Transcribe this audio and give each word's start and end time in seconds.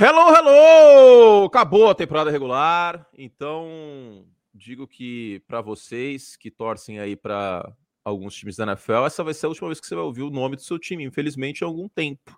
Hello, 0.00 0.32
hello! 0.32 1.46
Acabou 1.46 1.90
a 1.90 1.94
temporada 1.94 2.30
regular, 2.30 3.04
então 3.12 4.24
digo 4.54 4.86
que 4.86 5.42
para 5.48 5.60
vocês 5.60 6.36
que 6.36 6.52
torcem 6.52 7.00
aí 7.00 7.16
para 7.16 7.68
alguns 8.04 8.36
times 8.36 8.54
da 8.54 8.62
NFL, 8.62 9.06
essa 9.06 9.24
vai 9.24 9.34
ser 9.34 9.46
a 9.46 9.48
última 9.48 9.66
vez 9.66 9.80
que 9.80 9.88
você 9.88 9.96
vai 9.96 10.04
ouvir 10.04 10.22
o 10.22 10.30
nome 10.30 10.54
do 10.54 10.62
seu 10.62 10.78
time, 10.78 11.02
infelizmente, 11.02 11.64
há 11.64 11.66
algum 11.66 11.88
tempo. 11.88 12.30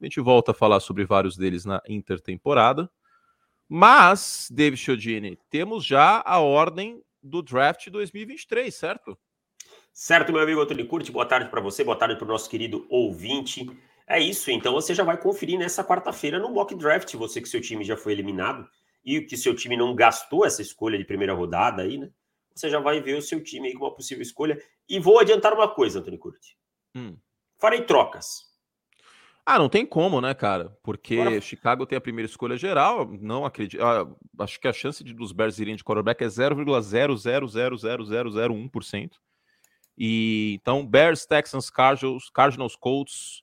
A 0.00 0.04
gente 0.04 0.20
volta 0.20 0.50
a 0.50 0.54
falar 0.54 0.80
sobre 0.80 1.04
vários 1.04 1.36
deles 1.36 1.64
na 1.64 1.80
intertemporada. 1.88 2.90
Mas, 3.68 4.48
David 4.50 4.80
Chiodini, 4.80 5.38
temos 5.48 5.84
já 5.84 6.20
a 6.26 6.40
ordem 6.40 7.00
do 7.22 7.42
draft 7.42 7.88
2023, 7.90 8.74
certo? 8.74 9.16
Certo, 9.92 10.32
meu 10.32 10.42
amigo 10.42 10.60
Antônio 10.60 10.88
Curti, 10.88 11.12
boa 11.12 11.26
tarde 11.26 11.48
para 11.48 11.60
você, 11.60 11.84
boa 11.84 11.96
tarde 11.96 12.16
para 12.16 12.24
o 12.24 12.28
nosso 12.28 12.50
querido 12.50 12.84
ouvinte. 12.90 13.70
É 14.08 14.18
isso, 14.18 14.50
então 14.50 14.72
você 14.72 14.94
já 14.94 15.04
vai 15.04 15.20
conferir 15.20 15.58
nessa 15.58 15.84
quarta-feira 15.84 16.38
no 16.38 16.50
mock 16.50 16.74
draft, 16.74 17.14
você 17.14 17.42
que 17.42 17.48
seu 17.48 17.60
time 17.60 17.84
já 17.84 17.94
foi 17.94 18.12
eliminado 18.12 18.66
e 19.04 19.20
que 19.20 19.36
seu 19.36 19.54
time 19.54 19.76
não 19.76 19.94
gastou 19.94 20.46
essa 20.46 20.62
escolha 20.62 20.96
de 20.96 21.04
primeira 21.04 21.34
rodada 21.34 21.82
aí, 21.82 21.98
né? 21.98 22.10
Você 22.54 22.70
já 22.70 22.80
vai 22.80 22.98
ver 23.00 23.18
o 23.18 23.22
seu 23.22 23.42
time 23.42 23.68
aí 23.68 23.74
com 23.74 23.84
uma 23.84 23.94
possível 23.94 24.22
escolha. 24.22 24.58
E 24.88 24.98
vou 24.98 25.20
adiantar 25.20 25.52
uma 25.52 25.68
coisa, 25.68 26.00
Antônio 26.00 26.18
Curti. 26.18 26.56
Hum. 26.94 27.18
Farei 27.58 27.82
trocas. 27.82 28.48
Ah, 29.46 29.58
não 29.58 29.68
tem 29.68 29.84
como, 29.86 30.20
né, 30.20 30.34
cara? 30.34 30.76
Porque 30.82 31.16
Bora. 31.16 31.40
Chicago 31.40 31.86
tem 31.86 31.96
a 31.96 32.00
primeira 32.00 32.28
escolha 32.28 32.56
geral. 32.56 33.06
Não 33.20 33.46
acredito. 33.46 33.80
Ah, 33.82 34.08
acho 34.40 34.58
que 34.58 34.66
a 34.68 34.72
chance 34.72 35.04
de, 35.04 35.14
dos 35.14 35.32
Bears 35.32 35.58
irem 35.58 35.76
de 35.76 35.84
quarterback 35.84 36.24
é 36.24 36.26
0,0000001%. 36.26 39.10
E 39.96 40.58
então, 40.60 40.86
Bears, 40.86 41.24
Texans, 41.26 41.70
Cardinals, 41.70 42.28
Cardinals, 42.28 42.76
Colts, 42.76 43.42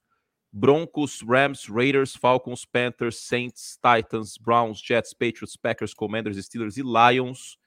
Broncos, 0.58 1.22
Rams, 1.22 1.68
Raiders, 1.70 2.16
Falcons, 2.16 2.64
Panthers, 2.64 3.18
Saints, 3.18 3.78
Titans, 3.78 4.38
Browns, 4.38 4.80
Jets, 4.80 5.14
Patriots, 5.14 5.58
Packers, 5.58 5.94
Commanders, 5.94 6.38
Steelers 6.46 6.78
e 6.78 6.82
Lions. 6.82 7.60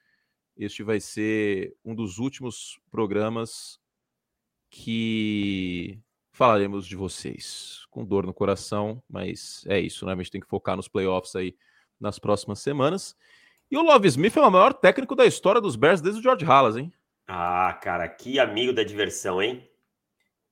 Este 0.57 0.81
vai 0.81 0.99
ser 0.99 1.75
um 1.85 1.93
dos 1.93 2.17
últimos 2.17 2.79
programas 2.89 3.79
que 4.71 5.99
falaremos 6.33 6.87
de 6.87 6.95
vocês. 6.95 7.85
Com 7.91 8.03
dor 8.03 8.25
no 8.25 8.33
coração, 8.33 9.03
mas 9.07 9.63
é 9.67 9.79
isso, 9.79 10.03
né? 10.07 10.13
A 10.13 10.15
gente 10.15 10.31
tem 10.31 10.41
que 10.41 10.49
focar 10.49 10.75
nos 10.75 10.87
playoffs 10.87 11.35
aí 11.35 11.55
nas 11.99 12.17
próximas 12.17 12.57
semanas. 12.57 13.15
E 13.69 13.77
o 13.77 13.83
Love 13.83 14.07
Smith 14.07 14.35
é 14.35 14.41
o 14.41 14.49
maior 14.49 14.73
técnico 14.73 15.15
da 15.15 15.27
história 15.27 15.61
dos 15.61 15.75
Bears 15.75 16.01
desde 16.01 16.21
o 16.21 16.23
George 16.23 16.43
Halas, 16.43 16.75
hein? 16.75 16.91
Ah, 17.27 17.71
cara, 17.83 18.09
que 18.09 18.39
amigo 18.39 18.73
da 18.73 18.81
diversão, 18.81 19.39
hein? 19.39 19.68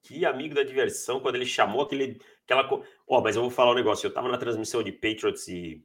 Que 0.08 0.25
amigo 0.25 0.55
da 0.55 0.63
diversão 0.63 1.19
quando 1.19 1.36
ele 1.36 1.45
chamou 1.45 1.81
aquele. 1.81 2.17
Aquela... 2.45 2.66
Ó, 2.72 2.81
oh, 3.08 3.22
mas 3.22 3.36
eu 3.36 3.41
vou 3.41 3.52
falar 3.52 3.72
um 3.72 3.75
negócio. 3.75 4.08
Eu 4.08 4.13
tava 4.13 4.30
na 4.30 4.38
transmissão 4.38 4.81
de 4.81 4.94
Patriots 4.94 5.50
e, 5.50 5.83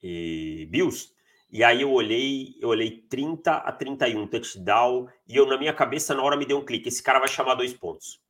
e 0.00 0.68
Bills, 0.70 1.10
e 1.50 1.64
aí 1.64 1.82
eu 1.82 1.90
olhei, 1.90 2.54
eu 2.60 2.68
olhei 2.68 3.04
30 3.10 3.52
a 3.52 3.72
31, 3.72 4.28
touchdown, 4.28 5.08
e 5.28 5.36
eu, 5.36 5.44
na 5.44 5.58
minha 5.58 5.72
cabeça, 5.72 6.14
na 6.14 6.22
hora 6.22 6.36
me 6.36 6.46
deu 6.46 6.58
um 6.58 6.64
clique. 6.64 6.88
Esse 6.88 7.02
cara 7.02 7.18
vai 7.18 7.28
chamar 7.28 7.56
dois 7.56 7.72
pontos. 7.72 8.20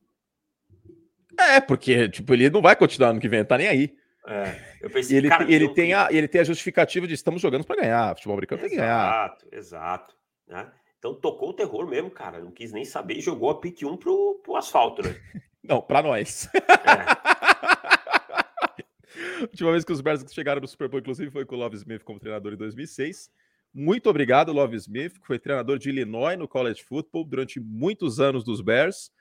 É, 1.39 1.61
porque, 1.61 2.09
tipo, 2.09 2.33
ele 2.33 2.49
não 2.49 2.61
vai 2.61 2.75
continuar 2.75 3.13
no 3.13 3.19
que 3.19 3.29
vem, 3.29 3.45
tá 3.45 3.57
nem 3.57 3.67
aí. 3.67 3.95
É, 4.25 4.77
eu 4.81 4.89
pensei, 4.89 5.17
ele, 5.17 5.29
cara, 5.29 5.51
ele, 5.51 5.69
tem 5.69 5.93
a, 5.93 6.07
ele 6.09 6.27
tem 6.27 6.41
a 6.41 6.45
justificativa 6.45 7.05
de 7.05 7.13
estamos 7.13 7.39
jogando 7.39 7.65
para 7.65 7.81
ganhar. 7.81 8.15
Futebol 8.15 8.33
americano 8.33 8.61
exato, 8.61 8.69
tem 8.69 8.77
que 8.77 8.83
ganhar. 8.83 9.05
Exato, 9.05 9.47
exato. 9.51 10.15
Né? 10.47 10.71
Então 11.03 11.13
tocou 11.13 11.49
o 11.49 11.53
terror 11.53 11.85
mesmo, 11.85 12.09
cara. 12.09 12.39
Não 12.39 12.49
quis 12.49 12.71
nem 12.71 12.85
saber 12.85 13.17
e 13.17 13.21
jogou 13.21 13.49
a 13.49 13.59
pick 13.59 13.83
1 13.83 13.97
pro, 13.97 14.39
pro 14.41 14.55
asfalto, 14.55 15.01
né? 15.01 15.13
Não, 15.61 15.81
para 15.81 16.01
nós. 16.01 16.47
É. 16.55 16.59
a 19.41 19.41
última 19.41 19.71
vez 19.71 19.83
que 19.83 19.91
os 19.91 19.99
Bears 19.99 20.23
chegaram 20.31 20.61
no 20.61 20.67
Super 20.67 20.87
Bowl, 20.87 21.01
inclusive, 21.01 21.29
foi 21.29 21.45
com 21.45 21.55
o 21.55 21.57
Love 21.57 21.75
Smith 21.75 22.03
como 22.03 22.21
treinador 22.21 22.53
em 22.53 22.57
2006. 22.57 23.29
Muito 23.73 24.09
obrigado, 24.09 24.53
Love 24.53 24.77
Smith, 24.77 25.19
que 25.19 25.27
foi 25.27 25.37
treinador 25.37 25.77
de 25.77 25.89
Illinois 25.89 26.39
no 26.39 26.47
college 26.47 26.81
football 26.81 27.25
durante 27.25 27.59
muitos 27.59 28.21
anos 28.21 28.45
dos 28.45 28.61
Bears. 28.61 29.11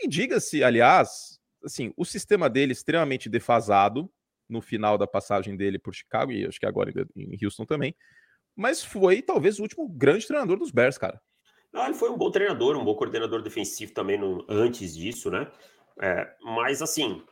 E 0.00 0.06
diga-se, 0.06 0.62
aliás, 0.62 1.40
assim, 1.64 1.92
o 1.96 2.04
sistema 2.04 2.48
dele 2.48 2.70
extremamente 2.70 3.28
defasado 3.28 4.08
no 4.48 4.60
final 4.60 4.96
da 4.96 5.06
passagem 5.06 5.56
dele 5.56 5.80
por 5.80 5.92
Chicago 5.92 6.30
e 6.30 6.46
acho 6.46 6.60
que 6.60 6.66
agora 6.66 6.92
em 7.16 7.36
Houston 7.42 7.64
também 7.64 7.92
mas 8.58 8.82
foi 8.82 9.22
talvez 9.22 9.60
o 9.60 9.62
último 9.62 9.88
grande 9.88 10.26
treinador 10.26 10.58
dos 10.58 10.72
Bears, 10.72 10.98
cara. 10.98 11.22
Não, 11.72 11.84
ele 11.84 11.94
foi 11.94 12.10
um 12.10 12.18
bom 12.18 12.28
treinador, 12.28 12.76
um 12.76 12.84
bom 12.84 12.94
coordenador 12.96 13.40
defensivo 13.40 13.92
também 13.92 14.18
no, 14.18 14.44
antes 14.48 14.96
disso, 14.96 15.30
né? 15.30 15.48
É, 16.02 16.28
mas 16.42 16.82
assim, 16.82 17.22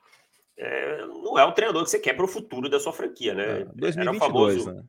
é, 0.56 1.04
não 1.06 1.36
é 1.36 1.44
o 1.44 1.50
treinador 1.50 1.82
que 1.82 1.90
você 1.90 1.98
quer 1.98 2.14
para 2.14 2.24
o 2.24 2.28
futuro 2.28 2.68
da 2.68 2.78
sua 2.78 2.92
franquia, 2.92 3.34
né? 3.34 3.62
É, 3.62 3.64
2022, 3.64 3.96
Era 3.96 4.14
famoso. 4.14 4.72
Né? 4.72 4.84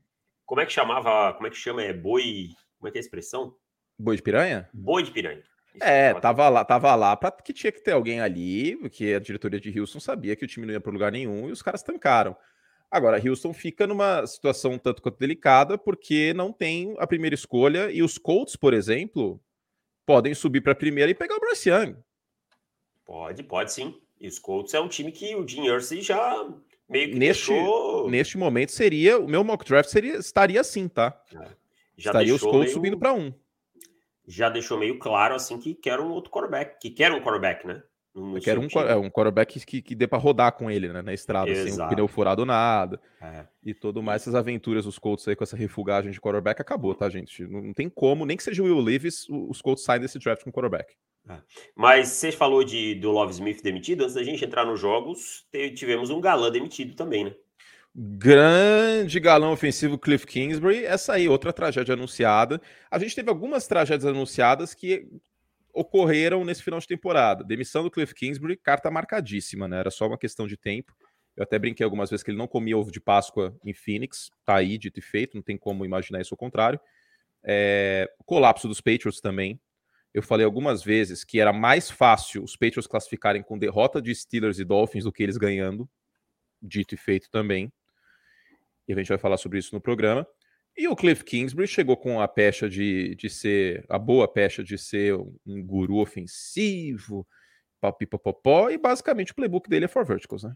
Como 0.46 0.62
é 0.62 0.66
que 0.66 0.72
chamava? 0.72 1.34
Como 1.34 1.48
é 1.48 1.50
que 1.50 1.58
chama? 1.58 1.82
É 1.82 1.92
boi? 1.92 2.50
Como 2.78 2.88
é 2.88 2.92
que 2.92 3.00
é 3.00 3.00
a 3.00 3.02
expressão? 3.02 3.56
Boi 3.98 4.16
de 4.16 4.22
piranha? 4.22 4.70
Boi 4.72 5.02
de 5.02 5.10
piranha. 5.10 5.42
Isso 5.74 5.84
é, 5.84 6.14
tava 6.20 6.50
lá, 6.50 6.64
tava 6.64 6.94
lá 6.94 7.16
para 7.16 7.32
que 7.32 7.54
tinha 7.54 7.72
que 7.72 7.82
ter 7.82 7.94
alguém 7.94 8.22
ali, 8.22 8.76
porque 8.78 9.14
a 9.16 9.20
diretoria 9.20 9.60
de 9.60 9.80
Houston 9.80 10.00
sabia 10.00 10.36
que 10.36 10.46
o 10.46 10.48
time 10.48 10.68
não 10.68 10.74
ia 10.74 10.82
para 10.82 10.92
lugar 10.92 11.12
nenhum 11.12 11.50
e 11.50 11.52
os 11.52 11.64
caras 11.64 11.82
tancaram. 11.82 12.36
Agora, 12.90 13.22
Houston 13.22 13.54
fica 13.54 13.86
numa 13.86 14.26
situação 14.26 14.74
um 14.74 14.78
tanto 14.78 15.02
quanto 15.02 15.20
delicada, 15.20 15.78
porque 15.78 16.34
não 16.34 16.54
tem 16.54 16.96
a 16.98 17.06
primeira 17.06 17.36
escolha, 17.36 17.92
e 17.92 18.02
os 18.02 18.18
Colts, 18.18 18.56
por 18.56 18.74
exemplo, 18.74 19.42
podem 20.06 20.34
subir 20.34 20.62
para 20.62 20.72
a 20.72 20.76
primeira 20.76 21.12
e 21.12 21.16
pegar 21.16 21.36
o 21.36 21.40
Bryce 21.40 21.70
Young. 21.70 21.98
Pode, 23.06 23.44
pode 23.44 23.74
sim. 23.74 24.00
E 24.20 24.28
os 24.28 24.40
Colts 24.40 24.74
é 24.74 24.80
um 24.80 24.88
time 24.88 25.12
que 25.12 25.36
o 25.36 25.48
Jim 25.48 25.66
Irsay 25.66 26.02
já 26.02 26.48
meio 26.90 27.10
que 27.10 27.16
neste, 27.16 27.52
deixou... 27.52 28.10
Neste 28.10 28.38
momento 28.38 28.72
seria, 28.72 29.20
o 29.20 29.28
meu 29.28 29.44
mock 29.44 29.66
draft 29.66 29.90
seria, 29.90 30.16
estaria 30.16 30.62
assim, 30.62 30.88
tá? 30.88 31.22
É. 31.34 31.48
Já 31.98 32.12
estaria 32.12 32.34
os 32.34 32.42
Colts 32.42 32.60
meio... 32.60 32.74
subindo 32.74 32.98
para 32.98 33.14
um. 33.14 33.34
Já 34.26 34.50
deixou 34.50 34.78
meio 34.78 34.98
claro, 34.98 35.36
assim, 35.36 35.58
que 35.58 35.74
quer 35.74 36.00
um 36.00 36.10
outro 36.10 36.32
quarterback, 36.32 36.80
que 36.80 36.90
quer 36.90 37.12
um 37.12 37.22
quarterback, 37.22 37.66
né? 37.68 37.84
Eu 38.18 38.42
quero 38.42 38.62
um, 38.62 38.68
é, 38.82 38.96
um 38.96 39.10
quarterback 39.12 39.60
que, 39.60 39.82
que 39.82 39.94
dê 39.94 40.08
para 40.08 40.18
rodar 40.18 40.52
com 40.54 40.72
ele, 40.72 40.90
né? 40.90 41.04
Na 41.04 41.14
estrada, 41.14 41.52
Exato. 41.52 41.76
sem 41.76 41.86
um 41.86 41.90
pneu 41.90 42.08
furado 42.08 42.46
nada. 42.46 43.00
É. 43.22 43.46
E 43.64 43.74
todo 43.76 44.02
mais 44.02 44.24
essas 44.24 44.34
aventuras 44.34 44.86
dos 44.86 44.98
Colts 44.98 45.28
aí 45.28 45.36
com 45.36 45.44
essa 45.44 45.56
refugagem 45.56 46.12
de 46.12 46.20
quarterback 46.20 46.60
acabou, 46.60 46.96
tá, 46.96 47.08
gente? 47.10 47.44
Não, 47.46 47.74
tem 47.74 47.88
como, 47.88 48.26
nem 48.26 48.36
que 48.36 48.44
seja 48.44 48.64
o 48.64 48.66
Will 48.66 48.80
Levis, 48.80 49.28
os 49.30 49.62
Colts 49.62 49.84
saem 49.84 50.02
desse 50.02 50.18
draft 50.18 50.44
com 50.44 50.52
quarterback. 50.52 50.96
É. 51.30 51.38
Mas 51.76 52.08
você 52.10 52.32
falou 52.32 52.64
de, 52.64 52.96
do 52.96 53.12
Love 53.12 53.34
Smith 53.34 53.62
demitido, 53.62 54.02
antes 54.02 54.16
da 54.16 54.24
gente 54.24 54.44
entrar 54.44 54.66
nos 54.66 54.80
jogos, 54.80 55.46
tivemos 55.76 56.10
um 56.10 56.20
galã 56.20 56.50
demitido 56.50 56.96
também, 56.96 57.26
né? 57.26 57.36
Grande 58.00 59.20
galão 59.20 59.52
ofensivo 59.52 59.98
Cliff 59.98 60.26
Kingsbury, 60.26 60.86
essa 60.86 61.14
aí, 61.14 61.28
outra 61.28 61.52
tragédia 61.52 61.94
anunciada. 61.94 62.62
A 62.92 63.00
gente 63.00 63.16
teve 63.16 63.30
algumas 63.30 63.68
tragédias 63.68 64.06
anunciadas 64.06 64.74
que 64.74 65.08
ocorreram 65.78 66.44
nesse 66.44 66.64
final 66.64 66.80
de 66.80 66.88
temporada. 66.88 67.44
Demissão 67.44 67.84
do 67.84 67.92
Cliff 67.92 68.14
Kingsbury, 68.14 68.58
carta 68.58 68.90
marcadíssima, 68.90 69.68
né? 69.68 69.80
Era 69.80 69.92
só 69.92 70.08
uma 70.08 70.18
questão 70.18 70.48
de 70.48 70.58
tempo. 70.58 70.92
Eu 71.36 71.44
até 71.44 71.60
brinquei 71.60 71.84
algumas 71.84 72.10
vezes 72.10 72.24
que 72.24 72.32
ele 72.32 72.38
não 72.38 72.48
comia 72.48 72.76
ovo 72.76 72.92
de 72.92 73.00
Páscoa 73.00 73.56
em 73.64 73.74
Phoenix, 73.74 74.32
tá 74.44 74.56
aí, 74.56 74.76
dito 74.78 75.00
e 75.00 75.04
feito, 75.04 75.36
não 75.36 75.44
tem 75.44 75.56
como 75.56 75.86
imaginar 75.86 76.20
isso 76.20 76.34
ao 76.34 76.38
contrário. 76.38 76.80
É, 77.44 78.12
colapso 78.26 78.68
dos 78.68 78.82
Patriots 78.82 79.22
também. 79.22 79.60
Eu 80.12 80.24
falei 80.24 80.44
algumas 80.44 80.84
vezes 80.84 81.24
que 81.24 81.40
era 81.40 81.54
mais 81.54 81.92
fácil 81.92 82.44
os 82.44 82.56
Patriots 82.56 82.88
classificarem 82.88 83.44
com 83.44 83.56
derrota 83.56 84.02
de 84.02 84.16
Steelers 84.16 84.58
e 84.58 84.66
Dolphins 84.66 85.04
do 85.04 85.12
que 85.12 85.22
eles 85.22 85.38
ganhando, 85.38 85.88
dito 86.60 86.96
e 86.96 86.98
feito 86.98 87.30
também. 87.30 87.72
E 88.88 88.94
a 88.94 88.96
gente 88.96 89.10
vai 89.10 89.20
falar 89.20 89.38
sobre 89.38 89.60
isso 89.60 89.76
no 89.76 89.82
programa. 89.82 90.26
E 90.78 90.88
o 90.88 90.96
Cliff 90.96 91.24
Kingsbury 91.24 91.68
chegou 91.68 91.98
com 91.98 92.22
a 92.22 92.28
pecha 92.28 92.70
de, 92.70 93.16
de 93.16 93.30
ser, 93.32 93.84
a 93.90 93.98
boa 93.98 94.28
pecha 94.28 94.64
de 94.64 94.78
ser 94.78 95.16
um 95.16 95.64
guru 95.64 95.98
ofensivo, 95.98 97.28
papipopopó, 97.82 98.70
e 98.70 98.78
basicamente 98.78 99.32
o 99.32 99.36
playbook 99.36 99.68
dele 99.68 99.86
é 99.86 99.88
for 99.88 100.06
verticals, 100.06 100.44
né? 100.44 100.54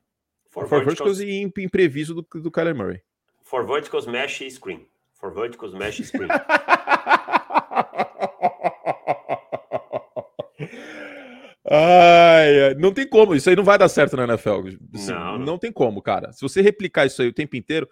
For, 0.47 0.67
for 0.67 0.83
verticals, 0.83 1.17
verticals 1.17 1.57
e 1.57 1.63
imprevisto 1.63 2.13
do, 2.13 2.21
do 2.39 2.51
Kyler 2.51 2.75
Murray. 2.75 3.01
For 3.43 3.65
verticals, 3.65 4.05
mesh 4.05 4.41
e 4.41 4.51
screen. 4.51 4.85
For 5.15 5.33
verticals, 5.33 5.73
mesh 5.73 5.99
e 5.99 6.05
screen. 6.05 6.29
Ai, 11.73 12.75
não 12.75 12.93
tem 12.93 13.07
como, 13.07 13.33
isso 13.33 13.49
aí 13.49 13.55
não 13.55 13.63
vai 13.63 13.77
dar 13.77 13.87
certo 13.87 14.17
na 14.17 14.25
NFL. 14.25 14.61
Não, 14.91 15.37
não. 15.37 15.37
não 15.39 15.57
tem 15.57 15.71
como, 15.71 16.01
cara. 16.01 16.31
Se 16.33 16.41
você 16.41 16.61
replicar 16.61 17.05
isso 17.05 17.21
aí 17.21 17.29
o 17.29 17.33
tempo 17.33 17.55
inteiro, 17.55 17.87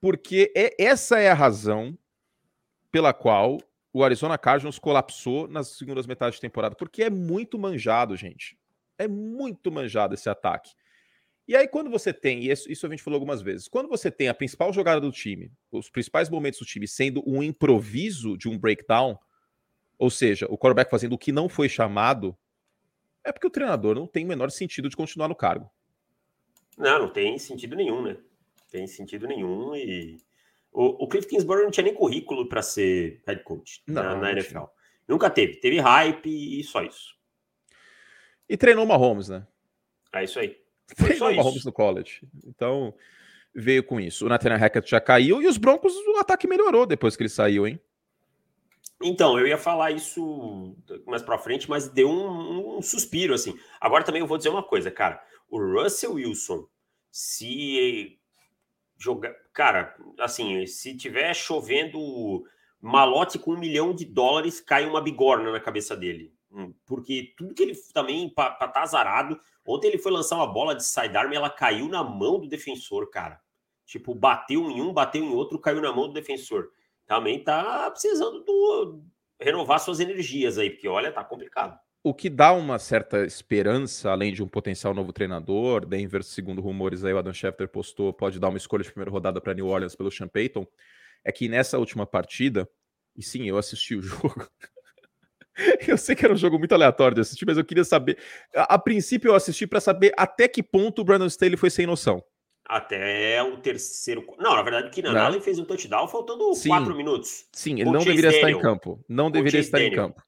porque 0.00 0.52
é, 0.56 0.74
essa 0.82 1.18
é 1.18 1.30
a 1.30 1.34
razão 1.34 1.96
pela 2.90 3.12
qual 3.12 3.58
o 3.92 4.04
Arizona 4.04 4.36
Cardinals 4.36 4.78
colapsou 4.78 5.48
nas 5.48 5.68
segundas 5.68 6.06
metades 6.06 6.36
de 6.36 6.40
temporada, 6.40 6.74
porque 6.74 7.02
é 7.02 7.10
muito 7.10 7.58
manjado, 7.58 8.16
gente. 8.16 8.58
É 8.98 9.08
muito 9.08 9.72
manjado 9.72 10.14
esse 10.14 10.28
ataque. 10.28 10.74
E 11.48 11.54
aí, 11.54 11.68
quando 11.68 11.88
você 11.88 12.12
tem, 12.12 12.42
e 12.42 12.50
isso, 12.50 12.70
isso 12.70 12.86
a 12.86 12.90
gente 12.90 13.02
falou 13.02 13.16
algumas 13.16 13.40
vezes, 13.40 13.68
quando 13.68 13.88
você 13.88 14.10
tem 14.10 14.28
a 14.28 14.34
principal 14.34 14.72
jogada 14.72 15.00
do 15.00 15.12
time, 15.12 15.52
os 15.70 15.88
principais 15.88 16.28
momentos 16.28 16.58
do 16.58 16.66
time 16.66 16.88
sendo 16.88 17.22
um 17.26 17.42
improviso 17.42 18.36
de 18.36 18.48
um 18.48 18.58
breakdown, 18.58 19.16
ou 19.98 20.10
seja, 20.10 20.46
o 20.50 20.58
quarterback 20.58 20.90
fazendo 20.90 21.14
o 21.14 21.18
que 21.18 21.30
não 21.30 21.48
foi 21.48 21.68
chamado, 21.68 22.36
é 23.24 23.32
porque 23.32 23.46
o 23.46 23.50
treinador 23.50 23.94
não 23.94 24.06
tem 24.06 24.24
o 24.24 24.28
menor 24.28 24.50
sentido 24.50 24.88
de 24.88 24.96
continuar 24.96 25.28
no 25.28 25.36
cargo. 25.36 25.70
Não, 26.76 26.98
não 26.98 27.08
tem 27.08 27.38
sentido 27.38 27.74
nenhum, 27.76 28.02
né? 28.02 28.16
Tem 28.70 28.86
sentido 28.86 29.26
nenhum 29.26 29.74
e 29.74 30.18
o, 30.72 31.04
o 31.04 31.08
Cliff 31.08 31.26
Kingsbury 31.26 31.62
não 31.62 31.70
tinha 31.70 31.84
nem 31.84 31.94
currículo 31.94 32.48
para 32.48 32.60
ser 32.62 33.22
head 33.26 33.42
coach 33.42 33.82
não, 33.86 34.02
na, 34.02 34.16
na 34.16 34.32
NFL. 34.32 34.64
Nunca 35.08 35.30
teve. 35.30 35.56
Teve 35.56 35.80
hype 35.80 36.26
e 36.26 36.62
só 36.64 36.82
isso. 36.82 37.16
E 38.48 38.56
treinou 38.56 38.84
Mahomes, 38.84 39.28
né? 39.28 39.46
É 40.12 40.24
isso 40.24 40.38
aí. 40.38 40.56
Foi 40.96 41.08
treinou 41.08 41.34
Mahomes 41.34 41.64
no 41.64 41.72
college. 41.72 42.20
Então, 42.44 42.94
veio 43.54 43.82
com 43.82 43.98
isso. 43.98 44.26
O 44.26 44.28
Nathaniel 44.28 44.60
Hackett 44.60 44.88
já 44.88 45.00
caiu 45.00 45.40
e 45.40 45.46
os 45.46 45.56
Broncos, 45.56 45.94
o 45.94 46.18
ataque 46.18 46.46
melhorou 46.46 46.84
depois 46.84 47.16
que 47.16 47.22
ele 47.22 47.30
saiu, 47.30 47.66
hein? 47.66 47.80
Então, 49.02 49.38
eu 49.38 49.46
ia 49.46 49.58
falar 49.58 49.90
isso 49.92 50.76
mais 51.06 51.22
para 51.22 51.38
frente, 51.38 51.68
mas 51.68 51.88
deu 51.88 52.08
um, 52.08 52.78
um, 52.78 52.82
suspiro, 52.82 53.34
assim. 53.34 53.58
Agora 53.80 54.04
também 54.04 54.20
eu 54.20 54.26
vou 54.26 54.38
dizer 54.38 54.48
uma 54.48 54.62
coisa, 54.62 54.90
cara. 54.90 55.22
O 55.50 55.58
Russell 55.58 56.14
Wilson, 56.14 56.66
se 57.10 58.18
jogar. 58.98 59.34
Cara, 59.52 59.96
assim, 60.18 60.66
se 60.66 60.96
tiver 60.96 61.34
chovendo 61.34 62.44
malote 62.80 63.38
com 63.38 63.52
um 63.52 63.58
milhão 63.58 63.94
de 63.94 64.04
dólares, 64.04 64.60
cai 64.60 64.86
uma 64.86 65.00
bigorna 65.00 65.52
na 65.52 65.60
cabeça 65.60 65.96
dele. 65.96 66.34
Hum, 66.50 66.72
porque 66.86 67.34
tudo 67.36 67.54
que 67.54 67.62
ele 67.62 67.74
também, 67.92 68.28
para 68.28 68.52
tá 68.68 68.82
azarado. 68.82 69.38
Ontem 69.64 69.88
ele 69.88 69.98
foi 69.98 70.12
lançar 70.12 70.36
uma 70.36 70.46
bola 70.46 70.74
de 70.74 70.84
sidearm 70.84 71.32
e 71.32 71.36
ela 71.36 71.50
caiu 71.50 71.88
na 71.88 72.02
mão 72.04 72.38
do 72.38 72.48
defensor, 72.48 73.10
cara. 73.10 73.40
Tipo, 73.84 74.14
bateu 74.14 74.70
em 74.70 74.80
um, 74.80 74.92
bateu 74.92 75.22
em 75.22 75.32
outro, 75.34 75.58
caiu 75.58 75.80
na 75.80 75.92
mão 75.92 76.08
do 76.08 76.14
defensor. 76.14 76.70
Também 77.06 77.42
tá 77.42 77.90
precisando 77.90 78.42
do, 78.44 79.02
renovar 79.40 79.80
suas 79.80 80.00
energias 80.00 80.58
aí, 80.58 80.70
porque 80.70 80.88
olha, 80.88 81.12
tá 81.12 81.22
complicado. 81.22 81.78
O 82.06 82.14
que 82.14 82.30
dá 82.30 82.52
uma 82.52 82.78
certa 82.78 83.24
esperança, 83.24 84.12
além 84.12 84.32
de 84.32 84.40
um 84.40 84.46
potencial 84.46 84.94
novo 84.94 85.12
treinador, 85.12 85.84
Denver, 85.84 86.22
segundo 86.22 86.62
rumores 86.62 87.04
aí, 87.04 87.12
o 87.12 87.18
Adam 87.18 87.32
Schefter 87.32 87.66
postou, 87.66 88.12
pode 88.12 88.38
dar 88.38 88.48
uma 88.48 88.58
escolha 88.58 88.84
de 88.84 88.92
primeira 88.92 89.10
rodada 89.10 89.40
para 89.40 89.52
New 89.52 89.66
Orleans 89.66 89.96
pelo 89.96 90.08
Sean 90.08 90.28
Payton, 90.28 90.64
é 91.24 91.32
que 91.32 91.48
nessa 91.48 91.80
última 91.80 92.06
partida, 92.06 92.70
e 93.16 93.24
sim, 93.24 93.48
eu 93.48 93.58
assisti 93.58 93.96
o 93.96 94.02
jogo. 94.06 94.48
eu 95.84 95.98
sei 95.98 96.14
que 96.14 96.24
era 96.24 96.32
um 96.32 96.36
jogo 96.36 96.60
muito 96.60 96.72
aleatório 96.72 97.16
de 97.16 97.22
assistir, 97.22 97.44
mas 97.44 97.58
eu 97.58 97.64
queria 97.64 97.82
saber. 97.82 98.16
A, 98.54 98.74
a 98.74 98.78
princípio, 98.78 99.32
eu 99.32 99.34
assisti 99.34 99.66
para 99.66 99.80
saber 99.80 100.12
até 100.16 100.46
que 100.46 100.62
ponto 100.62 101.00
o 101.00 101.04
Brandon 101.04 101.26
Staley 101.26 101.56
foi 101.56 101.70
sem 101.70 101.86
noção. 101.86 102.22
Até 102.68 103.42
o 103.42 103.56
terceiro. 103.56 104.24
Não, 104.38 104.54
na 104.54 104.62
verdade, 104.62 104.86
o 104.86 104.90
Keenan 104.92 105.20
Allen 105.20 105.40
fez 105.40 105.58
um 105.58 105.64
touchdown 105.64 106.06
faltando 106.06 106.54
sim, 106.54 106.68
quatro 106.68 106.94
minutos. 106.94 107.46
Sim, 107.52 107.80
ele 107.80 107.90
não 107.90 107.98
deveria 107.98 108.30
estar 108.30 108.48
em 108.48 108.60
campo. 108.60 109.04
Não 109.08 109.28
deveria 109.28 109.58
estar 109.58 109.78
Daniel. 109.78 109.92
em 109.92 109.96
campo. 109.96 110.25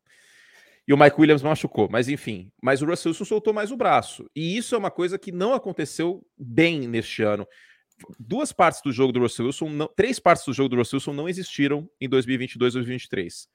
E 0.89 0.93
o 0.95 0.97
Mike 0.97 1.21
Williams 1.21 1.43
machucou, 1.43 1.87
mas 1.91 2.09
enfim. 2.09 2.51
Mas 2.63 2.81
o 2.81 2.87
Russell 2.87 3.11
Wilson 3.11 3.27
soltou 3.27 3.53
mais 3.53 3.71
o 3.71 3.77
braço. 3.77 4.29
E 4.35 4.57
isso 4.57 4.75
é 4.75 4.79
uma 4.79 4.91
coisa 4.91 5.19
que 5.19 5.31
não 5.31 5.53
aconteceu 5.53 6.27
bem 6.35 6.89
neste 6.89 7.23
ano. 7.23 7.47
Duas 8.19 8.53
partes 8.53 8.81
do 8.81 8.91
jogo 8.91 9.13
do 9.13 9.21
Russell 9.21 9.45
Wilson, 9.45 9.69
não, 9.69 9.87
três 9.87 10.19
partes 10.19 10.47
do 10.47 10.53
jogo 10.55 10.71
do 10.71 10.77
Russell 10.77 10.97
Wilson 10.97 11.13
não 11.13 11.29
existiram 11.29 11.91
em 12.01 12.09
2022 12.09 12.73
e 12.73 12.77
2023. 12.79 13.49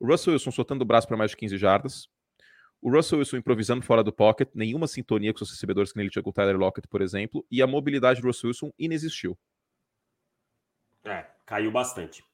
O 0.00 0.06
Russell 0.06 0.32
Wilson 0.32 0.50
soltando 0.50 0.80
o 0.80 0.84
braço 0.86 1.06
para 1.06 1.16
mais 1.18 1.32
de 1.32 1.36
15 1.36 1.58
jardas. 1.58 2.08
O 2.80 2.90
Russell 2.90 3.18
Wilson 3.18 3.36
improvisando 3.36 3.82
fora 3.84 4.02
do 4.02 4.12
pocket, 4.12 4.48
nenhuma 4.54 4.86
sintonia 4.86 5.34
com 5.34 5.44
os 5.44 5.50
recebedores 5.50 5.92
que 5.92 6.00
ele 6.00 6.08
tinha 6.08 6.22
com 6.22 6.30
o 6.30 6.32
Tyler 6.32 6.56
Lockett, 6.56 6.88
por 6.88 7.02
exemplo, 7.02 7.44
e 7.50 7.60
a 7.60 7.66
mobilidade 7.66 8.22
do 8.22 8.28
Russell 8.28 8.48
Wilson 8.48 8.72
inexistiu. 8.78 9.36
É, 11.04 11.26
caiu 11.44 11.70
bastante. 11.70 12.24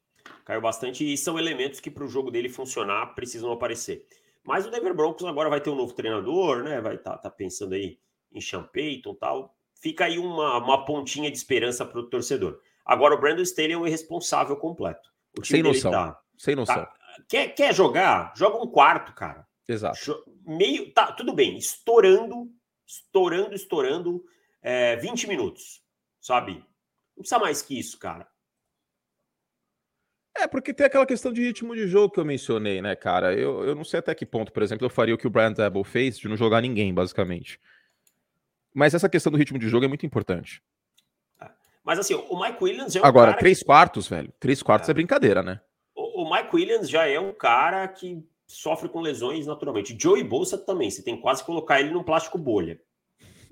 Caiu 0.45 0.61
bastante 0.61 1.13
e 1.13 1.17
são 1.17 1.41
elementos 1.41 1.81
que 1.81 1.91
para 1.91 2.05
o 2.05 2.09
jogo 2.09 2.31
dele 2.31 2.49
funcionar 2.49 3.15
precisam 3.17 3.51
aparecer. 3.51 4.07
Mas 4.45 4.67
o 4.67 4.71
Denver 4.71 4.95
Broncos 4.95 5.25
agora 5.25 5.49
vai 5.49 5.61
ter 5.61 5.71
um 5.71 5.75
novo 5.75 5.95
treinador, 5.95 6.63
né? 6.63 6.81
Vai 6.81 6.97
estar 6.97 7.13
tá, 7.13 7.19
tá 7.19 7.31
pensando 7.31 7.75
aí 7.75 7.99
em 8.33 8.41
Sean 8.41 8.63
Payton 8.63 9.15
tal. 9.15 9.57
Fica 9.75 10.05
aí 10.05 10.19
uma, 10.19 10.59
uma 10.59 10.85
pontinha 10.85 11.31
de 11.31 11.37
esperança 11.37 11.85
para 11.85 11.99
o 11.99 12.09
torcedor. 12.09 12.61
Agora 12.85 13.15
o 13.15 13.21
Brandon 13.21 13.43
Staley 13.43 13.73
é 13.73 13.79
um 13.79 13.87
irresponsável 13.87 14.57
completo. 14.57 15.11
O 15.39 15.43
time 15.43 15.63
Sem 15.63 15.63
noção. 15.63 15.91
Tá, 15.91 16.21
Sem 16.37 16.55
noção. 16.55 16.77
Tá, 16.77 16.95
quer, 17.29 17.49
quer 17.49 17.75
jogar? 17.75 18.33
Joga 18.37 18.63
um 18.63 18.67
quarto, 18.67 19.15
cara. 19.15 19.47
Exato. 19.67 20.25
Meio. 20.47 20.93
Tá, 20.93 21.13
tudo 21.13 21.33
bem. 21.33 21.57
Estourando, 21.57 22.51
estourando, 22.87 23.55
estourando 23.55 24.25
é, 24.63 24.97
20 24.97 25.27
minutos. 25.27 25.83
Sabe? 26.21 26.55
Não 27.17 27.23
precisa 27.23 27.39
mais 27.39 27.63
que 27.63 27.79
isso, 27.79 27.99
cara. 27.99 28.29
É, 30.37 30.49
porque 30.49 30.75
tem 30.75 30.87
aquela 30.87 31.07
questão 31.07 31.33
de 31.33 31.41
ritmo 31.41 31.75
de 31.77 31.87
jogo 31.87 32.13
que 32.13 32.19
eu 32.19 32.25
mencionei, 32.25 32.83
né, 32.83 32.97
cara? 32.97 33.33
Eu, 33.35 33.65
eu 33.65 33.75
não 33.75 33.85
sei 33.85 34.01
até 34.01 34.15
que 34.15 34.27
ponto, 34.27 34.53
por 34.53 34.63
exemplo, 34.63 34.85
eu 34.85 34.91
faria 34.91 35.15
o 35.15 35.19
que 35.19 35.27
o 35.27 35.31
Brian 35.31 35.53
Dabble 35.53 35.85
fez 35.85 36.19
de 36.19 36.29
não 36.29 36.37
jogar 36.37 36.61
ninguém, 36.61 36.93
basicamente. 36.93 37.61
Mas 38.75 38.93
essa 38.93 39.09
questão 39.09 39.31
do 39.31 39.39
ritmo 39.39 39.59
de 39.59 39.69
jogo 39.69 39.85
é 39.85 39.89
muito 39.89 40.05
importante. 40.05 40.61
É. 41.41 41.49
Mas 41.85 42.01
assim, 42.01 42.15
o 42.15 42.41
Mike 42.41 42.63
Williams 42.63 42.97
é 42.97 43.01
um 43.01 43.05
Agora, 43.05 43.35
três 43.35 43.61
que... 43.61 43.65
quartos, 43.65 44.09
velho. 44.09 44.33
Três 44.41 44.61
quartos 44.61 44.89
é, 44.89 44.93
é 44.93 44.95
brincadeira, 44.95 45.43
né? 45.43 45.61
O, 45.95 46.23
o, 46.23 46.35
Mike 46.35 46.57
Williams 46.57 46.91
já 46.91 47.07
é 47.07 47.21
um 47.21 47.33
cara 47.33 47.87
que 47.87 48.27
sofre 48.49 48.89
com 48.89 49.01
lesões 49.01 49.47
naturalmente. 49.47 49.97
Joey 49.99 50.25
Bolsa 50.25 50.59
também. 50.59 50.91
Você 50.91 51.03
tem 51.03 51.21
quase 51.21 51.43
que 51.43 51.47
colocar 51.47 51.81
ele 51.81 51.91
num 51.91 52.03
plástico 52.03 52.37
bolha. 52.37 52.81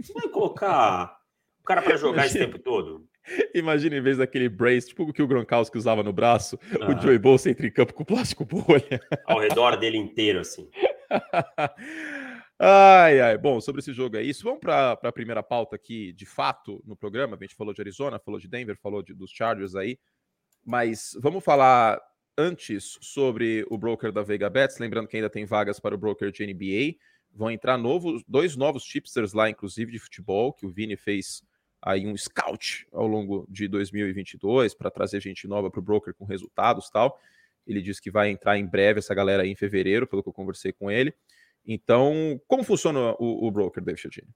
Você 0.00 0.12
vai 0.12 0.28
colocar 0.28 1.16
o 1.60 1.64
cara 1.64 1.80
para 1.80 1.96
jogar 1.96 2.26
esse 2.26 2.36
tempo 2.38 2.58
todo? 2.58 3.06
Imagina, 3.54 3.96
em 3.96 4.00
vez 4.00 4.18
daquele 4.18 4.48
brace, 4.48 4.88
tipo 4.88 5.04
o 5.04 5.12
que 5.12 5.22
o 5.22 5.26
Gronkowski 5.26 5.78
usava 5.78 6.02
no 6.02 6.12
braço, 6.12 6.58
o 6.88 7.00
Joey 7.00 7.18
Bolsa 7.18 7.50
entra 7.50 7.66
em 7.66 7.70
campo 7.70 7.94
com 7.94 8.04
plástico 8.04 8.44
bolha. 8.44 9.00
Ao 9.26 9.38
redor 9.38 9.76
dele 9.76 9.96
inteiro, 9.96 10.40
assim. 10.40 10.68
ai, 12.58 13.20
ai. 13.20 13.38
Bom, 13.38 13.60
sobre 13.60 13.80
esse 13.80 13.92
jogo 13.92 14.16
é 14.16 14.22
isso. 14.22 14.44
Vamos 14.44 14.60
para 14.60 14.92
a 14.92 15.12
primeira 15.12 15.42
pauta 15.42 15.76
aqui, 15.76 16.12
de 16.12 16.26
fato, 16.26 16.82
no 16.84 16.96
programa. 16.96 17.36
A 17.36 17.44
gente 17.44 17.54
falou 17.54 17.72
de 17.72 17.80
Arizona, 17.80 18.18
falou 18.18 18.40
de 18.40 18.48
Denver, 18.48 18.76
falou 18.80 19.02
de, 19.02 19.14
dos 19.14 19.30
Chargers 19.30 19.74
aí. 19.74 19.98
Mas 20.64 21.16
vamos 21.20 21.44
falar 21.44 22.00
antes 22.36 22.98
sobre 23.00 23.64
o 23.68 23.76
broker 23.76 24.12
da 24.12 24.22
Vega 24.22 24.48
Bets. 24.48 24.78
Lembrando 24.78 25.08
que 25.08 25.16
ainda 25.16 25.30
tem 25.30 25.44
vagas 25.44 25.78
para 25.78 25.94
o 25.94 25.98
broker 25.98 26.30
de 26.30 26.46
NBA. 26.46 26.98
Vão 27.34 27.50
entrar 27.50 27.78
novos, 27.78 28.22
dois 28.28 28.56
novos 28.56 28.84
tipsters 28.84 29.32
lá, 29.32 29.48
inclusive 29.48 29.90
de 29.90 29.98
futebol, 29.98 30.52
que 30.52 30.66
o 30.66 30.70
Vini 30.70 30.96
fez 30.96 31.42
aí 31.82 32.06
um 32.06 32.16
scout 32.16 32.86
ao 32.92 33.06
longo 33.06 33.44
de 33.48 33.66
2022 33.66 34.72
para 34.74 34.90
trazer 34.90 35.20
gente 35.20 35.48
nova 35.48 35.70
para 35.70 35.80
o 35.80 35.82
broker 35.82 36.14
com 36.14 36.24
resultados 36.24 36.88
tal. 36.88 37.20
Ele 37.66 37.82
disse 37.82 38.00
que 38.00 38.10
vai 38.10 38.30
entrar 38.30 38.56
em 38.58 38.66
breve 38.66 39.00
essa 39.00 39.14
galera 39.14 39.42
aí 39.42 39.50
em 39.50 39.56
fevereiro, 39.56 40.06
pelo 40.06 40.22
que 40.22 40.28
eu 40.28 40.32
conversei 40.32 40.72
com 40.72 40.90
ele. 40.90 41.12
Então, 41.66 42.40
como 42.46 42.64
funciona 42.64 43.14
o, 43.18 43.46
o 43.46 43.50
broker, 43.50 43.82
David 43.82 44.00
Chiodini? 44.00 44.28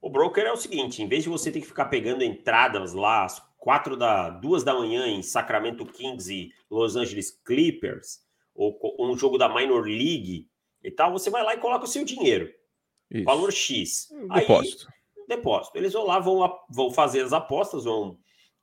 O 0.00 0.08
broker 0.08 0.44
é 0.44 0.52
o 0.52 0.56
seguinte: 0.56 1.02
em 1.02 1.08
vez 1.08 1.22
de 1.22 1.28
você 1.28 1.50
ter 1.50 1.60
que 1.60 1.66
ficar 1.66 1.86
pegando 1.86 2.24
entradas 2.24 2.92
lá 2.92 3.24
às 3.24 3.40
quatro 3.58 3.96
da 3.96 4.30
duas 4.30 4.64
da 4.64 4.74
manhã 4.74 5.06
em 5.06 5.22
Sacramento 5.22 5.84
Kings 5.84 6.32
e 6.32 6.52
Los 6.70 6.96
Angeles 6.96 7.30
Clippers, 7.44 8.20
ou, 8.54 8.78
ou 8.80 9.12
um 9.12 9.16
jogo 9.16 9.36
da 9.36 9.48
Minor 9.48 9.84
League 9.84 10.48
e 10.82 10.90
tal, 10.90 11.12
você 11.12 11.28
vai 11.28 11.42
lá 11.42 11.54
e 11.54 11.58
coloca 11.58 11.84
o 11.84 11.88
seu 11.88 12.04
dinheiro. 12.04 12.50
Isso. 13.10 13.24
Valor 13.24 13.52
X. 13.52 14.08
Depósito. 14.34 14.88
Aí, 14.88 14.99
depósito. 15.30 15.76
Eles 15.78 15.92
vão 15.92 16.06
lá, 16.06 16.18
vão, 16.18 16.58
vão 16.68 16.90
fazer 16.90 17.22
as 17.22 17.32
apostas, 17.32 17.84
vão 17.84 18.18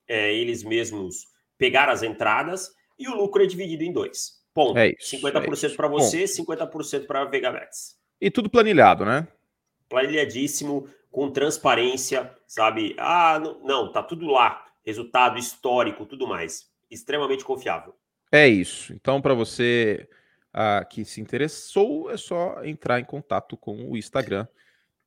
é, 0.07 0.33
eles 0.33 0.63
mesmos 0.63 1.27
pegar 1.57 1.89
as 1.89 2.03
entradas 2.03 2.71
e 2.97 3.07
o 3.07 3.15
lucro 3.15 3.43
é 3.43 3.45
dividido 3.45 3.83
em 3.83 3.91
dois. 3.91 4.37
Ponto. 4.53 4.77
É 4.77 4.89
isso, 4.89 5.17
50% 5.17 5.71
é 5.71 5.75
para 5.75 5.87
você, 5.87 6.27
Ponto. 6.27 6.53
50% 6.53 7.05
para 7.05 7.21
a 7.21 7.25
Vegabets. 7.25 7.95
E 8.19 8.31
tudo 8.31 8.49
planilhado, 8.49 9.05
né? 9.05 9.27
Planilhadíssimo, 9.87 10.89
com 11.11 11.29
transparência, 11.29 12.31
sabe? 12.47 12.95
Ah, 12.97 13.39
não, 13.39 13.59
não, 13.63 13.91
tá 13.91 14.01
tudo 14.01 14.27
lá. 14.27 14.65
Resultado 14.83 15.37
histórico, 15.37 16.05
tudo 16.05 16.27
mais. 16.27 16.69
Extremamente 16.89 17.43
confiável. 17.43 17.95
É 18.31 18.47
isso. 18.47 18.93
Então, 18.93 19.21
para 19.21 19.33
você 19.33 20.07
ah, 20.53 20.83
que 20.83 21.05
se 21.05 21.21
interessou, 21.21 22.09
é 22.09 22.17
só 22.17 22.63
entrar 22.63 22.99
em 22.99 23.05
contato 23.05 23.55
com 23.55 23.89
o 23.89 23.97
Instagram 23.97 24.47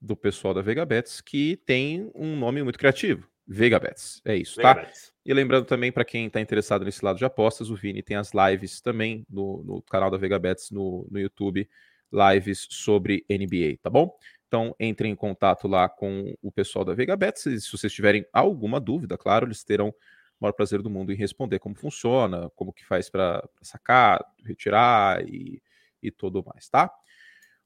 do 0.01 0.17
pessoal 0.17 0.55
da 0.55 0.63
Vegabets, 0.63 1.21
que 1.21 1.57
tem 1.67 2.11
um 2.15 2.37
nome 2.37 2.63
muito 2.63 2.79
criativo. 2.79 3.29
Vegabets. 3.47 4.23
É 4.25 4.37
isso, 4.37 4.61
tá? 4.61 4.89
E 5.27 5.35
lembrando 5.35 5.67
também, 5.67 5.91
para 5.91 6.05
quem 6.05 6.27
está 6.27 6.41
interessado 6.41 6.85
nesse 6.85 7.05
lado 7.05 7.19
de 7.19 7.25
apostas, 7.25 7.69
o 7.69 7.75
Vini 7.75 8.03
tem 8.03 8.17
as 8.17 8.31
lives 8.33 8.81
também 8.81 9.27
no, 9.29 9.63
no 9.65 9.83
canal 9.83 10.11
da 10.11 10.17
Vegabets 10.17 10.71
no, 10.71 11.07
no 11.11 11.19
YouTube, 11.19 11.69
lives 12.13 12.67
sobre 12.71 13.25
NBA, 13.29 13.79
tá 13.83 13.91
bom? 13.91 14.17
Então, 14.47 14.75
entrem 14.81 15.13
em 15.13 15.17
contato 15.17 15.69
lá 15.69 15.89
com 15.89 16.35
o 16.43 16.51
pessoal 16.51 16.85
da 16.85 16.95
Vegabets. 16.95 17.47
E 17.47 17.61
se 17.61 17.71
vocês 17.71 17.93
tiverem 17.93 18.25
alguma 18.33 18.81
dúvida, 18.81 19.19
claro, 19.19 19.47
eles 19.47 19.63
terão 19.63 19.89
o 19.89 19.95
maior 20.41 20.53
prazer 20.53 20.81
do 20.81 20.91
mundo 20.91 21.13
em 21.13 21.17
responder 21.17 21.59
como 21.59 21.75
funciona, 21.75 22.51
como 22.57 22.73
que 22.73 22.85
faz 22.85 23.11
para 23.11 23.47
sacar, 23.63 24.25
retirar 24.45 25.25
e, 25.29 25.63
e 26.03 26.11
tudo 26.11 26.45
mais, 26.45 26.69
tá? 26.69 26.91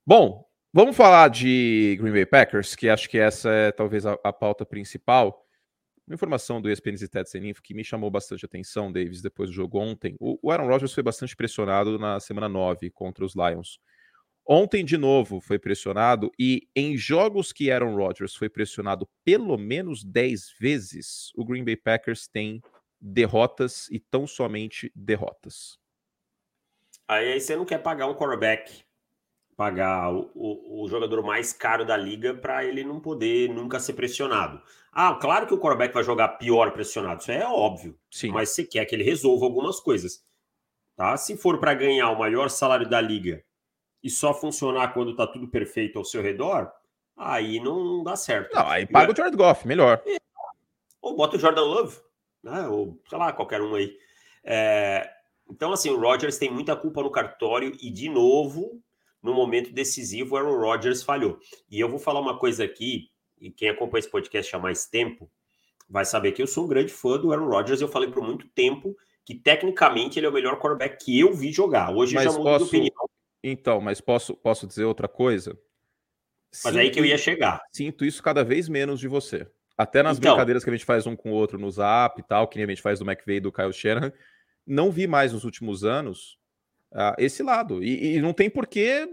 Bom, 0.06 0.44
Vamos 0.76 0.96
falar 0.96 1.28
de 1.28 1.96
Green 2.00 2.10
Bay 2.10 2.26
Packers, 2.26 2.74
que 2.74 2.88
acho 2.88 3.08
que 3.08 3.16
essa 3.16 3.48
é 3.48 3.70
talvez 3.70 4.04
a, 4.04 4.18
a 4.24 4.32
pauta 4.32 4.66
principal. 4.66 5.46
Uma 6.04 6.14
informação 6.16 6.60
do 6.60 6.68
ESPN 6.68 6.96
e 7.00 7.06
Ted 7.06 7.30
Seninfo 7.30 7.62
que 7.62 7.72
me 7.72 7.84
chamou 7.84 8.10
bastante 8.10 8.44
atenção, 8.44 8.90
Davis, 8.90 9.22
depois 9.22 9.48
do 9.48 9.54
jogo 9.54 9.78
ontem. 9.78 10.16
O, 10.18 10.36
o 10.42 10.50
Aaron 10.50 10.66
Rodgers 10.66 10.92
foi 10.92 11.04
bastante 11.04 11.36
pressionado 11.36 11.96
na 11.96 12.18
semana 12.18 12.48
9 12.48 12.90
contra 12.90 13.24
os 13.24 13.36
Lions. 13.36 13.78
Ontem, 14.44 14.84
de 14.84 14.98
novo, 14.98 15.40
foi 15.40 15.60
pressionado 15.60 16.32
e 16.36 16.68
em 16.74 16.96
jogos 16.96 17.52
que 17.52 17.70
Aaron 17.70 17.94
Rodgers 17.94 18.34
foi 18.34 18.48
pressionado 18.48 19.08
pelo 19.24 19.56
menos 19.56 20.02
10 20.02 20.56
vezes, 20.58 21.30
o 21.36 21.44
Green 21.44 21.64
Bay 21.64 21.76
Packers 21.76 22.26
tem 22.26 22.60
derrotas 23.00 23.88
e 23.92 24.00
tão 24.00 24.26
somente 24.26 24.90
derrotas. 24.92 25.78
Aí, 27.06 27.34
aí 27.34 27.40
você 27.40 27.54
não 27.54 27.64
quer 27.64 27.78
pagar 27.78 28.08
um 28.08 28.14
quarterback, 28.14 28.83
pagar 29.56 30.12
o, 30.12 30.30
o, 30.34 30.84
o 30.84 30.88
jogador 30.88 31.22
mais 31.22 31.52
caro 31.52 31.84
da 31.84 31.96
liga 31.96 32.34
para 32.34 32.64
ele 32.64 32.84
não 32.84 33.00
poder 33.00 33.48
nunca 33.48 33.78
ser 33.78 33.92
pressionado. 33.94 34.60
Ah, 34.92 35.14
claro 35.14 35.46
que 35.46 35.54
o 35.54 35.58
quarterback 35.58 35.92
vai 35.92 36.04
jogar 36.04 36.28
pior 36.28 36.72
pressionado, 36.72 37.20
isso 37.20 37.32
é 37.32 37.44
óbvio. 37.46 37.98
Sim. 38.10 38.30
Mas 38.30 38.50
você 38.50 38.64
quer 38.64 38.84
que 38.84 38.94
ele 38.94 39.04
resolva 39.04 39.44
algumas 39.44 39.80
coisas. 39.80 40.24
Tá? 40.96 41.16
Se 41.16 41.36
for 41.36 41.58
para 41.58 41.74
ganhar 41.74 42.10
o 42.10 42.18
maior 42.18 42.48
salário 42.48 42.88
da 42.88 43.00
liga 43.00 43.42
e 44.02 44.08
só 44.08 44.32
funcionar 44.32 44.92
quando 44.92 45.10
está 45.10 45.26
tudo 45.26 45.48
perfeito 45.48 45.98
ao 45.98 46.04
seu 46.04 46.22
redor, 46.22 46.70
aí 47.16 47.58
não 47.58 48.04
dá 48.04 48.14
certo. 48.14 48.54
Não, 48.54 48.68
aí 48.68 48.86
paga 48.86 49.12
o 49.12 49.16
Jared 49.16 49.36
Goff, 49.36 49.66
melhor. 49.66 50.00
É. 50.06 50.16
Ou 51.00 51.16
bota 51.16 51.36
o 51.36 51.40
Jordan 51.40 51.64
Love, 51.64 51.98
né? 52.42 52.68
Ou 52.68 52.98
sei 53.08 53.18
lá, 53.18 53.32
qualquer 53.32 53.60
um 53.60 53.74
aí. 53.74 53.96
É... 54.44 55.10
Então, 55.50 55.72
assim, 55.72 55.90
o 55.90 56.00
Rodgers 56.00 56.38
tem 56.38 56.50
muita 56.50 56.74
culpa 56.74 57.02
no 57.02 57.10
cartório 57.10 57.76
e, 57.80 57.90
de 57.90 58.08
novo, 58.08 58.80
no 59.24 59.32
momento 59.32 59.72
decisivo, 59.72 60.34
o 60.34 60.38
Aaron 60.38 60.58
Rodgers 60.58 61.02
falhou. 61.02 61.38
E 61.70 61.80
eu 61.80 61.88
vou 61.88 61.98
falar 61.98 62.20
uma 62.20 62.38
coisa 62.38 62.62
aqui, 62.62 63.08
e 63.40 63.50
quem 63.50 63.70
acompanha 63.70 64.00
esse 64.00 64.10
podcast 64.10 64.54
há 64.54 64.58
mais 64.58 64.84
tempo 64.86 65.30
vai 65.88 66.04
saber 66.04 66.32
que 66.32 66.42
eu 66.42 66.46
sou 66.46 66.64
um 66.64 66.68
grande 66.68 66.92
fã 66.92 67.18
do 67.18 67.32
Aaron 67.32 67.48
Rodgers. 67.48 67.80
Eu 67.80 67.88
falei 67.88 68.10
por 68.10 68.22
muito 68.22 68.46
tempo 68.48 68.94
que, 69.24 69.34
tecnicamente, 69.34 70.18
ele 70.18 70.26
é 70.26 70.28
o 70.28 70.32
melhor 70.32 70.58
quarterback 70.60 71.02
que 71.02 71.18
eu 71.18 71.32
vi 71.32 71.50
jogar. 71.50 71.90
Hoje 71.90 72.14
Mas 72.14 72.24
já 72.24 72.30
mudou 72.32 72.44
posso... 72.44 72.64
de 72.64 72.68
opinião. 72.68 73.08
Então, 73.42 73.80
mas 73.80 74.00
posso, 74.00 74.34
posso 74.34 74.66
dizer 74.66 74.84
outra 74.84 75.08
coisa? 75.08 75.58
Mas 76.50 76.60
sinto, 76.60 76.78
aí 76.78 76.90
que 76.90 77.00
eu 77.00 77.04
ia 77.04 77.18
chegar. 77.18 77.62
Sinto 77.72 78.04
isso 78.04 78.22
cada 78.22 78.44
vez 78.44 78.68
menos 78.68 79.00
de 79.00 79.08
você. 79.08 79.46
Até 79.76 80.02
nas 80.02 80.18
então, 80.18 80.32
brincadeiras 80.32 80.62
que 80.62 80.70
a 80.70 80.72
gente 80.72 80.84
faz 80.84 81.06
um 81.06 81.16
com 81.16 81.30
o 81.30 81.34
outro 81.34 81.58
no 81.58 81.70
Zap 81.70 82.20
e 82.20 82.22
tal, 82.22 82.46
que 82.46 82.56
nem 82.56 82.64
a 82.64 82.68
gente 82.68 82.82
faz 82.82 82.98
do 82.98 83.10
McVeigh 83.10 83.38
e 83.38 83.40
do 83.40 83.52
Kyle 83.52 83.72
Shanahan, 83.72 84.12
não 84.66 84.90
vi 84.90 85.06
mais 85.06 85.32
nos 85.32 85.44
últimos 85.44 85.84
anos 85.84 86.38
uh, 86.94 87.14
esse 87.18 87.42
lado. 87.42 87.82
E, 87.82 88.16
e, 88.16 88.20
não 88.20 88.32
tem 88.32 88.48
por 88.48 88.66
que 88.66 89.08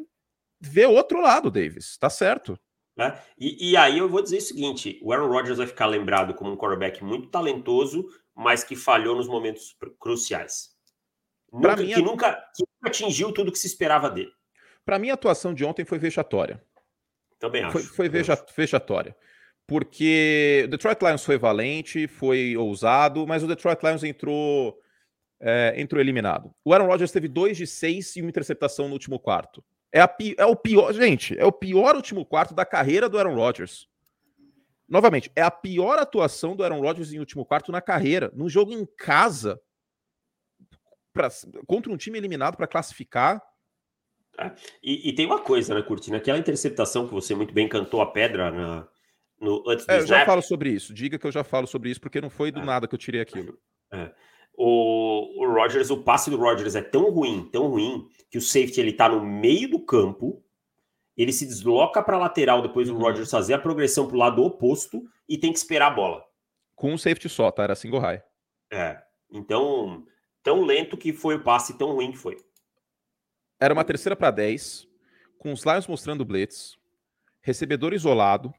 ver 0.59 0.85
outro 0.85 1.19
lado, 1.19 1.51
Davis. 1.51 1.97
Tá 1.97 2.09
certo. 2.09 2.57
É, 2.97 3.17
e, 3.37 3.71
e, 3.71 3.77
aí 3.77 3.97
eu 3.97 4.07
vou 4.07 4.21
dizer 4.21 4.37
o 4.37 4.41
seguinte: 4.41 4.99
o 5.01 5.11
Aaron 5.11 5.27
Rodgers 5.27 5.57
vai 5.57 5.67
ficar 5.67 5.87
lembrado 5.87 6.33
como 6.33 6.51
um 6.51 6.57
quarterback 6.57 7.03
muito 7.03 7.29
talentoso, 7.29 8.07
mas 8.35 8.63
que 8.63 8.75
falhou 8.75 9.15
nos 9.15 9.27
momentos 9.27 9.75
cruciais. 9.99 10.69
Nunca, 11.51 11.75
mim, 11.75 11.93
que, 11.93 12.01
nunca, 12.01 12.33
que 12.55 12.63
nunca 12.63 12.87
atingiu 12.87 13.33
tudo 13.33 13.51
que 13.51 13.59
se 13.59 13.67
esperava 13.67 14.09
dele. 14.09 14.31
Para 14.85 14.97
mim, 14.97 15.09
a 15.09 15.15
atuação 15.15 15.53
de 15.53 15.65
ontem 15.65 15.83
foi 15.83 15.99
vexatória. 15.99 16.61
Também 17.39 17.63
acho. 17.63 17.73
Foi, 17.73 17.83
foi 17.83 18.09
veja, 18.09 18.41
vexatória. 18.55 19.15
Porque 19.67 20.63
o 20.65 20.67
Detroit 20.69 21.01
Lions 21.01 21.23
foi 21.23 21.37
valente, 21.37 22.07
foi 22.07 22.57
ousado, 22.57 23.25
mas 23.25 23.43
o 23.43 23.47
Detroit 23.47 23.81
Lions 23.83 24.03
entrou, 24.03 24.77
é, 25.41 25.73
entrou 25.77 25.99
eliminado. 25.99 26.53
O 26.63 26.73
Aaron 26.73 26.87
Rodgers 26.87 27.11
teve 27.11 27.27
dois 27.27 27.57
de 27.57 27.65
seis 27.65 28.15
e 28.15 28.21
uma 28.21 28.29
interceptação 28.29 28.87
no 28.87 28.93
último 28.93 29.19
quarto. 29.19 29.63
É, 29.91 29.99
a, 29.99 30.15
é 30.37 30.45
o 30.45 30.55
pior, 30.55 30.93
gente, 30.93 31.37
é 31.37 31.45
o 31.45 31.51
pior 31.51 31.95
último 31.95 32.25
quarto 32.25 32.53
da 32.53 32.63
carreira 32.63 33.09
do 33.09 33.17
Aaron 33.17 33.35
Rodgers. 33.35 33.89
Novamente, 34.87 35.31
é 35.35 35.41
a 35.41 35.51
pior 35.51 35.97
atuação 35.97 36.55
do 36.55 36.63
Aaron 36.63 36.81
Rodgers 36.81 37.11
em 37.11 37.19
último 37.19 37.45
quarto 37.45 37.71
na 37.71 37.81
carreira, 37.81 38.31
num 38.35 38.47
jogo 38.47 38.71
em 38.71 38.85
casa 38.85 39.59
pra, 41.13 41.29
contra 41.65 41.91
um 41.91 41.97
time 41.97 42.17
eliminado 42.17 42.55
para 42.55 42.67
classificar. 42.67 43.41
É, 44.37 44.51
e, 44.81 45.09
e, 45.09 45.15
tem 45.15 45.25
uma 45.25 45.39
coisa, 45.39 45.73
né, 45.73 45.81
Curti? 45.81 46.11
Naquela 46.11 46.37
interceptação 46.37 47.07
que 47.07 47.13
você 47.13 47.35
muito 47.35 47.53
bem 47.53 47.67
cantou 47.67 48.01
a 48.01 48.11
pedra 48.11 48.51
na, 48.51 48.87
no, 49.39 49.63
antes 49.67 49.85
do 49.85 49.91
é, 49.91 49.99
Eu 49.99 50.07
já 50.07 50.25
falo 50.25 50.41
sobre 50.41 50.69
isso. 50.69 50.93
Diga 50.93 51.17
que 51.19 51.27
eu 51.27 51.31
já 51.31 51.43
falo 51.43 51.67
sobre 51.67 51.89
isso, 51.89 51.99
porque 51.99 52.21
não 52.21 52.29
foi 52.29 52.51
do 52.51 52.59
é. 52.59 52.65
nada 52.65 52.87
que 52.87 52.95
eu 52.95 52.99
tirei 52.99 53.19
aquilo. 53.19 53.59
É. 53.91 54.11
O, 54.63 55.43
o 55.43 55.51
Rodgers, 55.51 55.89
o 55.89 56.03
passe 56.03 56.29
do 56.29 56.37
Rodgers 56.37 56.75
é 56.75 56.83
tão 56.83 57.09
ruim, 57.09 57.49
tão 57.51 57.67
ruim, 57.67 58.07
que 58.29 58.37
o 58.37 58.41
safety 58.41 58.79
ele 58.79 58.93
tá 58.93 59.09
no 59.09 59.25
meio 59.25 59.67
do 59.67 59.79
campo, 59.79 60.43
ele 61.17 61.33
se 61.33 61.47
desloca 61.47 62.03
para 62.03 62.15
a 62.15 62.19
lateral 62.19 62.61
depois 62.61 62.87
do 62.87 62.93
uhum. 62.93 63.01
Rodgers 63.01 63.31
fazer 63.31 63.55
a 63.55 63.59
progressão 63.59 64.05
para 64.05 64.15
o 64.15 64.19
lado 64.19 64.43
oposto 64.43 65.03
e 65.27 65.35
tem 65.35 65.51
que 65.51 65.57
esperar 65.57 65.87
a 65.87 65.95
bola. 65.95 66.23
Com 66.75 66.93
um 66.93 66.97
safety 66.97 67.27
só, 67.27 67.49
tá? 67.49 67.63
Era 67.63 67.73
single 67.73 67.99
high. 67.99 68.21
É. 68.71 69.01
Então, 69.31 70.05
tão 70.43 70.63
lento 70.63 70.95
que 70.95 71.11
foi 71.11 71.37
o 71.37 71.43
passe, 71.43 71.75
tão 71.75 71.93
ruim 71.93 72.11
que 72.11 72.19
foi. 72.19 72.37
Era 73.59 73.73
uma 73.73 73.83
terceira 73.83 74.15
para 74.15 74.29
10, 74.29 74.87
com 75.39 75.51
os 75.51 75.63
Lions 75.63 75.87
mostrando 75.87 76.23
blitz, 76.23 76.77
recebedor 77.41 77.93
isolado, 77.93 78.53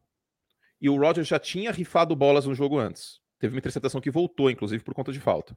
e 0.81 0.91
o 0.91 0.99
Roger 0.99 1.23
já 1.23 1.39
tinha 1.39 1.71
rifado 1.71 2.17
bolas 2.17 2.45
no 2.45 2.57
jogo 2.57 2.77
antes. 2.77 3.21
Teve 3.39 3.55
uma 3.55 3.61
interceptação 3.61 4.01
que 4.01 4.11
voltou, 4.11 4.51
inclusive, 4.51 4.83
por 4.83 4.95
conta 4.95 5.13
de 5.13 5.21
falta. 5.21 5.57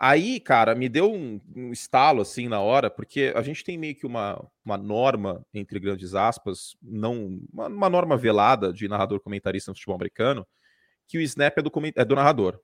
Aí, 0.00 0.38
cara, 0.38 0.76
me 0.76 0.88
deu 0.88 1.12
um, 1.12 1.40
um, 1.56 1.72
estalo 1.72 2.22
assim 2.22 2.46
na 2.46 2.60
hora, 2.60 2.88
porque 2.88 3.32
a 3.34 3.42
gente 3.42 3.64
tem 3.64 3.76
meio 3.76 3.96
que 3.96 4.06
uma, 4.06 4.40
uma 4.64 4.76
norma, 4.76 5.44
entre 5.52 5.80
grandes 5.80 6.14
aspas, 6.14 6.76
não 6.80 7.40
uma, 7.52 7.66
uma 7.66 7.90
norma 7.90 8.16
velada 8.16 8.72
de 8.72 8.86
narrador 8.86 9.18
comentarista 9.18 9.72
no 9.72 9.74
futebol 9.74 9.96
americano, 9.96 10.46
que 11.08 11.18
o 11.18 11.20
snap 11.20 11.58
é 11.58 11.62
do, 11.62 11.72
é 11.96 12.04
do 12.04 12.14
narrador. 12.14 12.60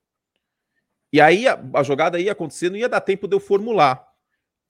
E 1.12 1.20
aí 1.20 1.48
a, 1.48 1.60
a, 1.74 1.82
jogada 1.82 2.20
ia 2.20 2.30
acontecer, 2.30 2.70
não 2.70 2.76
ia 2.76 2.88
dar 2.88 3.00
tempo 3.00 3.26
de 3.26 3.34
eu 3.34 3.40
formular. 3.40 4.06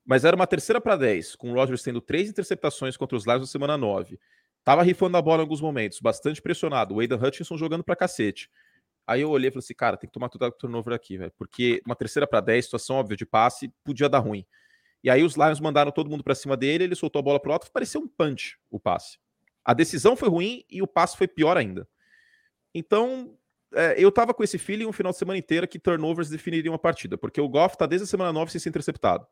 Mas 0.07 0.25
era 0.25 0.37
uma 0.37 0.47
terceira 0.47 0.81
para 0.81 0.97
10, 0.97 1.37
com 1.37 1.51
o 1.51 1.55
Rodgers 1.55 1.83
tendo 1.83 2.01
três 2.01 2.31
interceptações 2.31 2.97
contra 2.97 3.17
os 3.17 3.27
Lions 3.27 3.41
na 3.41 3.47
semana 3.47 3.77
9. 3.77 4.19
Tava 4.63 4.83
rifando 4.83 5.19
a 5.19 5.23
bola 5.23 5.39
em 5.39 5.45
alguns 5.45 5.61
momentos, 5.61 6.01
bastante 6.01 6.41
pressionado. 6.41 6.95
O 6.95 7.01
Aidan 7.01 7.19
Hutchinson 7.19 7.59
jogando 7.59 7.85
para 7.85 7.95
cacete. 7.95 8.49
Aí 9.07 9.21
eu 9.21 9.31
olhei 9.31 9.49
e 9.49 9.51
falei 9.51 9.65
assim, 9.65 9.75
cara, 9.75 9.97
tem 9.97 10.09
que 10.09 10.15
tomar 10.15 10.29
tudo 10.29 10.51
turnover 10.53 10.95
aqui, 10.95 11.19
velho. 11.19 11.33
Porque 11.37 11.83
uma 11.85 11.95
terceira 11.95 12.27
para 12.27 12.41
10, 12.41 12.65
situação 12.65 12.97
óbvia 12.97 13.17
de 13.17 13.27
passe, 13.27 13.73
podia 13.85 14.09
dar 14.09 14.21
ruim. 14.21 14.47
E 15.03 15.11
aí 15.11 15.23
os 15.23 15.35
Lions 15.35 15.61
mandaram 15.61 15.93
todo 15.93 16.09
mundo 16.09 16.25
para 16.25 16.35
cima 16.35 16.57
dele, 16.57 16.85
ele 16.85 16.95
soltou 16.95 17.21
a 17.21 17.23
bola 17.23 17.39
pro 17.39 17.53
alto, 17.53 17.71
parecia 17.71 18.01
um 18.01 18.09
punch 18.09 18.59
o 18.71 18.81
passe. 18.81 19.19
A 19.63 19.75
decisão 19.75 20.17
foi 20.17 20.29
ruim 20.29 20.65
e 20.71 20.81
o 20.81 20.87
passe 20.87 21.17
foi 21.17 21.29
pior 21.29 21.57
ainda. 21.57 21.87
Então, 22.75 23.37
é, 23.75 23.95
eu 23.99 24.11
tava 24.11 24.33
com 24.33 24.43
esse 24.43 24.57
feeling 24.59 24.87
um 24.87 24.93
final 24.93 25.13
de 25.13 25.19
semana 25.19 25.39
inteiro 25.39 25.69
que 25.69 25.79
turnovers 25.79 26.31
definiriam 26.31 26.75
a 26.75 26.79
partida, 26.79 27.19
porque 27.19 27.41
o 27.41 27.49
Goff 27.49 27.77
tá 27.77 27.87
desde 27.87 28.05
a 28.05 28.07
semana 28.07 28.33
9 28.33 28.51
sem 28.51 28.61
ser 28.61 28.71
interceptado. 28.71 29.27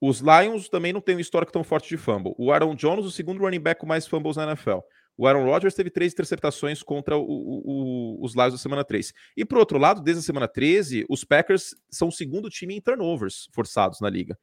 Os 0.00 0.20
Lions 0.20 0.68
também 0.70 0.92
não 0.92 1.00
têm 1.00 1.16
um 1.16 1.20
histórico 1.20 1.52
tão 1.52 1.62
forte 1.62 1.88
de 1.90 1.98
fumble. 1.98 2.34
O 2.38 2.50
Aaron 2.50 2.74
Jones, 2.74 3.04
o 3.04 3.10
segundo 3.10 3.40
running 3.40 3.60
back 3.60 3.80
com 3.80 3.86
mais 3.86 4.06
fumbles 4.06 4.36
na 4.36 4.44
NFL. 4.44 4.78
O 5.16 5.26
Aaron 5.26 5.44
Rodgers 5.44 5.74
teve 5.74 5.90
três 5.90 6.12
interceptações 6.12 6.82
contra 6.82 7.16
o, 7.16 7.22
o, 7.22 7.62
o, 7.64 8.24
os 8.24 8.34
Lions 8.34 8.52
da 8.52 8.58
semana 8.58 8.84
3. 8.84 9.12
E 9.36 9.44
por 9.44 9.58
outro 9.58 9.78
lado, 9.78 10.00
desde 10.00 10.20
a 10.20 10.22
semana 10.24 10.48
13, 10.48 11.04
os 11.08 11.24
Packers 11.24 11.74
são 11.90 12.08
o 12.08 12.12
segundo 12.12 12.48
time 12.48 12.74
em 12.74 12.80
turnovers 12.80 13.48
forçados 13.52 14.00
na 14.00 14.08
liga. 14.08 14.38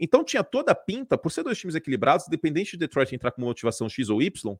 Então 0.00 0.24
tinha 0.24 0.42
toda 0.42 0.72
a 0.72 0.74
pinta, 0.74 1.18
por 1.18 1.30
ser 1.30 1.42
dois 1.42 1.58
times 1.58 1.74
equilibrados, 1.74 2.26
independente 2.26 2.72
de 2.72 2.78
Detroit 2.78 3.14
entrar 3.14 3.30
com 3.30 3.42
motivação 3.42 3.88
X 3.88 4.08
ou 4.08 4.22
Y, 4.22 4.56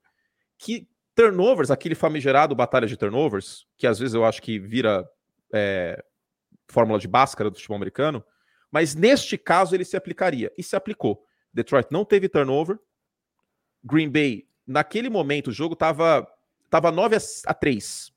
que 0.58 0.86
turnovers, 1.14 1.70
aquele 1.70 1.94
famigerado 1.94 2.54
batalha 2.54 2.86
de 2.86 2.96
turnovers, 2.96 3.66
que 3.76 3.86
às 3.86 3.98
vezes 3.98 4.14
eu 4.14 4.24
acho 4.24 4.40
que 4.42 4.58
vira 4.58 5.08
é, 5.52 6.02
fórmula 6.68 6.98
de 6.98 7.08
báscara 7.08 7.50
do 7.50 7.56
futebol 7.56 7.76
americano, 7.76 8.24
mas 8.70 8.94
neste 8.94 9.36
caso 9.36 9.74
ele 9.74 9.84
se 9.84 9.96
aplicaria. 9.96 10.50
E 10.56 10.62
se 10.62 10.74
aplicou. 10.74 11.24
Detroit 11.52 11.88
não 11.90 12.04
teve 12.04 12.28
turnover. 12.28 12.78
Green 13.84 14.08
Bay, 14.08 14.46
naquele 14.66 15.08
momento, 15.08 15.48
o 15.48 15.52
jogo 15.52 15.74
estava 15.74 16.26
tava 16.70 16.90
9 16.90 17.16
a 17.46 17.54
3 17.54 18.12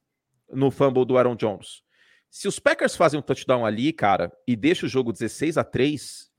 no 0.51 0.71
fumble 0.71 1.05
do 1.05 1.17
Aaron 1.17 1.35
Jones. 1.35 1.83
Se 2.29 2.47
os 2.47 2.59
Packers 2.59 2.95
fazem 2.95 3.19
um 3.19 3.23
touchdown 3.23 3.65
ali, 3.65 3.93
cara, 3.93 4.31
e 4.47 4.55
deixa 4.55 4.85
o 4.85 4.89
jogo 4.89 5.11
16 5.11 5.57
a 5.57 5.63
3, 5.63 6.29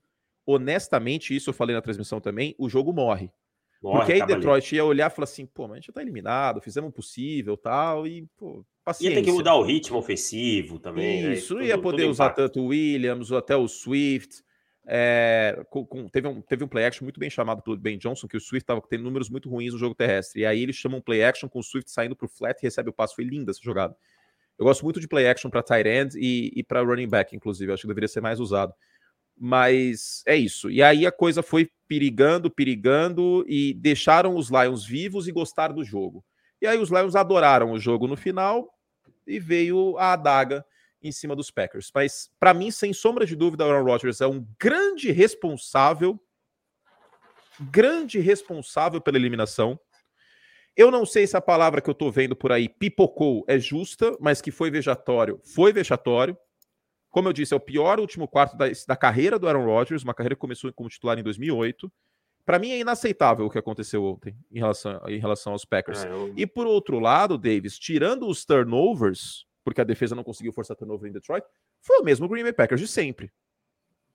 honestamente, 0.45 1.35
isso 1.35 1.49
eu 1.49 1.53
falei 1.53 1.75
na 1.75 1.81
transmissão 1.81 2.21
também, 2.21 2.55
o 2.57 2.69
jogo 2.69 2.93
morre. 2.93 3.31
morre 3.81 3.97
Porque 3.97 4.13
aí 4.13 4.25
Detroit 4.25 4.67
ali. 4.67 4.75
ia 4.77 4.85
olhar 4.85 5.11
e 5.11 5.13
falar 5.13 5.23
assim, 5.23 5.45
pô, 5.45 5.63
mas 5.63 5.71
a 5.71 5.75
gente 5.75 5.87
já 5.87 5.93
tá 5.93 6.01
eliminado, 6.01 6.61
fizemos 6.61 6.89
o 6.89 6.93
possível 6.93 7.57
tal, 7.57 8.07
e, 8.07 8.27
pô, 8.37 8.63
paciência. 8.85 9.15
Ia 9.15 9.21
ter 9.21 9.25
que 9.25 9.35
mudar 9.35 9.55
o 9.55 9.63
ritmo 9.63 9.97
ofensivo 9.97 10.79
também. 10.79 11.23
Né? 11.23 11.33
Isso, 11.33 11.55
né? 11.55 11.65
ia 11.65 11.77
poder 11.77 12.05
usar 12.05 12.29
tanto 12.29 12.61
o 12.61 12.67
Williams, 12.67 13.31
ou 13.31 13.37
até 13.37 13.55
o 13.55 13.67
Swift. 13.67 14.43
É, 14.89 15.65
com, 15.69 15.85
com, 15.85 16.07
teve, 16.07 16.29
um, 16.29 16.41
teve 16.41 16.63
um 16.63 16.67
play 16.67 16.85
action 16.85 17.03
muito 17.03 17.19
bem 17.19 17.29
chamado 17.29 17.61
pelo 17.61 17.75
Ben 17.75 17.97
Johnson, 17.97 18.25
que 18.25 18.37
o 18.37 18.39
Swift 18.39 18.63
estava 18.63 18.81
tendo 18.81 19.03
números 19.03 19.29
muito 19.29 19.49
ruins 19.49 19.73
no 19.73 19.79
jogo 19.79 19.93
terrestre. 19.93 20.41
E 20.41 20.45
aí 20.45 20.63
eles 20.63 20.77
chamam 20.77 20.99
um 20.99 21.01
play 21.01 21.23
action 21.23 21.49
com 21.49 21.59
o 21.59 21.63
Swift 21.63 21.91
saindo 21.91 22.15
para 22.15 22.25
o 22.25 22.29
flat 22.29 22.57
e 22.57 22.63
recebe 22.65 22.89
o 22.89 22.93
passo. 22.93 23.15
Foi 23.15 23.25
linda 23.25 23.51
essa 23.51 23.59
jogada. 23.61 23.95
Eu 24.57 24.65
gosto 24.65 24.83
muito 24.83 24.99
de 24.99 25.07
play 25.07 25.27
action 25.27 25.51
para 25.51 25.61
tight 25.61 25.87
end 25.87 26.17
e, 26.17 26.53
e 26.55 26.63
para 26.63 26.81
running 26.81 27.07
back, 27.07 27.35
inclusive. 27.35 27.71
Acho 27.71 27.81
que 27.81 27.87
deveria 27.87 28.07
ser 28.07 28.21
mais 28.21 28.39
usado. 28.39 28.73
Mas 29.37 30.23
é 30.25 30.35
isso. 30.35 30.71
E 30.71 30.81
aí 30.81 31.05
a 31.05 31.11
coisa 31.11 31.43
foi 31.43 31.69
perigando, 31.87 32.49
perigando 32.49 33.45
e 33.47 33.73
deixaram 33.73 34.35
os 34.35 34.49
Lions 34.49 34.85
vivos 34.85 35.27
e 35.27 35.31
gostaram 35.31 35.75
do 35.75 35.83
jogo. 35.83 36.23
E 36.61 36.65
aí 36.65 36.79
os 36.79 36.89
Lions 36.89 37.15
adoraram 37.15 37.71
o 37.71 37.79
jogo 37.79 38.07
no 38.07 38.15
final 38.15 38.73
e 39.27 39.37
veio 39.37 39.97
a 39.97 40.13
adaga 40.13 40.65
em 41.01 41.11
cima 41.11 41.35
dos 41.35 41.51
Packers. 41.51 41.91
Mas, 41.93 42.29
para 42.39 42.53
mim, 42.53 42.71
sem 42.71 42.93
sombra 42.93 43.25
de 43.25 43.35
dúvida, 43.35 43.65
o 43.65 43.69
Aaron 43.69 43.85
Rodgers 43.85 44.21
é 44.21 44.27
um 44.27 44.45
grande 44.59 45.11
responsável 45.11 46.19
grande 47.59 48.19
responsável 48.19 49.01
pela 49.01 49.17
eliminação. 49.17 49.79
Eu 50.75 50.91
não 50.91 51.05
sei 51.05 51.25
se 51.25 51.35
a 51.35 51.41
palavra 51.41 51.81
que 51.81 51.89
eu 51.89 51.93
tô 51.93 52.11
vendo 52.11 52.35
por 52.35 52.51
aí, 52.51 52.69
pipocou, 52.69 53.43
é 53.47 53.57
justa, 53.57 54.15
mas 54.19 54.41
que 54.41 54.51
foi 54.51 54.69
vexatório, 54.69 55.39
foi 55.43 55.73
vexatório. 55.73 56.37
Como 57.09 57.27
eu 57.27 57.33
disse, 57.33 57.53
é 57.53 57.57
o 57.57 57.59
pior 57.59 57.99
último 57.99 58.27
quarto 58.27 58.55
da, 58.55 58.65
da 58.87 58.95
carreira 58.95 59.39
do 59.39 59.47
Aaron 59.47 59.65
Rodgers, 59.65 60.03
uma 60.03 60.13
carreira 60.13 60.35
que 60.35 60.41
começou 60.41 60.71
como 60.73 60.89
titular 60.89 61.17
em 61.17 61.23
2008. 61.23 61.91
Para 62.45 62.59
mim 62.59 62.69
é 62.69 62.79
inaceitável 62.79 63.45
o 63.45 63.49
que 63.49 63.57
aconteceu 63.57 64.03
ontem 64.05 64.37
em 64.51 64.59
relação, 64.59 65.01
em 65.07 65.19
relação 65.19 65.53
aos 65.53 65.65
Packers. 65.65 66.05
É, 66.05 66.11
eu... 66.11 66.31
E 66.37 66.45
por 66.45 66.67
outro 66.67 66.99
lado, 66.99 67.37
Davis, 67.37 67.79
tirando 67.79 68.27
os 68.27 68.45
turnovers, 68.45 69.46
porque 69.67 69.81
a 69.81 69.83
defesa 69.83 70.15
não 70.15 70.23
conseguiu 70.23 70.53
forçar 70.53 70.77
turnover 70.77 71.09
em 71.09 71.11
Detroit, 71.11 71.45
foi 71.81 71.99
o 71.99 72.03
mesmo 72.05 72.25
Green 72.29 72.41
Bay 72.41 72.53
Packers 72.53 72.79
de 72.79 72.87
sempre. 72.87 73.29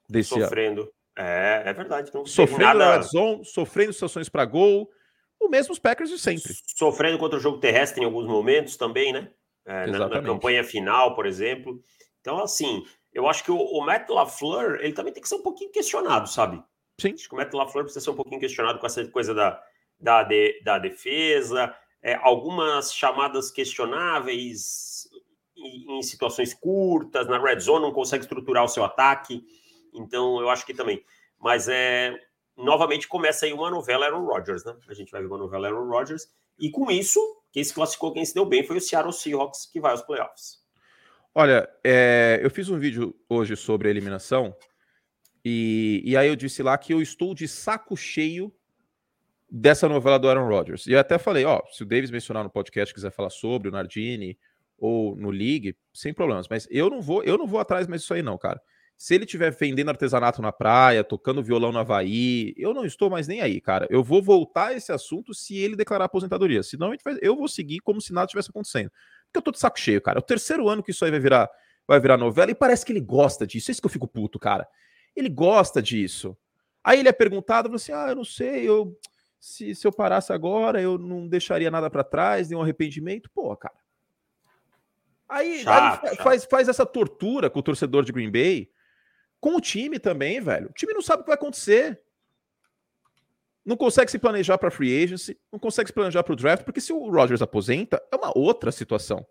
Desse 0.08 0.30
Sofrendo. 0.30 0.80
Ano. 0.80 0.92
É, 1.14 1.64
é 1.66 1.72
verdade. 1.74 2.10
Não 2.14 2.24
sofrendo 2.24 2.78
nada... 2.78 2.96
red 2.96 3.02
zone, 3.02 3.44
sofrendo 3.44 3.92
situações 3.92 4.30
para 4.30 4.46
gol, 4.46 4.90
o 5.38 5.50
mesmo 5.50 5.78
Packers 5.78 6.08
de 6.08 6.18
sempre. 6.18 6.54
Sofrendo 6.74 7.18
contra 7.18 7.38
o 7.38 7.42
jogo 7.42 7.58
terrestre 7.58 8.00
em 8.00 8.06
alguns 8.06 8.26
momentos 8.26 8.78
também, 8.78 9.12
né? 9.12 9.30
É, 9.66 9.88
na, 9.88 10.08
na, 10.08 10.22
campanha 10.22 10.64
final, 10.64 11.14
por 11.14 11.26
exemplo. 11.26 11.82
Então, 12.22 12.38
assim, 12.38 12.82
eu 13.12 13.28
acho 13.28 13.44
que 13.44 13.50
o, 13.50 13.58
o 13.58 13.84
Matt 13.84 14.08
LaFleur, 14.08 14.80
ele 14.80 14.94
também 14.94 15.12
tem 15.12 15.22
que 15.22 15.28
ser 15.28 15.34
um 15.34 15.42
pouquinho 15.42 15.70
questionado, 15.70 16.30
sabe? 16.30 16.64
Sim. 16.98 17.12
Acho 17.12 17.28
que 17.28 17.34
o 17.34 17.36
Matt 17.36 17.52
LaFleur 17.52 17.84
precisa 17.84 18.02
ser 18.02 18.10
um 18.10 18.16
pouquinho 18.16 18.40
questionado 18.40 18.78
com 18.78 18.86
essa 18.86 19.06
coisa 19.08 19.34
da, 19.34 19.62
da, 20.00 20.22
de, 20.22 20.62
da 20.62 20.78
defesa, 20.78 21.76
é, 22.02 22.14
algumas 22.14 22.94
chamadas 22.94 23.50
questionáveis 23.50 25.02
em, 25.56 26.02
situações 26.02 26.54
curtas, 26.54 27.28
na 27.28 27.42
red 27.42 27.60
zone 27.60 27.82
não 27.82 27.92
consegue 27.92 28.24
estruturar 28.24 28.64
o 28.64 28.68
seu 28.68 28.84
ataque. 28.84 29.44
Então, 29.94 30.40
eu 30.40 30.48
acho 30.48 30.64
que 30.64 30.74
também. 30.74 31.04
Mas 31.38 31.68
é 31.68 32.14
novamente 32.56 33.08
começa 33.08 33.46
aí 33.46 33.52
uma 33.52 33.70
novela 33.70 34.06
Aaron 34.06 34.26
Rodgers, 34.26 34.64
né? 34.64 34.76
A 34.88 34.94
gente 34.94 35.10
vai 35.10 35.20
ver 35.20 35.26
uma 35.26 35.38
novela 35.38 35.68
Aaron 35.68 35.88
Rodgers. 35.88 36.28
E 36.58 36.70
com 36.70 36.90
isso, 36.90 37.20
quem 37.50 37.64
se 37.64 37.72
classificou, 37.72 38.12
quem 38.12 38.24
se 38.24 38.34
deu 38.34 38.44
bem 38.44 38.62
foi 38.62 38.76
o 38.76 38.80
Seattle 38.80 39.12
Seahawks, 39.12 39.66
que 39.66 39.80
vai 39.80 39.92
aos 39.92 40.02
playoffs. 40.02 40.62
Olha, 41.34 41.68
é, 41.82 42.40
eu 42.42 42.50
fiz 42.50 42.68
um 42.68 42.78
vídeo 42.78 43.14
hoje 43.28 43.56
sobre 43.56 43.88
a 43.88 43.90
eliminação. 43.90 44.54
E, 45.44 46.02
e 46.04 46.16
aí 46.16 46.28
eu 46.28 46.36
disse 46.36 46.62
lá 46.62 46.76
que 46.76 46.92
eu 46.92 47.00
estou 47.00 47.34
de 47.34 47.48
saco 47.48 47.96
cheio 47.96 48.54
dessa 49.50 49.88
novela 49.88 50.18
do 50.18 50.28
Aaron 50.28 50.48
Rodgers. 50.48 50.86
E 50.86 50.92
eu 50.92 50.98
até 50.98 51.18
falei, 51.18 51.44
ó, 51.44 51.62
se 51.70 51.82
o 51.82 51.86
Davis 51.86 52.10
mencionar 52.10 52.44
no 52.44 52.50
podcast 52.50 52.94
quiser 52.94 53.10
falar 53.10 53.30
sobre 53.30 53.68
o 53.68 53.72
Nardini 53.72 54.38
ou 54.82 55.14
no 55.14 55.30
League, 55.30 55.76
sem 55.94 56.12
problemas. 56.12 56.48
Mas 56.50 56.66
eu 56.68 56.90
não 56.90 57.00
vou, 57.00 57.22
eu 57.22 57.38
não 57.38 57.46
vou 57.46 57.60
atrás 57.60 57.86
mais 57.86 58.00
disso 58.00 58.14
aí, 58.14 58.20
não, 58.20 58.36
cara. 58.36 58.60
Se 58.96 59.14
ele 59.14 59.24
estiver 59.24 59.52
vendendo 59.52 59.90
artesanato 59.90 60.42
na 60.42 60.50
praia, 60.50 61.04
tocando 61.04 61.42
violão 61.42 61.70
no 61.70 61.78
Havaí, 61.78 62.52
eu 62.56 62.74
não 62.74 62.84
estou 62.84 63.08
mais 63.08 63.28
nem 63.28 63.40
aí, 63.40 63.60
cara. 63.60 63.86
Eu 63.90 64.02
vou 64.02 64.20
voltar 64.20 64.68
a 64.68 64.74
esse 64.74 64.90
assunto 64.90 65.32
se 65.32 65.56
ele 65.56 65.76
declarar 65.76 66.06
aposentadoria. 66.06 66.64
Senão 66.64 66.92
vai, 67.04 67.16
eu 67.22 67.36
vou 67.36 67.46
seguir 67.46 67.78
como 67.78 68.00
se 68.00 68.12
nada 68.12 68.26
tivesse 68.26 68.50
acontecendo. 68.50 68.90
Porque 69.26 69.38
eu 69.38 69.42
tô 69.42 69.52
de 69.52 69.60
saco 69.60 69.78
cheio, 69.78 70.02
cara. 70.02 70.18
É 70.18 70.20
o 70.20 70.22
terceiro 70.22 70.68
ano 70.68 70.82
que 70.82 70.90
isso 70.90 71.04
aí 71.04 71.12
vai 71.12 71.20
virar, 71.20 71.48
vai 71.86 72.00
virar 72.00 72.16
novela 72.16 72.50
e 72.50 72.54
parece 72.54 72.84
que 72.84 72.90
ele 72.90 73.00
gosta 73.00 73.46
disso. 73.46 73.70
É 73.70 73.72
isso 73.72 73.80
que 73.80 73.86
eu 73.86 73.90
fico 73.90 74.08
puto, 74.08 74.36
cara. 74.36 74.66
Ele 75.14 75.28
gosta 75.28 75.80
disso. 75.80 76.36
Aí 76.82 76.98
ele 76.98 77.08
é 77.08 77.12
perguntado, 77.12 77.72
assim: 77.72 77.92
ah, 77.92 78.08
eu 78.08 78.16
não 78.16 78.24
sei, 78.24 78.68
eu 78.68 78.96
se, 79.38 79.74
se 79.76 79.86
eu 79.86 79.92
parasse 79.92 80.32
agora, 80.32 80.82
eu 80.82 80.98
não 80.98 81.28
deixaria 81.28 81.70
nada 81.70 81.88
para 81.88 82.02
trás, 82.02 82.48
nenhum 82.48 82.62
arrependimento. 82.62 83.30
Pô, 83.32 83.56
cara. 83.56 83.81
Aí, 85.32 85.62
chato, 85.62 86.06
aí 86.06 86.16
faz, 86.16 86.44
faz 86.44 86.68
essa 86.68 86.84
tortura 86.84 87.48
com 87.48 87.58
o 87.58 87.62
torcedor 87.62 88.04
de 88.04 88.12
Green 88.12 88.30
Bay 88.30 88.68
com 89.40 89.56
o 89.56 89.60
time 89.60 89.98
também, 89.98 90.40
velho. 90.40 90.68
O 90.68 90.72
time 90.74 90.92
não 90.92 91.00
sabe 91.00 91.20
o 91.20 91.24
que 91.24 91.30
vai 91.30 91.36
acontecer. 91.36 91.98
Não 93.64 93.76
consegue 93.76 94.10
se 94.10 94.18
planejar 94.18 94.58
para 94.58 94.70
free 94.70 95.02
agency, 95.02 95.38
não 95.50 95.58
consegue 95.58 95.88
se 95.88 95.94
planejar 95.94 96.22
para 96.22 96.34
o 96.34 96.36
draft, 96.36 96.64
porque 96.64 96.80
se 96.80 96.92
o 96.92 97.10
Rodgers 97.10 97.40
aposenta, 97.40 98.02
é 98.12 98.16
uma 98.16 98.36
outra 98.36 98.70
situação. 98.70 99.26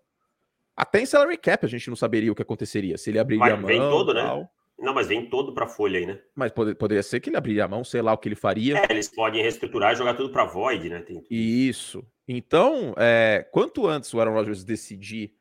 Até 0.76 1.00
em 1.00 1.06
salary 1.06 1.36
cap 1.36 1.64
a 1.64 1.68
gente 1.68 1.88
não 1.88 1.96
saberia 1.96 2.32
o 2.32 2.34
que 2.34 2.42
aconteceria, 2.42 2.98
se 2.98 3.10
ele 3.10 3.18
abriria 3.18 3.54
a 3.54 3.56
mão. 3.56 3.66
Vem 3.66 3.78
todo, 3.78 4.12
né? 4.12 4.48
Não, 4.78 4.92
mas 4.92 5.06
vem 5.06 5.28
todo 5.28 5.54
para 5.54 5.68
folha 5.68 6.00
aí, 6.00 6.06
né? 6.06 6.18
Mas 6.34 6.50
pode, 6.50 6.74
poderia 6.74 7.02
ser 7.02 7.20
que 7.20 7.30
ele 7.30 7.36
abriria 7.36 7.64
a 7.64 7.68
mão, 7.68 7.84
sei 7.84 8.02
lá 8.02 8.12
o 8.12 8.18
que 8.18 8.26
ele 8.28 8.34
faria. 8.34 8.78
É, 8.78 8.86
eles 8.90 9.08
podem 9.08 9.40
reestruturar 9.40 9.92
e 9.92 9.96
jogar 9.96 10.14
tudo 10.14 10.32
para 10.32 10.44
void, 10.44 10.88
né? 10.88 11.00
Tem... 11.02 11.24
Isso. 11.30 12.04
Então, 12.26 12.92
é, 12.96 13.46
quanto 13.52 13.86
antes 13.86 14.12
o 14.12 14.20
Aaron 14.20 14.32
Rodgers 14.32 14.64
decidir 14.64 15.32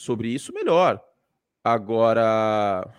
sobre 0.00 0.28
isso, 0.28 0.52
melhor. 0.52 1.00
Agora, 1.62 2.90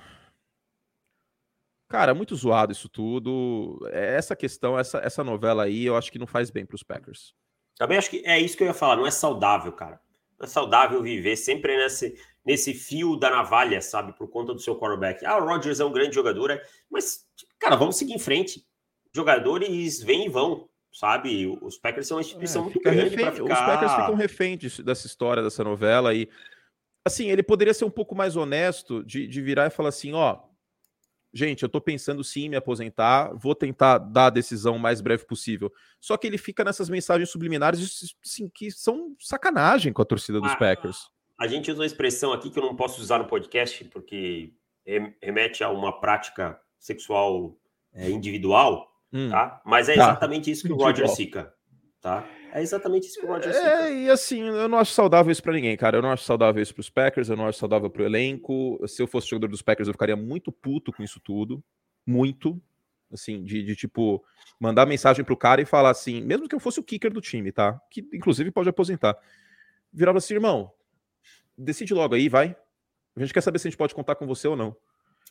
Cara, 1.92 2.14
muito 2.14 2.34
zoado 2.38 2.72
isso 2.72 2.88
tudo. 2.88 3.78
É, 3.92 4.16
essa 4.16 4.34
questão, 4.34 4.80
essa, 4.80 5.00
essa 5.00 5.26
novela 5.26 5.64
aí, 5.66 5.86
eu 5.86 5.98
acho 5.98 6.10
que 6.10 6.18
não 6.18 6.26
faz 6.26 6.50
bem 6.50 6.66
para 6.66 6.76
os 6.76 6.84
Packers. 6.84 7.36
Também 7.76 7.98
acho 7.98 8.10
que 8.10 8.24
é 8.26 8.40
isso 8.40 8.56
que 8.56 8.64
eu 8.64 8.68
ia 8.68 8.74
falar. 8.74 8.96
Não 8.96 9.06
é 9.06 9.12
saudável, 9.12 9.74
cara. 9.74 10.00
Não 10.40 10.46
é 10.46 10.48
saudável 10.48 11.04
viver 11.04 11.36
sempre 11.36 11.76
nesse, 11.76 12.16
nesse 12.46 12.74
fio 12.74 13.18
da 13.18 13.30
navalha, 13.30 13.82
sabe? 13.82 14.14
Por 14.14 14.30
conta 14.30 14.54
do 14.54 14.62
seu 14.62 14.80
quarterback. 14.80 15.26
Ah, 15.26 15.38
o 15.38 15.46
Rodgers 15.46 15.82
é 15.82 15.86
um 15.86 15.92
grande 15.92 16.16
jogador, 16.16 16.52
é, 16.52 16.64
mas, 16.90 17.26
cara, 17.60 17.76
vamos 17.76 17.98
seguir 17.98 18.14
em 18.14 18.20
frente. 18.20 18.66
Jogadores 19.14 20.02
vêm 20.02 20.28
e 20.28 20.30
vão, 20.30 20.70
sabe? 20.94 21.46
Os 21.62 21.78
Packers 21.78 22.08
são 22.08 22.16
uma 22.16 22.22
instituição 22.22 22.62
é, 22.62 22.64
muito 22.64 22.80
grande 22.80 23.02
refém, 23.02 23.32
ficar... 23.34 23.54
Os 23.54 23.60
Packers 23.60 23.92
ficam 23.92 24.16
reféns 24.16 24.80
dessa 24.80 25.08
história, 25.08 25.44
dessa 25.44 25.62
novela. 25.62 26.14
E, 26.14 26.30
assim, 27.06 27.30
ele 27.30 27.44
poderia 27.44 27.74
ser 27.74 27.86
um 27.86 27.92
pouco 27.92 28.16
mais 28.16 28.36
honesto 28.36 29.04
de, 29.04 29.28
de 29.28 29.42
virar 29.42 29.68
e 29.68 29.72
falar 29.72 29.90
assim: 29.90 30.14
ó 30.14 30.40
gente, 31.34 31.64
eu 31.64 31.70
tô 31.70 31.80
pensando 31.80 32.24
sim 32.24 32.46
em 32.46 32.50
me 32.50 32.56
aposentar, 32.56 33.34
vou 33.34 33.56
tentar 33.56 33.98
dar 33.98 34.28
a 34.28 34.30
decisão 34.30 34.76
o 34.76 34.80
mais 34.80 35.02
breve 35.02 35.26
possível. 35.26 35.72
Só 36.00 36.18
que 36.18 36.28
ele 36.28 36.38
fica 36.38 36.64
nessas 36.64 36.90
mensagens 36.90 37.30
subliminares 37.30 38.16
assim, 38.24 38.50
que 38.50 38.72
são 38.72 39.16
sacanagem 39.20 39.94
com 39.94 40.02
a 40.02 40.06
torcida 40.06 40.42
dos 40.42 40.52
ah, 40.52 40.58
Packers. 40.58 41.10
A 41.40 41.48
gente 41.48 41.72
usa 41.72 41.80
uma 41.80 41.86
expressão 41.86 42.34
aqui 42.34 42.50
que 42.50 42.60
eu 42.60 42.64
não 42.64 42.76
posso 42.76 43.02
usar 43.02 43.20
no 43.20 43.26
podcast, 43.26 43.86
porque 43.86 44.54
remete 45.22 45.64
a 45.64 45.70
uma 45.70 46.00
prática 46.00 46.60
sexual 46.78 47.56
é, 47.94 48.10
individual, 48.10 48.92
hum, 49.14 49.30
tá? 49.30 49.62
Mas 49.66 49.88
é 49.88 49.96
tá. 49.96 50.04
exatamente 50.04 50.52
isso 50.52 50.68
que 50.68 50.74
o 50.74 50.76
Roger 50.76 51.08
fica, 51.16 51.54
tá? 52.02 52.28
É 52.52 52.62
exatamente 52.62 53.08
isso 53.08 53.20
que 53.20 53.26
o 53.26 53.30
Rodgers 53.30 53.56
É, 53.56 53.94
e 53.94 54.10
assim, 54.10 54.42
eu 54.42 54.68
não 54.68 54.80
acho 54.80 54.92
saudável 54.92 55.32
isso 55.32 55.42
pra 55.42 55.54
ninguém, 55.54 55.78
cara. 55.78 55.98
Eu 55.98 56.02
não 56.02 56.12
acho 56.12 56.24
saudável 56.24 56.62
isso 56.62 56.74
pros 56.74 56.90
Packers, 56.90 57.30
eu 57.30 57.38
não 57.38 57.48
acho 57.48 57.60
saudável 57.60 57.90
pro 57.90 58.04
elenco. 58.04 58.82
Se 58.88 59.02
eu 59.02 59.08
fosse 59.08 59.30
jogador 59.30 59.48
dos 59.48 59.62
Packers, 59.62 59.88
eu 59.88 59.94
ficaria 59.94 60.16
muito 60.16 60.52
puto 60.52 60.92
com 60.92 61.04
isso 61.04 61.20
tudo. 61.20 61.64
Muito. 62.06 62.62
Assim, 63.14 63.44
de, 63.44 63.64
de 63.64 63.76
tipo, 63.76 64.24
mandar 64.60 64.86
mensagem 64.86 65.24
pro 65.24 65.38
cara 65.38 65.62
e 65.62 65.66
falar 65.66 65.90
assim, 65.90 66.22
mesmo 66.22 66.48
que 66.48 66.56
eu 66.56 66.60
fosse 66.60 66.80
o 66.80 66.84
kicker 66.84 67.12
do 67.12 67.22
time, 67.22 67.52
tá? 67.52 67.80
Que 67.90 68.08
inclusive 68.14 68.52
pode 68.52 68.70
aposentar. 68.70 69.18
Virava 69.94 70.18
assim, 70.18 70.34
irmão, 70.34 70.72
decide 71.58 71.94
logo 71.94 72.16
aí, 72.16 72.30
vai. 72.30 72.56
A 73.16 73.20
gente 73.20 73.34
quer 73.34 73.42
saber 73.42 73.60
se 73.60 73.68
a 73.68 73.70
gente 73.70 73.78
pode 73.78 73.94
contar 73.94 74.16
com 74.16 74.26
você 74.26 74.48
ou 74.48 74.56
não. 74.56 74.76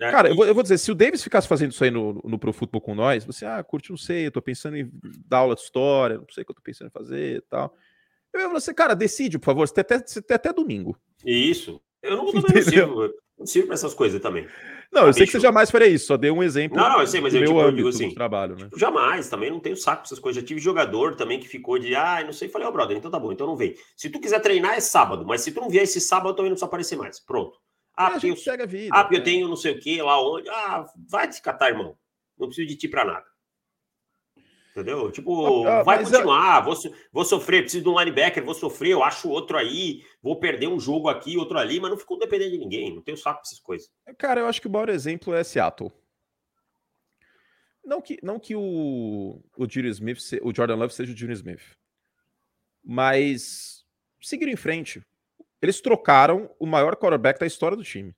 É, 0.00 0.10
Cara, 0.10 0.28
e... 0.28 0.32
eu, 0.32 0.36
vou, 0.36 0.46
eu, 0.46 0.54
vou, 0.54 0.62
dizer, 0.62 0.78
se 0.78 0.90
o 0.90 0.94
Davis 0.94 1.22
ficasse 1.22 1.46
fazendo 1.46 1.72
isso 1.72 1.84
aí 1.84 1.90
no, 1.90 2.14
no 2.24 2.38
Pro 2.38 2.52
Football 2.52 2.80
com 2.80 2.94
nós, 2.94 3.24
você, 3.24 3.44
ah, 3.44 3.62
curte, 3.62 3.90
não 3.90 3.98
sei, 3.98 4.26
eu 4.26 4.30
tô 4.32 4.40
pensando 4.40 4.76
em 4.76 4.90
dar 5.26 5.38
aula 5.38 5.54
de 5.54 5.60
história, 5.60 6.16
não 6.16 6.26
sei 6.30 6.42
o 6.42 6.46
que 6.46 6.50
eu 6.50 6.56
tô 6.56 6.62
pensando 6.62 6.88
em 6.88 6.92
fazer 6.92 7.36
e 7.36 7.40
tal. 7.42 7.76
Eu 8.32 8.40
ia 8.40 8.46
falar 8.46 8.58
assim, 8.58 8.74
cara, 8.74 8.94
decide, 8.94 9.38
por 9.38 9.46
favor, 9.46 9.68
você 9.68 9.74
tem 9.74 9.82
até, 9.82 10.06
você 10.06 10.22
tem 10.22 10.34
até 10.34 10.52
domingo. 10.52 10.96
Isso. 11.24 11.80
Eu 12.02 12.16
não, 12.16 12.32
também 12.32 12.62
sirvo, 12.62 13.12
não 13.38 13.44
sirvo 13.44 13.66
pra 13.66 13.74
essas 13.74 13.92
coisas 13.92 14.22
também. 14.22 14.46
Não, 14.90 15.06
eu 15.06 15.12
sei 15.12 15.26
que 15.26 15.32
você 15.32 15.40
jamais 15.40 15.70
faria 15.70 15.86
isso, 15.86 16.06
só 16.06 16.16
dei 16.16 16.30
um 16.30 16.42
exemplo. 16.42 16.76
Não, 16.76 16.88
não, 16.88 17.00
eu 17.00 17.06
sei, 17.06 17.20
mas 17.20 17.34
eu, 17.34 17.44
tipo, 17.44 17.60
eu 17.60 17.70
digo 17.70 17.88
assim, 17.88 18.12
trabalho, 18.12 18.56
né? 18.56 18.64
Tipo, 18.64 18.78
jamais, 18.78 19.28
também 19.28 19.50
não 19.50 19.60
tenho 19.60 19.76
saco 19.76 19.98
pra 19.98 20.06
essas 20.06 20.18
coisas. 20.18 20.42
Já 20.42 20.46
tive 20.46 20.58
jogador 20.58 21.14
também 21.14 21.38
que 21.38 21.46
ficou 21.46 21.78
de, 21.78 21.94
ah, 21.94 22.24
não 22.24 22.32
sei, 22.32 22.48
falei, 22.48 22.66
ó, 22.66 22.70
oh, 22.70 22.72
brother, 22.72 22.96
então 22.96 23.10
tá 23.10 23.18
bom, 23.18 23.30
então 23.30 23.46
não 23.46 23.56
vem. 23.56 23.74
Se 23.96 24.08
tu 24.08 24.18
quiser 24.18 24.40
treinar 24.40 24.74
é 24.74 24.80
sábado, 24.80 25.24
mas 25.26 25.42
se 25.42 25.52
tu 25.52 25.60
não 25.60 25.68
vier 25.68 25.84
esse 25.84 26.00
sábado, 26.00 26.34
também 26.34 26.50
não 26.50 26.54
precisa 26.54 26.66
aparecer 26.66 26.96
mais. 26.96 27.20
Pronto. 27.20 27.58
Ah, 28.00 28.10
porque 28.12 28.30
eu, 28.30 28.36
segue 28.36 28.62
a 28.62 28.66
vida, 28.66 28.96
ah, 28.96 29.08
eu 29.12 29.22
tenho 29.22 29.48
não 29.48 29.56
sei 29.56 29.72
o 29.72 29.80
que 29.80 30.00
lá 30.00 30.20
onde. 30.22 30.48
Ah, 30.48 30.86
vai 31.08 31.28
te 31.28 31.40
catar, 31.42 31.68
irmão. 31.68 31.96
Não 32.38 32.46
preciso 32.46 32.68
de 32.68 32.76
ti 32.76 32.88
para 32.88 33.04
nada. 33.04 33.26
Entendeu? 34.70 35.10
Tipo, 35.10 35.66
ah, 35.66 35.82
vai 35.82 36.02
continuar, 36.02 36.60
vou, 36.60 36.74
vou 37.12 37.24
sofrer, 37.24 37.62
preciso 37.62 37.82
de 37.82 37.88
um 37.90 37.98
linebacker, 37.98 38.44
vou 38.44 38.54
sofrer, 38.54 38.92
eu 38.92 39.02
acho 39.02 39.28
outro 39.28 39.58
aí, 39.58 40.04
vou 40.22 40.38
perder 40.38 40.68
um 40.68 40.78
jogo 40.78 41.08
aqui, 41.08 41.36
outro 41.36 41.58
ali, 41.58 41.80
mas 41.80 41.90
não 41.90 41.98
fico 41.98 42.16
dependendo 42.16 42.52
de 42.52 42.58
ninguém, 42.58 42.94
não 42.94 43.02
tenho 43.02 43.16
saco 43.16 43.40
pra 43.40 43.48
essas 43.48 43.58
coisas. 43.58 43.90
Cara, 44.16 44.40
eu 44.40 44.46
acho 44.46 44.60
que 44.60 44.68
o 44.68 44.70
maior 44.70 44.88
exemplo 44.88 45.34
é 45.34 45.42
Seattle. 45.42 45.92
Não 47.84 48.00
que, 48.00 48.18
não 48.22 48.38
que 48.38 48.54
o, 48.54 49.42
o, 49.56 49.66
Smith, 49.66 50.18
o 50.42 50.54
Jordan 50.54 50.76
Love 50.76 50.94
seja 50.94 51.12
o 51.12 51.16
Junior 51.16 51.34
Smith, 51.34 51.76
mas 52.84 53.84
seguir 54.22 54.48
em 54.48 54.56
frente. 54.56 55.02
Eles 55.62 55.80
trocaram 55.80 56.54
o 56.58 56.66
maior 56.66 56.96
quarterback 56.96 57.38
da 57.38 57.46
história 57.46 57.76
do 57.76 57.84
time. 57.84 58.14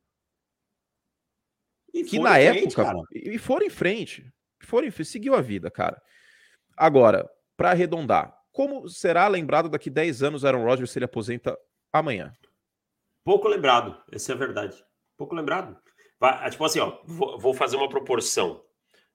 E 1.92 2.04
que 2.04 2.18
na 2.18 2.38
época. 2.38 2.84
Frente, 2.84 3.06
e 3.12 3.38
foram 3.38 3.66
em 3.66 3.70
frente. 3.70 4.32
Foram 4.62 4.86
em 4.86 4.90
frente, 4.90 5.10
seguiu 5.10 5.34
a 5.34 5.40
vida, 5.40 5.70
cara. 5.70 6.00
Agora, 6.76 7.28
para 7.56 7.70
arredondar, 7.70 8.34
como 8.52 8.88
será 8.88 9.28
lembrado 9.28 9.68
daqui 9.68 9.90
10 9.90 10.22
anos 10.22 10.44
Aaron 10.44 10.64
Rodgers 10.64 10.90
se 10.90 10.98
ele 10.98 11.04
aposenta 11.04 11.58
amanhã? 11.92 12.32
Pouco 13.24 13.48
lembrado, 13.48 14.00
essa 14.10 14.32
é 14.32 14.34
a 14.34 14.38
verdade. 14.38 14.84
Pouco 15.16 15.34
lembrado. 15.34 15.76
Vai, 16.18 16.50
tipo 16.50 16.64
assim, 16.64 16.78
ó, 16.78 17.00
vou, 17.04 17.52
fazer 17.52 17.76
uma 17.76 17.88
proporção. 17.88 18.64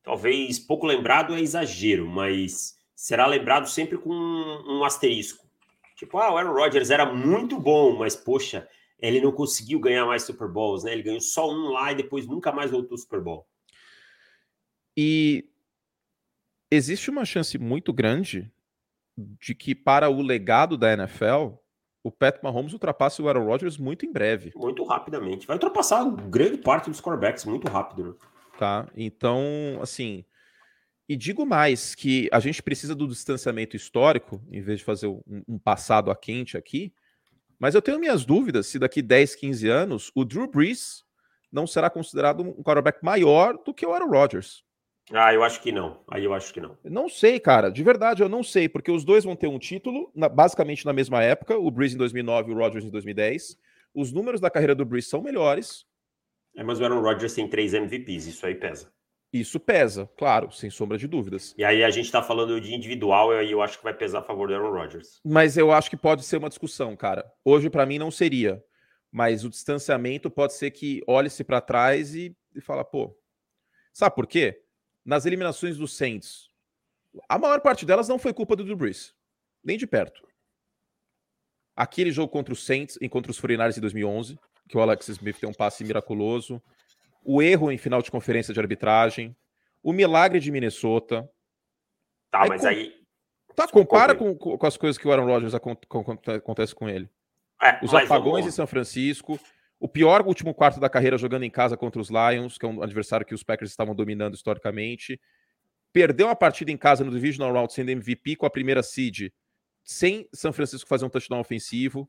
talvez 0.03 0.59
pouco 0.59 0.85
lembrado 0.85 1.33
é 1.33 1.39
exagero, 1.39 2.07
mas 2.07 2.75
será 2.95 3.25
lembrado 3.25 3.67
sempre 3.67 3.97
com 3.97 4.11
um 4.11 4.83
asterisco. 4.83 5.46
Tipo, 5.97 6.19
ah, 6.19 6.31
o 6.31 6.37
Aaron 6.37 6.53
Rodgers 6.53 6.91
era 6.91 7.11
muito 7.11 7.59
bom, 7.59 7.97
mas 7.97 8.15
poxa, 8.15 8.67
ele 8.99 9.19
não 9.19 9.31
conseguiu 9.31 9.79
ganhar 9.79 10.05
mais 10.05 10.21
Super 10.21 10.47
Bowls, 10.47 10.83
né? 10.83 10.93
Ele 10.93 11.01
ganhou 11.01 11.19
só 11.19 11.49
um 11.49 11.71
lá 11.71 11.91
e 11.91 11.95
depois 11.95 12.27
nunca 12.27 12.51
mais 12.51 12.69
voltou 12.69 12.93
ao 12.93 12.99
Super 12.99 13.19
Bowl. 13.19 13.47
E 14.95 15.49
existe 16.69 17.09
uma 17.09 17.25
chance 17.25 17.57
muito 17.57 17.91
grande 17.91 18.51
de 19.17 19.55
que 19.55 19.73
para 19.73 20.07
o 20.07 20.21
legado 20.21 20.77
da 20.77 20.93
NFL, 20.93 21.55
o 22.03 22.11
Pat 22.11 22.43
Mahomes 22.43 22.73
ultrapasse 22.73 23.19
o 23.19 23.27
Aaron 23.27 23.45
Rodgers 23.45 23.77
muito 23.77 24.05
em 24.05 24.11
breve. 24.11 24.53
Muito 24.55 24.83
rapidamente. 24.83 25.47
Vai 25.47 25.55
ultrapassar 25.55 26.05
grande 26.29 26.59
parte 26.59 26.91
dos 26.91 27.01
quarterbacks 27.01 27.43
muito 27.43 27.67
rápido, 27.67 28.03
né? 28.03 28.13
Tá? 28.59 28.87
Então, 28.95 29.41
assim, 29.81 30.23
e 31.07 31.15
digo 31.15 31.45
mais 31.45 31.95
que 31.95 32.27
a 32.31 32.39
gente 32.39 32.61
precisa 32.61 32.93
do 32.93 33.07
distanciamento 33.07 33.75
histórico, 33.75 34.41
em 34.51 34.61
vez 34.61 34.79
de 34.79 34.85
fazer 34.85 35.07
um, 35.07 35.21
um 35.47 35.57
passado 35.57 36.11
a 36.11 36.15
quente 36.15 36.57
aqui, 36.57 36.93
mas 37.59 37.73
eu 37.73 37.81
tenho 37.81 37.99
minhas 37.99 38.25
dúvidas 38.25 38.67
se 38.67 38.77
daqui 38.77 39.01
10, 39.01 39.35
15 39.35 39.67
anos 39.67 40.11
o 40.13 40.23
Drew 40.23 40.47
Brees 40.47 41.03
não 41.51 41.65
será 41.65 41.89
considerado 41.89 42.41
um 42.43 42.61
quarterback 42.61 43.03
maior 43.03 43.57
do 43.65 43.73
que 43.73 43.85
o 43.85 43.93
Aaron 43.93 44.09
Rodgers. 44.09 44.63
Ah, 45.11 45.33
eu 45.33 45.41
acho 45.41 45.61
que 45.61 45.71
não. 45.71 46.01
Aí 46.09 46.25
eu 46.25 46.33
acho 46.33 46.53
que 46.53 46.59
não. 46.59 46.77
Não 46.83 47.07
sei, 47.07 47.39
cara. 47.39 47.71
De 47.71 47.81
verdade, 47.81 48.21
eu 48.21 48.27
não 48.27 48.43
sei, 48.43 48.67
porque 48.67 48.91
os 48.91 49.05
dois 49.05 49.23
vão 49.23 49.37
ter 49.37 49.47
um 49.47 49.57
título, 49.57 50.11
na, 50.13 50.27
basicamente 50.27 50.85
na 50.85 50.91
mesma 50.91 51.23
época, 51.23 51.57
o 51.57 51.71
Brees 51.71 51.93
em 51.93 51.97
2009 51.97 52.51
e 52.51 52.53
o 52.53 52.57
Rodgers 52.57 52.83
em 52.83 52.89
2010. 52.89 53.57
Os 53.93 54.11
números 54.11 54.41
da 54.41 54.49
carreira 54.49 54.75
do 54.75 54.85
Brees 54.85 55.07
são 55.07 55.21
melhores. 55.21 55.85
É, 56.55 56.63
mas 56.63 56.79
o 56.79 56.83
Aaron 56.83 57.01
Rodgers 57.01 57.33
tem 57.33 57.47
três 57.47 57.73
MVPs, 57.73 58.27
isso 58.27 58.45
aí 58.45 58.55
pesa. 58.55 58.91
Isso 59.31 59.59
pesa, 59.59 60.09
claro, 60.17 60.51
sem 60.51 60.69
sombra 60.69 60.97
de 60.97 61.07
dúvidas. 61.07 61.53
E 61.57 61.63
aí 61.63 61.83
a 61.83 61.89
gente 61.89 62.11
tá 62.11 62.23
falando 62.23 62.59
de 62.61 62.73
individual, 62.73 63.33
e 63.33 63.39
aí 63.39 63.51
eu 63.51 63.61
acho 63.61 63.77
que 63.77 63.83
vai 63.83 63.93
pesar 63.93 64.19
a 64.19 64.23
favor 64.23 64.47
do 64.47 64.55
Aaron 64.55 64.71
Rodgers. 64.71 65.19
Mas 65.23 65.57
eu 65.57 65.71
acho 65.71 65.89
que 65.89 65.97
pode 65.97 66.23
ser 66.23 66.37
uma 66.37 66.49
discussão, 66.49 66.95
cara. 66.95 67.29
Hoje, 67.43 67.69
para 67.69 67.85
mim, 67.85 67.99
não 67.99 68.09
seria. 68.09 68.63
Mas 69.11 69.43
o 69.43 69.49
distanciamento 69.49 70.29
pode 70.29 70.53
ser 70.53 70.71
que 70.71 71.01
olhe-se 71.07 71.43
para 71.43 71.59
trás 71.59 72.15
e, 72.15 72.35
e 72.55 72.61
fala, 72.61 72.85
pô. 72.85 73.17
Sabe 73.93 74.15
por 74.15 74.27
quê? 74.27 74.61
Nas 75.03 75.25
eliminações 75.25 75.77
dos 75.77 75.95
Saints, 75.97 76.49
a 77.27 77.37
maior 77.37 77.59
parte 77.61 77.85
delas 77.85 78.07
não 78.07 78.19
foi 78.19 78.33
culpa 78.33 78.55
do 78.55 78.63
Drew 78.63 78.77
Brees. 78.77 79.13
Nem 79.63 79.77
de 79.77 79.87
perto. 79.87 80.25
Aquele 81.75 82.11
jogo 82.11 82.31
contra 82.31 82.53
os 82.53 82.65
Saints 82.65 82.97
e 83.01 83.09
contra 83.09 83.31
os 83.31 83.39
49 83.39 83.77
em 83.77 83.81
2011, 83.81 84.39
que 84.69 84.77
o 84.77 84.81
Alex 84.81 85.07
Smith 85.09 85.37
tem 85.39 85.49
um 85.49 85.53
passe 85.53 85.83
miraculoso 85.83 86.61
o 87.29 87.41
erro 87.41 87.69
em 87.69 87.77
final 87.77 88.01
de 88.01 88.09
conferência 88.09 88.53
de 88.53 88.59
arbitragem, 88.59 89.35
o 89.83 89.91
milagre 89.91 90.39
de 90.39 90.49
Minnesota. 90.49 91.29
Tá, 92.31 92.43
aí, 92.43 92.49
mas 92.49 92.61
com... 92.61 92.67
aí. 92.67 92.95
Tá, 93.53 93.67
compara 93.67 94.15
com, 94.15 94.33
com, 94.33 94.65
as 94.65 94.77
coisas 94.77 94.97
que 94.97 95.05
o 95.05 95.11
Aaron 95.11 95.25
Rodgers 95.25 95.53
acontece 95.53 96.73
com 96.73 96.87
ele. 96.87 97.09
É, 97.61 97.83
Os 97.83 97.93
apagões 97.93 98.45
em 98.45 98.51
São 98.51 98.65
Francisco, 98.65 99.37
o 99.77 99.89
pior 99.89 100.25
último 100.25 100.53
quarto 100.53 100.79
da 100.79 100.89
carreira 100.89 101.17
jogando 101.17 101.43
em 101.43 101.49
casa 101.49 101.75
contra 101.75 101.99
os 101.99 102.09
Lions, 102.09 102.57
que 102.57 102.65
é 102.65 102.69
um 102.69 102.81
adversário 102.81 103.25
que 103.25 103.35
os 103.35 103.43
Packers 103.43 103.71
estavam 103.71 103.93
dominando 103.93 104.35
historicamente. 104.35 105.19
Perdeu 105.91 106.29
a 106.29 106.35
partida 106.35 106.71
em 106.71 106.77
casa 106.77 107.03
no 107.03 107.11
Divisional 107.11 107.51
Round 107.51 107.73
sendo 107.73 107.91
MVP 107.91 108.37
com 108.37 108.45
a 108.45 108.49
primeira 108.49 108.81
seed, 108.81 109.31
sem 109.83 110.29
São 110.31 110.53
Francisco 110.53 110.87
fazer 110.87 111.05
um 111.05 111.09
touchdown 111.09 111.41
ofensivo. 111.41 112.07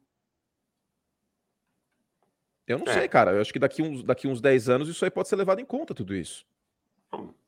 Eu 2.69 2.79
não 2.79 2.87
é. 2.87 2.93
sei, 2.93 3.09
cara. 3.09 3.33
Eu 3.33 3.41
acho 3.41 3.53
que 3.53 3.59
daqui 3.59 3.83
uns, 3.83 4.03
daqui 4.03 4.29
uns 4.29 4.41
10 4.41 4.69
anos 4.69 4.89
isso 4.89 5.05
aí 5.05 5.11
pode 5.11 5.29
ser 5.29 5.37
levado 5.37 5.61
em 5.61 5.65
conta, 5.65 5.95
tudo 5.95 6.15
isso. 6.15 6.47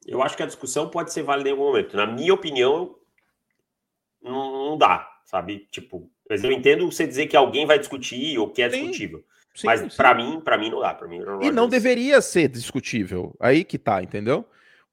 Eu 0.07 0.23
acho 0.23 0.37
que 0.37 0.43
a 0.43 0.47
discussão 0.47 0.89
pode 0.89 1.13
ser 1.13 1.23
válida 1.23 1.51
em 1.51 1.53
algum 1.53 1.67
momento. 1.67 1.97
Na 1.97 2.07
minha 2.07 2.33
opinião, 2.33 2.97
não, 4.23 4.71
não 4.71 4.79
dá, 4.79 5.09
sabe? 5.25 5.69
Tipo, 5.71 6.11
mas 6.29 6.43
eu 6.43 6.51
entendo 6.51 6.91
você 6.91 7.07
dizer 7.07 7.27
que 7.27 7.37
alguém 7.37 7.67
vai 7.67 7.79
discutir 7.79 8.39
ou 8.39 8.49
que 8.49 8.63
é 8.63 8.71
sim, 8.71 8.79
discutível. 8.79 9.25
Sim, 9.55 9.67
mas 9.67 9.97
para 9.97 10.15
mim, 10.15 10.41
para 10.41 10.57
mim 10.57 10.71
não 10.71 10.81
dá. 10.81 10.95
Para 10.95 11.09
mim, 11.09 11.19
não 11.19 11.43
e 11.43 11.51
não 11.51 11.69
deveria 11.69 12.21
ser 12.21 12.49
discutível. 12.49 13.35
Aí 13.39 13.65
que 13.65 13.79
tá, 13.79 14.03
entendeu? 14.03 14.47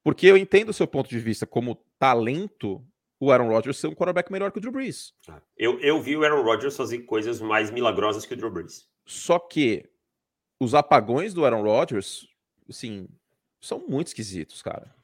Porque 0.03 0.25
eu 0.25 0.35
entendo 0.35 0.69
o 0.69 0.73
seu 0.73 0.87
ponto 0.87 1.09
de 1.09 1.19
vista 1.19 1.45
como 1.45 1.75
talento, 1.99 2.83
o 3.19 3.31
Aaron 3.31 3.49
Rodgers 3.49 3.77
ser 3.77 3.87
um 3.87 3.93
quarterback 3.93 4.31
melhor 4.31 4.51
que 4.51 4.57
o 4.57 4.61
Drew 4.61 4.71
Brees. 4.71 5.13
Eu, 5.57 5.79
eu 5.79 6.01
vi 6.01 6.17
o 6.17 6.23
Aaron 6.23 6.43
Rodgers 6.43 6.75
fazer 6.75 6.99
coisas 6.99 7.39
mais 7.39 7.69
milagrosas 7.69 8.25
que 8.25 8.33
o 8.33 8.37
Drew 8.37 8.51
Brees. 8.51 8.87
Só 9.05 9.37
que 9.37 9.85
os 10.59 10.73
apagões 10.73 11.33
do 11.33 11.45
Aaron 11.45 11.63
Rodgers, 11.63 12.27
assim, 12.69 13.07
são 13.61 13.83
muito 13.87 14.07
esquisitos, 14.07 14.61
cara. 14.61 14.95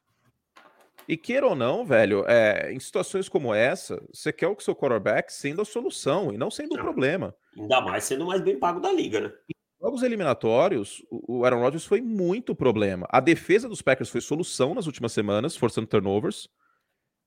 E 1.07 1.17
queira 1.17 1.47
ou 1.47 1.55
não, 1.55 1.85
velho, 1.85 2.23
é, 2.27 2.71
em 2.71 2.79
situações 2.79 3.27
como 3.27 3.53
essa, 3.53 4.01
você 4.13 4.31
quer 4.31 4.47
o 4.47 4.59
seu 4.59 4.75
quarterback 4.75 5.33
sendo 5.33 5.61
a 5.61 5.65
solução 5.65 6.31
e 6.31 6.37
não 6.37 6.49
sendo 6.49 6.75
o 6.75 6.77
problema. 6.77 7.35
Ainda 7.57 7.81
mais 7.81 8.05
sendo 8.05 8.25
mais 8.25 8.41
bem 8.41 8.57
pago 8.57 8.79
da 8.79 8.91
liga, 8.91 9.19
né? 9.19 9.33
Em 9.49 9.85
jogos 9.85 10.01
eliminatórios, 10.01 11.03
o 11.09 11.43
Aaron 11.43 11.59
Rodgers 11.59 11.85
foi 11.85 11.99
muito 11.99 12.55
problema. 12.55 13.05
A 13.09 13.19
defesa 13.19 13.67
dos 13.67 13.81
Packers 13.81 14.09
foi 14.09 14.21
solução 14.21 14.73
nas 14.73 14.87
últimas 14.87 15.11
semanas, 15.11 15.57
forçando 15.57 15.87
turnovers. 15.87 16.47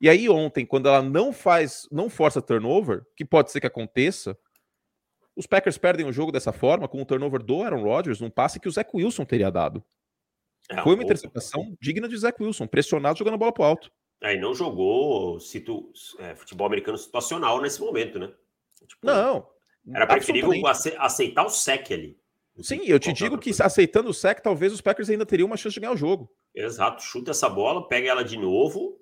E 0.01 0.09
aí 0.09 0.29
ontem, 0.29 0.65
quando 0.65 0.89
ela 0.89 1.03
não 1.03 1.33
faz, 1.33 1.87
não 1.93 2.09
força 2.09 2.41
turnover, 2.41 3.05
que 3.15 3.25
pode 3.27 3.51
ser 3.51 3.61
que 3.61 3.67
aconteça, 3.67 4.39
os 5.37 5.46
Packers 5.46 5.77
perdem 5.77 6.07
o 6.07 6.12
jogo 6.12 6.33
dessa 6.33 6.51
forma, 6.51 6.88
com 6.88 7.01
o 7.01 7.05
turnover 7.05 7.42
do 7.42 7.62
Aaron 7.62 7.83
Rodgers, 7.83 8.20
num 8.20 8.31
passe 8.31 8.59
que 8.59 8.66
o 8.66 8.70
Zach 8.70 8.90
Wilson 8.92 9.25
teria 9.27 9.51
dado. 9.51 9.85
É, 10.70 10.83
Foi 10.83 10.94
uma 10.94 11.05
interceptação 11.05 11.77
digna 11.81 12.09
de 12.09 12.16
Zach 12.16 12.42
Wilson, 12.42 12.66
pressionado 12.66 13.18
jogando 13.18 13.35
a 13.35 13.38
bola 13.38 13.53
pro 13.53 13.62
alto. 13.62 13.92
É, 14.22 14.35
e 14.35 14.40
não 14.40 14.55
jogou 14.55 15.38
situ, 15.38 15.92
é, 16.18 16.35
futebol 16.35 16.66
americano 16.66 16.96
situacional 16.96 17.61
nesse 17.61 17.81
momento, 17.81 18.18
né? 18.18 18.33
Tipo, 18.87 19.07
não. 19.07 19.46
Era 19.94 20.07
preferível 20.07 20.53
aceitar 20.99 21.44
o 21.44 21.51
sec 21.51 21.92
ali. 21.92 22.18
Sim, 22.62 22.81
eu 22.87 22.99
te 22.99 23.12
digo 23.12 23.37
que 23.37 23.51
aceitando 23.61 24.09
o 24.09 24.14
sec, 24.14 24.40
talvez 24.40 24.72
os 24.72 24.81
Packers 24.81 25.11
ainda 25.11 25.27
teriam 25.27 25.46
uma 25.46 25.59
chance 25.59 25.75
de 25.75 25.81
ganhar 25.81 25.92
o 25.92 25.96
jogo. 25.96 26.33
Exato, 26.55 27.03
chuta 27.03 27.33
essa 27.33 27.49
bola, 27.49 27.87
pega 27.87 28.09
ela 28.09 28.25
de 28.25 28.38
novo, 28.38 28.99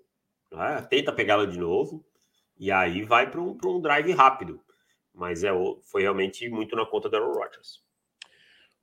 né? 0.50 0.84
tenta 0.90 1.12
pegar 1.12 1.34
ela 1.34 1.46
de 1.46 1.56
novo, 1.56 2.04
e 2.58 2.72
aí 2.72 3.04
vai 3.04 3.30
para 3.30 3.40
um, 3.40 3.56
um 3.64 3.80
drive 3.80 4.10
rápido 4.12 4.60
mas 5.14 5.44
é, 5.44 5.50
foi 5.82 6.02
realmente 6.02 6.48
muito 6.48 6.74
na 6.74 6.84
conta 6.84 7.08
do 7.08 7.16
Aaron 7.16 7.32
Rodgers. 7.32 7.82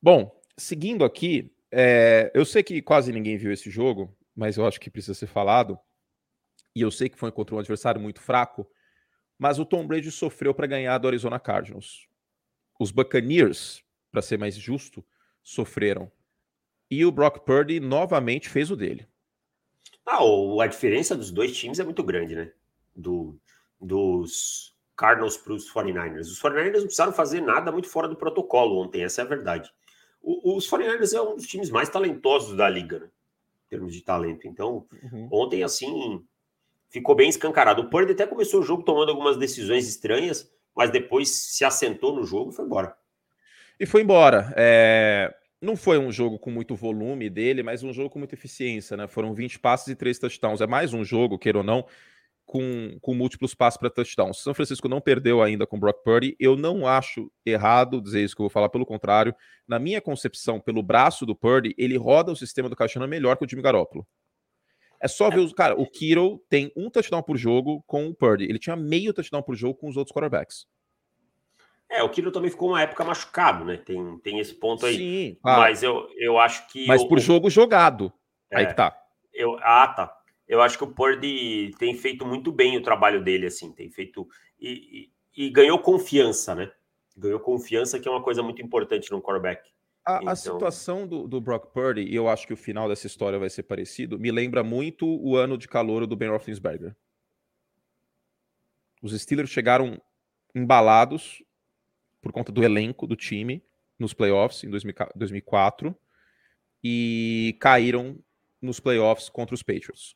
Bom, 0.00 0.40
seguindo 0.56 1.04
aqui, 1.04 1.54
é, 1.70 2.30
eu 2.34 2.44
sei 2.44 2.62
que 2.62 2.80
quase 2.80 3.12
ninguém 3.12 3.36
viu 3.36 3.52
esse 3.52 3.70
jogo, 3.70 4.16
mas 4.34 4.56
eu 4.56 4.66
acho 4.66 4.80
que 4.80 4.90
precisa 4.90 5.14
ser 5.14 5.26
falado. 5.26 5.78
E 6.74 6.80
eu 6.80 6.90
sei 6.90 7.08
que 7.08 7.18
foi 7.18 7.30
contra 7.30 7.54
um 7.54 7.58
adversário 7.58 8.00
muito 8.00 8.20
fraco, 8.20 8.66
mas 9.38 9.58
o 9.58 9.64
Tom 9.64 9.86
Brady 9.86 10.10
sofreu 10.10 10.54
para 10.54 10.66
ganhar 10.66 10.96
do 10.98 11.06
Arizona 11.06 11.38
Cardinals. 11.38 12.08
Os 12.80 12.90
Buccaneers, 12.90 13.84
para 14.10 14.22
ser 14.22 14.38
mais 14.38 14.56
justo, 14.56 15.04
sofreram. 15.42 16.10
E 16.90 17.04
o 17.04 17.12
Brock 17.12 17.44
Purdy 17.44 17.78
novamente 17.78 18.48
fez 18.48 18.70
o 18.70 18.76
dele. 18.76 19.06
Ah, 20.04 20.20
a 20.62 20.66
diferença 20.66 21.16
dos 21.16 21.30
dois 21.30 21.56
times 21.56 21.78
é 21.78 21.84
muito 21.84 22.02
grande, 22.02 22.34
né? 22.34 22.52
Do, 22.94 23.38
dos 23.80 24.71
Cardinals 24.96 25.36
para 25.36 25.52
os 25.52 25.72
49ers. 25.72 26.22
Os 26.22 26.40
49ers 26.40 26.74
não 26.74 26.82
precisaram 26.82 27.12
fazer 27.12 27.40
nada 27.40 27.72
muito 27.72 27.88
fora 27.88 28.08
do 28.08 28.16
protocolo 28.16 28.80
ontem, 28.82 29.02
essa 29.02 29.22
é 29.22 29.24
a 29.24 29.28
verdade. 29.28 29.72
O, 30.22 30.56
os 30.56 30.68
49ers 30.68 31.14
é 31.14 31.20
um 31.20 31.36
dos 31.36 31.46
times 31.46 31.70
mais 31.70 31.88
talentosos 31.88 32.56
da 32.56 32.68
liga, 32.68 33.00
né? 33.00 33.06
Em 33.66 33.70
termos 33.70 33.94
de 33.94 34.02
talento. 34.02 34.46
Então, 34.46 34.86
uhum. 35.02 35.28
ontem, 35.32 35.62
assim, 35.62 36.22
ficou 36.88 37.14
bem 37.14 37.28
escancarado. 37.28 37.82
O 37.82 37.90
Purdy 37.90 38.12
até 38.12 38.26
começou 38.26 38.60
o 38.60 38.62
jogo 38.62 38.82
tomando 38.82 39.10
algumas 39.10 39.36
decisões 39.36 39.88
estranhas, 39.88 40.50
mas 40.76 40.90
depois 40.90 41.30
se 41.30 41.64
assentou 41.64 42.14
no 42.14 42.24
jogo 42.24 42.50
e 42.50 42.54
foi 42.54 42.64
embora. 42.66 42.94
E 43.80 43.86
foi 43.86 44.02
embora. 44.02 44.52
É... 44.56 45.34
Não 45.60 45.76
foi 45.76 45.96
um 45.96 46.10
jogo 46.10 46.38
com 46.38 46.50
muito 46.50 46.74
volume 46.74 47.30
dele, 47.30 47.62
mas 47.62 47.84
um 47.84 47.92
jogo 47.92 48.10
com 48.10 48.18
muita 48.18 48.34
eficiência, 48.34 48.96
né? 48.96 49.06
Foram 49.06 49.32
20 49.32 49.60
passes 49.60 49.88
e 49.88 49.94
3 49.94 50.18
touchdowns. 50.18 50.60
É 50.60 50.66
mais 50.66 50.92
um 50.92 51.04
jogo, 51.04 51.38
queira 51.38 51.58
ou 51.58 51.64
não, 51.64 51.86
com, 52.44 52.98
com 53.00 53.14
múltiplos 53.14 53.54
passos 53.54 53.78
para 53.78 53.90
touchdown. 53.90 54.32
São 54.32 54.54
Francisco 54.54 54.88
não 54.88 55.00
perdeu 55.00 55.42
ainda 55.42 55.66
com 55.66 55.78
Brock 55.78 56.02
Purdy. 56.04 56.36
Eu 56.38 56.56
não 56.56 56.86
acho 56.86 57.30
errado 57.44 58.00
dizer 58.00 58.22
isso 58.22 58.34
que 58.34 58.42
eu 58.42 58.44
vou 58.44 58.50
falar, 58.50 58.68
pelo 58.68 58.86
contrário. 58.86 59.34
Na 59.66 59.78
minha 59.78 60.00
concepção, 60.00 60.60
pelo 60.60 60.82
braço 60.82 61.24
do 61.24 61.34
Purdy, 61.34 61.74
ele 61.78 61.96
roda 61.96 62.32
o 62.32 62.36
sistema 62.36 62.68
do 62.68 62.76
Caixana 62.76 63.06
melhor 63.06 63.36
que 63.36 63.44
o 63.44 63.48
Jimmy 63.48 63.62
Garoppolo. 63.62 64.06
É 65.00 65.08
só 65.08 65.30
ver 65.30 65.40
os. 65.40 65.52
Cara, 65.52 65.74
o 65.74 65.86
Kiro 65.86 66.40
tem 66.48 66.70
um 66.76 66.88
touchdown 66.88 67.22
por 67.22 67.36
jogo 67.36 67.82
com 67.86 68.06
o 68.06 68.14
Purdy. 68.14 68.44
Ele 68.44 68.58
tinha 68.58 68.76
meio 68.76 69.12
touchdown 69.12 69.42
por 69.42 69.56
jogo 69.56 69.74
com 69.74 69.88
os 69.88 69.96
outros 69.96 70.14
quarterbacks. 70.14 70.66
É, 71.90 72.02
o 72.02 72.08
Kiro 72.08 72.30
também 72.30 72.50
ficou 72.50 72.68
uma 72.68 72.82
época 72.82 73.04
machucado, 73.04 73.64
né? 73.64 73.76
Tem, 73.76 74.18
tem 74.18 74.38
esse 74.38 74.54
ponto 74.54 74.86
aí. 74.86 74.96
Sim, 74.96 75.38
claro. 75.42 75.60
Mas 75.62 75.82
eu, 75.82 76.08
eu 76.16 76.38
acho 76.38 76.68
que. 76.68 76.86
Mas 76.86 77.02
por 77.04 77.18
jogo 77.18 77.50
jogado. 77.50 78.12
É, 78.50 78.58
aí 78.58 78.66
que 78.66 78.74
tá. 78.74 78.96
Eu, 79.34 79.58
ah, 79.60 79.88
tá 79.88 80.21
eu 80.52 80.60
acho 80.60 80.76
que 80.76 80.84
o 80.84 80.92
Purdy 80.92 81.70
tem 81.78 81.96
feito 81.96 82.26
muito 82.26 82.52
bem 82.52 82.76
o 82.76 82.82
trabalho 82.82 83.24
dele, 83.24 83.46
assim, 83.46 83.72
tem 83.72 83.88
feito 83.88 84.28
e, 84.60 85.10
e, 85.34 85.46
e, 85.46 85.50
ganhou 85.50 85.78
confiança, 85.78 86.54
né? 86.54 86.70
Ganhou 87.16 87.40
confiança, 87.40 87.98
que 87.98 88.06
é 88.06 88.10
uma 88.10 88.22
coisa 88.22 88.42
muito 88.42 88.60
importante 88.60 89.10
no 89.10 89.22
quarterback. 89.22 89.70
A, 90.04 90.16
então... 90.16 90.28
a 90.28 90.36
situação 90.36 91.06
do, 91.06 91.26
do, 91.26 91.40
Brock 91.40 91.72
Purdy, 91.72 92.02
e 92.02 92.14
eu 92.14 92.28
acho 92.28 92.46
que 92.46 92.52
o 92.52 92.56
final 92.56 92.86
dessa 92.86 93.06
história 93.06 93.38
vai 93.38 93.48
ser 93.48 93.62
parecido, 93.62 94.18
me 94.18 94.30
lembra 94.30 94.62
muito 94.62 95.06
o 95.06 95.38
ano 95.38 95.56
de 95.56 95.66
calor 95.66 96.06
do 96.06 96.14
Ben 96.14 96.28
Roethlisberger. 96.28 96.94
Os 99.00 99.18
Steelers 99.18 99.48
chegaram 99.48 99.98
embalados 100.54 101.42
por 102.20 102.30
conta 102.30 102.52
do 102.52 102.62
elenco 102.62 103.06
do 103.06 103.16
time 103.16 103.64
nos 103.98 104.12
playoffs 104.12 104.64
em 104.64 104.70
2004 104.70 105.96
e 106.84 107.56
caíram 107.58 108.18
nos 108.60 108.78
playoffs 108.80 109.30
contra 109.30 109.54
os 109.54 109.62
Patriots, 109.62 110.14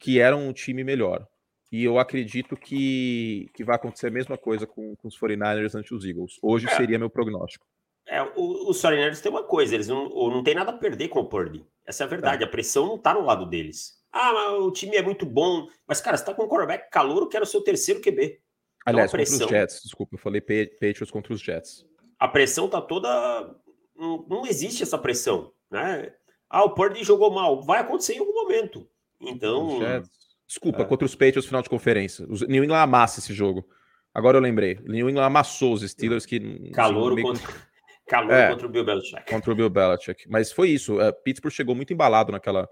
que 0.00 0.18
eram 0.18 0.48
um 0.48 0.52
time 0.52 0.82
melhor. 0.82 1.26
E 1.70 1.84
eu 1.84 1.98
acredito 1.98 2.56
que, 2.56 3.48
que 3.54 3.62
vai 3.62 3.76
acontecer 3.76 4.08
a 4.08 4.10
mesma 4.10 4.36
coisa 4.36 4.66
com, 4.66 4.96
com 4.96 5.06
os 5.06 5.16
49ers 5.16 5.76
ante 5.76 5.94
os 5.94 6.04
Eagles. 6.04 6.38
Hoje 6.42 6.66
é. 6.66 6.74
seria 6.74 6.98
meu 6.98 7.08
prognóstico. 7.10 7.64
É, 8.08 8.20
os 8.22 8.82
49ers 8.82 9.20
têm 9.20 9.30
uma 9.30 9.44
coisa, 9.44 9.74
eles 9.74 9.86
não, 9.86 10.08
não 10.08 10.42
tem 10.42 10.54
nada 10.54 10.72
a 10.72 10.76
perder 10.76 11.08
com 11.08 11.20
o 11.20 11.28
Purdy. 11.28 11.64
Essa 11.86 12.02
é 12.02 12.06
a 12.06 12.08
verdade, 12.08 12.42
é. 12.42 12.46
a 12.46 12.50
pressão 12.50 12.86
não 12.86 12.98
tá 12.98 13.14
no 13.14 13.20
lado 13.20 13.46
deles. 13.46 14.00
Ah, 14.12 14.54
o 14.54 14.72
time 14.72 14.96
é 14.96 15.02
muito 15.02 15.24
bom, 15.24 15.68
mas 15.86 16.00
cara, 16.00 16.16
você 16.16 16.24
tá 16.24 16.34
com 16.34 16.42
um 16.42 16.48
quarterback 16.48 16.90
calor 16.90 17.28
que 17.28 17.36
era 17.36 17.44
o 17.44 17.48
seu 17.48 17.60
terceiro 17.60 18.00
QB. 18.00 18.24
Então, 18.24 18.40
Aliás, 18.86 19.12
pressão, 19.12 19.38
contra 19.38 19.46
os 19.46 19.60
Jets, 19.60 19.82
desculpa, 19.84 20.14
eu 20.16 20.18
falei 20.18 20.40
Patriots 20.40 21.10
contra 21.10 21.32
os 21.32 21.40
Jets. 21.40 21.86
A 22.18 22.26
pressão 22.26 22.68
tá 22.68 22.80
toda. 22.80 23.08
Não, 23.94 24.26
não 24.28 24.46
existe 24.46 24.82
essa 24.82 24.98
pressão, 24.98 25.52
né? 25.70 26.12
Ah, 26.48 26.64
o 26.64 26.74
Purdy 26.74 27.04
jogou 27.04 27.30
mal. 27.30 27.62
Vai 27.62 27.80
acontecer 27.80 28.14
em 28.14 28.18
algum 28.18 28.34
momento. 28.34 28.88
Então. 29.20 29.80
Desculpa, 30.46 30.82
é. 30.82 30.84
contra 30.84 31.06
os 31.06 31.14
Patriots 31.14 31.46
final 31.46 31.62
de 31.62 31.68
conferência. 31.68 32.26
Os 32.28 32.40
New 32.42 32.64
England 32.64 32.82
amassa 32.82 33.20
esse 33.20 33.32
jogo. 33.32 33.68
Agora 34.12 34.36
eu 34.36 34.42
lembrei. 34.42 34.80
New 34.84 35.08
England 35.08 35.26
amassou 35.26 35.74
os 35.74 35.88
Steelers 35.88 36.26
que. 36.26 36.70
Calor 36.72 37.12
assim, 37.12 37.22
contra. 37.22 37.70
Calor 38.08 38.32
é, 38.32 38.48
contra 38.50 38.66
o 38.66 38.70
Bill 38.70 38.84
Belichick. 38.84 39.30
Contra 39.30 39.52
o 39.52 39.54
Bill 39.54 39.70
Belichick. 39.70 40.28
Mas 40.28 40.50
foi 40.50 40.70
isso. 40.70 40.96
Uh, 40.96 41.12
Pittsburgh 41.22 41.54
chegou 41.54 41.76
muito 41.76 41.92
embalado 41.92 42.32
naquela, 42.32 42.68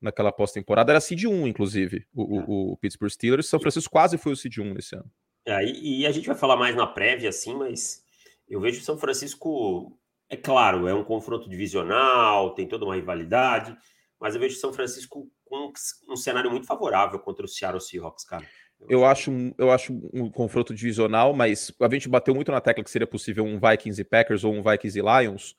naquela 0.00 0.32
pós-temporada. 0.32 0.90
Era 0.90 1.00
seed 1.00 1.24
1, 1.24 1.46
inclusive, 1.46 2.06
o, 2.14 2.22
o, 2.22 2.40
é. 2.40 2.44
o, 2.48 2.76
Pittsburgh 2.78 3.10
Steelers. 3.10 3.48
São 3.48 3.60
Francisco 3.60 3.90
quase 3.90 4.16
foi 4.16 4.32
o 4.32 4.36
seed 4.36 4.56
1 4.56 4.72
nesse 4.72 4.96
ano. 4.96 5.10
É, 5.44 5.62
e, 5.62 6.00
e, 6.00 6.06
a 6.06 6.10
gente 6.10 6.26
vai 6.26 6.36
falar 6.36 6.56
mais 6.56 6.74
na 6.74 6.86
prévia, 6.86 7.28
assim, 7.28 7.54
mas 7.54 8.02
eu 8.48 8.60
vejo 8.60 8.80
o 8.80 8.84
São 8.84 8.96
Francisco 8.96 9.98
é 10.30 10.36
claro, 10.36 10.86
é 10.86 10.94
um 10.94 11.04
confronto 11.04 11.48
divisional, 11.48 12.54
tem 12.54 12.66
toda 12.66 12.84
uma 12.84 12.94
rivalidade, 12.94 13.76
mas 14.20 14.34
eu 14.34 14.40
vejo 14.40 14.58
São 14.58 14.72
Francisco 14.72 15.30
com 15.48 15.72
um 16.08 16.16
cenário 16.16 16.50
muito 16.50 16.66
favorável 16.66 17.18
contra 17.18 17.44
o 17.44 17.48
Seattle 17.48 17.80
Seahawks, 17.80 18.24
cara. 18.24 18.44
Eu, 18.80 19.00
eu 19.00 19.06
acho, 19.06 19.30
um, 19.30 19.52
eu 19.58 19.70
acho 19.72 19.92
um 20.12 20.30
confronto 20.30 20.74
divisional, 20.74 21.34
mas 21.34 21.72
a 21.80 21.88
gente 21.88 22.08
bateu 22.08 22.34
muito 22.34 22.52
na 22.52 22.60
tecla 22.60 22.84
que 22.84 22.90
seria 22.90 23.06
possível 23.06 23.44
um 23.44 23.58
Vikings 23.58 24.00
e 24.00 24.04
Packers 24.04 24.44
ou 24.44 24.54
um 24.54 24.62
Vikings 24.62 24.98
e 24.98 25.02
Lions. 25.02 25.56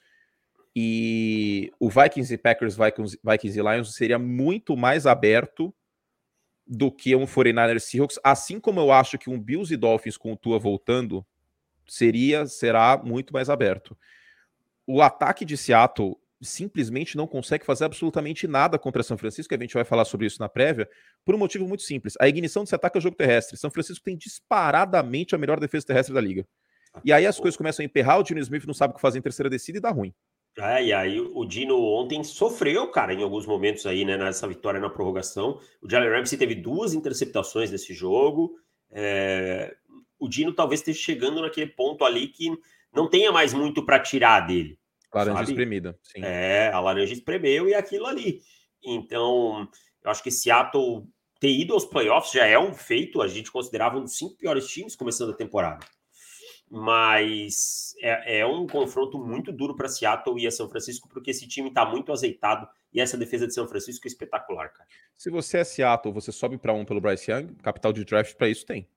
E 0.76 1.74
o 1.80 1.90
Vikings 1.90 2.34
e 2.34 2.38
Packers, 2.38 2.78
Vikings, 2.78 3.20
Vikings 3.24 3.60
e 3.60 3.62
Lions 3.62 3.96
seria 3.96 4.20
muito 4.20 4.78
mais 4.78 5.06
aberto 5.06 5.74
do 6.66 6.92
que 6.92 7.16
um 7.16 7.26
49ers 7.26 7.80
Seahawks, 7.80 8.20
assim 8.24 8.60
como 8.60 8.80
eu 8.80 8.92
acho 8.92 9.18
que 9.18 9.30
um 9.30 9.40
Bills 9.40 9.74
e 9.74 9.78
Dolphins 9.78 10.16
com 10.16 10.32
o 10.32 10.38
Tua 10.38 10.60
voltando 10.60 11.26
seria, 11.88 12.46
será 12.46 13.02
muito 13.04 13.34
mais 13.34 13.50
aberto 13.50 13.98
o 14.92 15.04
ataque 15.04 15.46
de 15.46 15.56
Seattle 15.56 16.19
simplesmente 16.42 17.18
não 17.18 17.28
consegue 17.28 17.66
fazer 17.66 17.86
absolutamente 17.86 18.48
nada 18.48 18.80
contra 18.80 19.04
São 19.04 19.18
Francisco, 19.18 19.54
a 19.54 19.58
gente 19.58 19.74
vai 19.74 19.84
falar 19.84 20.06
sobre 20.06 20.28
isso 20.28 20.40
na 20.40 20.48
prévia, 20.48 20.90
por 21.26 21.36
um 21.36 21.38
motivo 21.38 21.68
muito 21.68 21.84
simples. 21.84 22.14
A 22.20 22.28
ignição 22.28 22.64
desse 22.64 22.76
ataque 22.76 22.98
é 22.98 23.00
o 23.00 23.02
jogo 23.02 23.18
terrestre. 23.18 23.58
São 23.58 23.70
Francisco 23.70 24.04
tem 24.04 24.18
disparadamente 24.18 25.36
a 25.36 25.38
melhor 25.38 25.60
defesa 25.60 25.86
terrestre 25.86 26.14
da 26.14 26.22
liga. 26.22 26.46
E 27.04 27.14
aí 27.14 27.26
as 27.26 27.40
coisas 27.40 27.58
começam 27.58 27.84
a 27.84 27.86
emperrar, 27.86 28.20
o 28.20 28.24
Dino 28.24 28.40
Smith 28.40 28.66
não 28.66 28.74
sabe 28.74 28.92
o 28.92 28.96
que 28.96 29.02
fazer 29.02 29.20
em 29.20 29.22
terceira 29.22 29.50
descida 29.50 29.78
e 29.78 29.82
dá 29.82 29.92
ruim. 29.92 30.14
É, 30.58 30.84
e 30.84 30.94
aí 30.94 31.20
o 31.20 31.46
Dino 31.46 31.78
ontem 31.78 32.24
sofreu, 32.24 32.88
cara, 32.90 33.14
em 33.14 33.24
alguns 33.24 33.46
momentos 33.46 33.86
aí, 33.86 34.04
né, 34.04 34.18
nessa 34.18 34.48
vitória 34.48 34.80
na 34.80 34.90
prorrogação. 34.90 35.60
O 35.82 35.90
Jalen 35.90 36.10
Ramsey 36.10 36.38
teve 36.38 36.56
duas 36.56 36.94
interceptações 36.94 37.72
nesse 37.72 37.94
jogo. 37.94 38.56
É... 38.92 39.76
O 40.18 40.28
Dino 40.28 40.54
talvez 40.54 40.82
esteja 40.82 41.00
chegando 41.00 41.42
naquele 41.42 41.68
ponto 41.68 42.04
ali 42.04 42.28
que 42.28 42.52
não 42.94 43.08
tenha 43.08 43.32
mais 43.32 43.54
muito 43.54 43.86
para 43.86 44.00
tirar 44.00 44.42
dele. 44.42 44.79
Laranja 45.14 45.40
sabe? 45.40 45.52
espremida, 45.52 46.00
sim. 46.04 46.22
É, 46.24 46.72
a 46.72 46.80
laranja 46.80 47.14
espremeu 47.14 47.68
e 47.68 47.74
aquilo 47.74 48.06
ali. 48.06 48.42
Então, 48.84 49.68
eu 50.04 50.12
acho 50.12 50.24
que 50.24 50.32
Seattle 50.32 51.08
ter 51.40 51.50
ido 51.50 51.74
aos 51.74 51.86
playoffs 51.86 52.34
já 52.34 52.46
é 52.46 52.60
um 52.60 52.74
feito. 52.74 53.22
A 53.22 53.28
gente 53.28 53.52
considerava 53.52 53.98
um 53.98 54.04
dos 54.04 54.18
cinco 54.18 54.36
piores 54.36 54.68
times 54.68 54.96
começando 54.96 55.32
a 55.32 55.36
temporada. 55.36 55.86
Mas 56.70 57.96
é, 58.00 58.42
é 58.42 58.46
um 58.46 58.68
confronto 58.68 59.18
muito 59.18 59.52
duro 59.52 59.76
para 59.76 59.88
Seattle 59.88 60.40
e 60.40 60.46
a 60.46 60.52
São 60.52 60.70
Francisco, 60.70 61.10
porque 61.10 61.32
esse 61.32 61.48
time 61.48 61.70
está 61.70 61.84
muito 61.84 62.12
azeitado 62.12 62.68
e 62.94 63.02
essa 63.02 63.18
defesa 63.18 63.48
de 63.48 63.54
São 63.54 63.68
Francisco 63.68 64.08
é 64.08 64.10
espetacular, 64.10 64.70
cara. 64.70 64.88
Se 65.18 65.32
você 65.32 65.60
é 65.60 65.64
Seattle, 65.64 66.14
você 66.14 66.32
sobe 66.32 66.58
para 66.60 66.74
um 66.74 66.86
pelo 66.86 67.02
Bryce 67.02 67.32
Young, 67.32 67.56
capital 67.56 67.92
de 67.92 68.06
draft 68.06 68.36
para 68.36 68.50
isso 68.50 68.66
tem. 68.66 68.88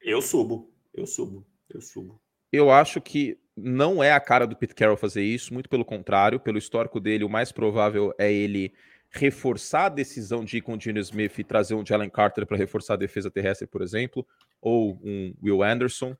Eu 0.00 0.20
subo, 0.20 0.72
eu 0.92 1.06
subo, 1.06 1.46
eu 1.68 1.80
subo. 1.80 2.20
Eu 2.50 2.70
acho 2.70 3.00
que 3.00 3.38
não 3.62 4.02
é 4.02 4.12
a 4.12 4.20
cara 4.20 4.46
do 4.46 4.56
Pete 4.56 4.74
Carroll 4.74 4.96
fazer 4.96 5.22
isso, 5.22 5.52
muito 5.52 5.68
pelo 5.68 5.84
contrário, 5.84 6.40
pelo 6.40 6.58
histórico 6.58 7.00
dele, 7.00 7.24
o 7.24 7.28
mais 7.28 7.52
provável 7.52 8.14
é 8.18 8.32
ele 8.32 8.72
reforçar 9.10 9.86
a 9.86 9.88
decisão 9.88 10.44
de 10.44 10.58
ir 10.58 10.60
com 10.60 10.74
o 10.74 10.80
Gino 10.80 10.98
Smith 11.00 11.38
e 11.38 11.44
trazer 11.44 11.74
um 11.74 11.84
Jalen 11.84 12.10
Carter 12.10 12.46
para 12.46 12.56
reforçar 12.56 12.94
a 12.94 12.96
defesa 12.96 13.30
terrestre, 13.30 13.66
por 13.66 13.82
exemplo, 13.82 14.26
ou 14.60 15.00
um 15.02 15.34
Will 15.42 15.62
Anderson, 15.62 16.12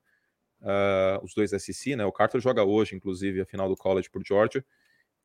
uh, 0.61 1.23
os 1.23 1.33
dois 1.33 1.51
SEC, 1.51 1.95
né? 1.95 2.05
O 2.05 2.11
Carter 2.11 2.41
joga 2.41 2.63
hoje, 2.63 2.95
inclusive, 2.95 3.41
a 3.41 3.45
final 3.45 3.69
do 3.69 3.75
college 3.75 4.09
por 4.09 4.23
Georgia, 4.25 4.65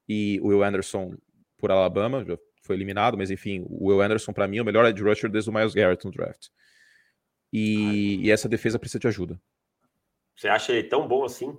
e 0.09 0.39
o 0.43 0.49
Will 0.49 0.63
Anderson 0.63 1.17
por 1.57 1.71
Alabama, 1.71 2.25
já 2.25 2.37
foi 2.63 2.77
eliminado, 2.77 3.17
mas 3.17 3.31
enfim, 3.31 3.65
o 3.69 3.89
Will 3.89 4.03
Anderson, 4.03 4.33
para 4.33 4.47
mim, 4.47 4.59
é 4.59 4.63
o 4.63 4.65
melhor 4.65 4.85
edge 4.87 5.03
rusher 5.03 5.31
desde 5.31 5.51
o 5.51 5.53
Miles 5.53 5.75
Garrett 5.75 6.05
no 6.05 6.11
draft. 6.11 6.49
E, 7.53 8.17
e 8.27 8.31
essa 8.31 8.49
defesa 8.49 8.79
precisa 8.79 8.99
de 8.99 9.09
ajuda. 9.09 9.41
Você 10.35 10.49
acha 10.49 10.73
ele 10.73 10.89
tão 10.89 11.07
bom 11.07 11.25
assim? 11.25 11.57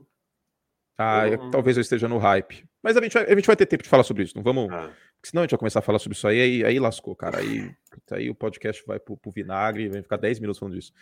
Ah, 0.97 1.27
eu, 1.27 1.49
talvez 1.51 1.75
eu 1.75 1.81
esteja 1.81 2.07
no 2.07 2.17
hype. 2.17 2.65
Mas 2.81 2.95
a 2.95 3.01
gente, 3.01 3.13
vai, 3.13 3.25
a 3.25 3.35
gente 3.35 3.47
vai 3.47 3.55
ter 3.55 3.65
tempo 3.65 3.83
de 3.83 3.89
falar 3.89 4.03
sobre 4.03 4.23
isso. 4.23 4.35
Não 4.35 4.43
vamos. 4.43 4.71
Ah. 4.71 4.91
Senão 5.21 5.41
a 5.41 5.45
gente 5.45 5.51
vai 5.51 5.59
começar 5.59 5.79
a 5.79 5.81
falar 5.81 5.99
sobre 5.99 6.15
isso 6.15 6.27
aí, 6.27 6.39
aí, 6.39 6.63
aí 6.63 6.79
lascou, 6.79 7.15
cara. 7.15 7.39
Aí, 7.39 7.71
aí 8.11 8.29
o 8.29 8.35
podcast 8.35 8.83
vai 8.85 8.99
pro, 8.99 9.17
pro 9.17 9.31
vinagre, 9.31 9.89
vai 9.89 10.01
ficar 10.01 10.17
10 10.17 10.39
minutos 10.39 10.59
falando 10.59 10.75
disso. 10.75 10.93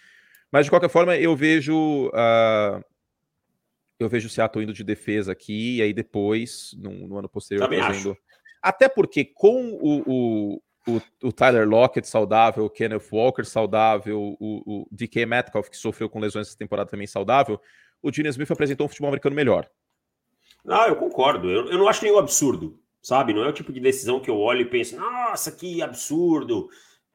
Mas 0.51 0.65
de 0.65 0.71
qualquer 0.71 0.89
forma, 0.89 1.15
eu 1.17 1.36
vejo. 1.36 2.08
Uh, 2.08 2.84
eu 3.99 4.10
vejo 4.10 4.27
o 4.27 4.29
Seattle 4.29 4.63
indo 4.63 4.73
de 4.73 4.84
defesa 4.84 5.32
aqui, 5.32 5.77
e 5.77 5.82
aí 5.82 5.93
depois, 5.93 6.75
no, 6.77 7.08
no 7.08 7.17
ano 7.17 7.29
posterior, 7.29 7.65
Também. 7.65 7.82
Acho. 7.82 8.17
Até 8.62 8.88
porque 8.88 9.25
com 9.25 9.71
o, 9.73 10.03
o, 10.08 10.62
o, 10.88 11.01
o, 11.23 11.32
Tyler 11.34 11.67
Lockett 11.67 12.08
saudável, 12.08 12.65
o 12.65 12.69
Kenneth 12.69 13.10
Walker 13.12 13.43
saudável, 13.43 14.38
o, 14.39 14.84
o 14.84 14.88
DK 14.91 15.25
Metcalf, 15.25 15.69
que 15.69 15.77
sofreu 15.77 16.10
com 16.10 16.19
lesões 16.19 16.47
essa 16.47 16.58
temporada 16.58 16.89
também 16.89 17.08
saudável, 17.08 17.60
o 18.01 18.12
Gene 18.12 18.29
Smith 18.29 18.51
apresentou 18.51 18.86
um 18.86 18.89
futebol 18.89 19.10
americano 19.10 19.36
melhor. 19.36 19.69
Não, 20.63 20.88
eu 20.88 20.95
concordo. 20.95 21.49
Eu, 21.49 21.67
eu 21.67 21.78
não 21.78 21.88
acho 21.88 22.04
nenhum 22.04 22.17
absurdo, 22.17 22.80
sabe? 23.02 23.34
Não 23.34 23.43
é 23.43 23.49
o 23.49 23.54
tipo 23.54 23.71
de 23.71 23.80
decisão 23.80 24.19
que 24.19 24.30
eu 24.30 24.38
olho 24.38 24.62
e 24.62 24.69
penso, 24.69 24.95
nossa, 24.95 25.52
que 25.52 25.82
absurdo. 25.82 26.69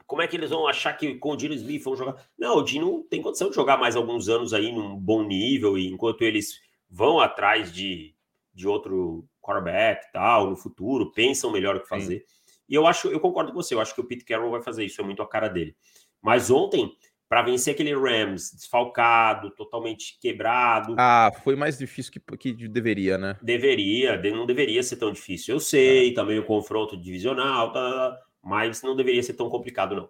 Como 0.06 0.22
é 0.22 0.26
que 0.26 0.36
eles 0.36 0.50
vão 0.50 0.66
achar 0.66 0.92
que 0.94 1.14
com 1.16 1.32
o 1.32 1.36
Dino 1.36 1.54
Smith 1.54 1.82
vão 1.82 1.96
jogar? 1.96 2.16
Não, 2.38 2.56
o 2.56 2.62
Dino 2.62 3.04
tem 3.10 3.22
condição 3.22 3.50
de 3.50 3.56
jogar 3.56 3.76
mais 3.76 3.96
alguns 3.96 4.28
anos 4.28 4.52
aí 4.52 4.72
num 4.72 4.96
bom 4.96 5.22
nível, 5.22 5.76
e 5.76 5.86
enquanto 5.86 6.22
eles 6.22 6.58
vão 6.90 7.20
atrás 7.20 7.72
de, 7.72 8.14
de 8.54 8.66
outro 8.66 9.26
quarterback 9.42 10.06
e 10.06 10.12
tal, 10.12 10.48
no 10.50 10.56
futuro, 10.56 11.12
pensam 11.12 11.50
melhor 11.50 11.76
o 11.76 11.80
que 11.80 11.88
fazer. 11.88 12.24
Sim. 12.26 12.38
E 12.68 12.74
eu 12.74 12.86
acho, 12.86 13.08
eu 13.08 13.20
concordo 13.20 13.52
com 13.52 13.62
você, 13.62 13.74
eu 13.74 13.80
acho 13.80 13.94
que 13.94 14.00
o 14.00 14.04
Pete 14.04 14.24
Carroll 14.24 14.50
vai 14.50 14.62
fazer 14.62 14.84
isso, 14.84 15.00
é 15.00 15.04
muito 15.04 15.22
a 15.22 15.28
cara 15.28 15.48
dele. 15.48 15.74
Mas 16.20 16.50
ontem, 16.50 16.94
para 17.28 17.42
vencer 17.42 17.74
aquele 17.74 17.94
Rams 17.94 18.52
desfalcado, 18.54 19.50
totalmente 19.50 20.18
quebrado. 20.20 20.94
Ah, 20.98 21.30
foi 21.44 21.54
mais 21.54 21.76
difícil 21.76 22.12
que, 22.12 22.36
que 22.36 22.68
deveria, 22.68 23.18
né? 23.18 23.36
Deveria, 23.42 24.20
não 24.32 24.46
deveria 24.46 24.82
ser 24.82 24.96
tão 24.96 25.12
difícil. 25.12 25.54
Eu 25.54 25.60
sei, 25.60 26.10
é. 26.10 26.14
também 26.14 26.38
o 26.38 26.44
confronto 26.44 26.96
divisional, 26.96 27.72
tá, 27.72 28.18
mas 28.42 28.82
não 28.82 28.96
deveria 28.96 29.22
ser 29.22 29.34
tão 29.34 29.50
complicado, 29.50 29.94
não. 29.94 30.08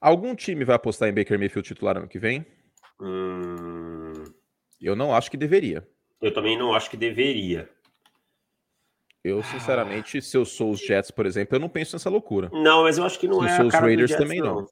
Algum 0.00 0.34
time 0.34 0.64
vai 0.64 0.76
apostar 0.76 1.08
em 1.08 1.12
Baker 1.12 1.38
Mayfield 1.38 1.66
titular 1.66 1.96
ano 1.96 2.08
que 2.08 2.18
vem? 2.18 2.46
Hum... 3.00 4.24
Eu 4.80 4.96
não 4.96 5.14
acho 5.14 5.30
que 5.30 5.36
deveria. 5.36 5.86
Eu 6.22 6.32
também 6.32 6.56
não 6.56 6.72
acho 6.74 6.88
que 6.88 6.96
deveria. 6.96 7.68
Eu, 9.22 9.42
sinceramente, 9.42 10.16
ah. 10.16 10.22
se 10.22 10.34
eu 10.34 10.46
sou 10.46 10.70
os 10.70 10.80
Jets, 10.80 11.10
por 11.10 11.26
exemplo, 11.26 11.56
eu 11.56 11.60
não 11.60 11.68
penso 11.68 11.94
nessa 11.94 12.08
loucura. 12.08 12.48
Não, 12.50 12.84
mas 12.84 12.96
eu 12.96 13.04
acho 13.04 13.18
que 13.18 13.28
não 13.28 13.40
se 13.40 13.46
é. 13.46 13.48
Se 13.48 13.54
eu 13.54 13.56
sou 13.58 13.66
os 13.66 13.74
Raiders, 13.74 14.10
Jets, 14.10 14.22
também 14.22 14.40
não. 14.40 14.62
não. 14.62 14.66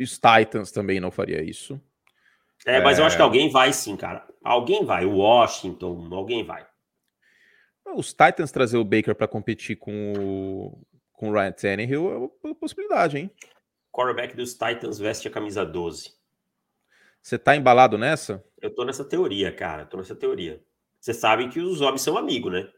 Os 0.00 0.18
Titans 0.18 0.70
também 0.70 1.00
não 1.00 1.10
faria 1.10 1.42
isso. 1.42 1.80
É, 2.64 2.80
mas 2.80 2.98
é... 2.98 3.02
eu 3.02 3.06
acho 3.06 3.16
que 3.16 3.22
é. 3.22 3.24
alguém 3.24 3.50
vai 3.50 3.72
sim, 3.72 3.96
cara. 3.96 4.26
Alguém 4.42 4.84
vai. 4.84 5.04
O 5.04 5.16
Washington, 5.16 6.08
alguém 6.12 6.44
vai. 6.44 6.66
Os 7.94 8.08
Titans 8.08 8.52
trazer 8.52 8.76
o 8.76 8.84
Baker 8.84 9.14
para 9.14 9.26
competir 9.26 9.76
com 9.76 10.12
o, 10.12 10.86
com 11.12 11.30
o 11.30 11.32
Ryan 11.32 11.52
Tannehill 11.52 12.12
é 12.12 12.46
uma 12.46 12.54
possibilidade, 12.54 13.18
hein? 13.18 13.30
Quarterback 13.90 14.36
dos 14.36 14.52
Titans 14.52 14.98
veste 14.98 15.26
a 15.26 15.30
camisa 15.30 15.64
12. 15.64 16.12
Você 17.22 17.38
tá 17.38 17.56
embalado 17.56 17.98
nessa? 17.98 18.44
Eu 18.60 18.74
tô 18.74 18.84
nessa 18.84 19.04
teoria, 19.04 19.50
cara. 19.50 19.84
Tô 19.84 19.96
nessa 19.96 20.14
teoria. 20.14 20.62
Você 21.00 21.14
sabe 21.14 21.48
que 21.48 21.60
os 21.60 21.80
homens 21.80 22.02
são 22.02 22.16
amigos, 22.16 22.52
né? 22.52 22.68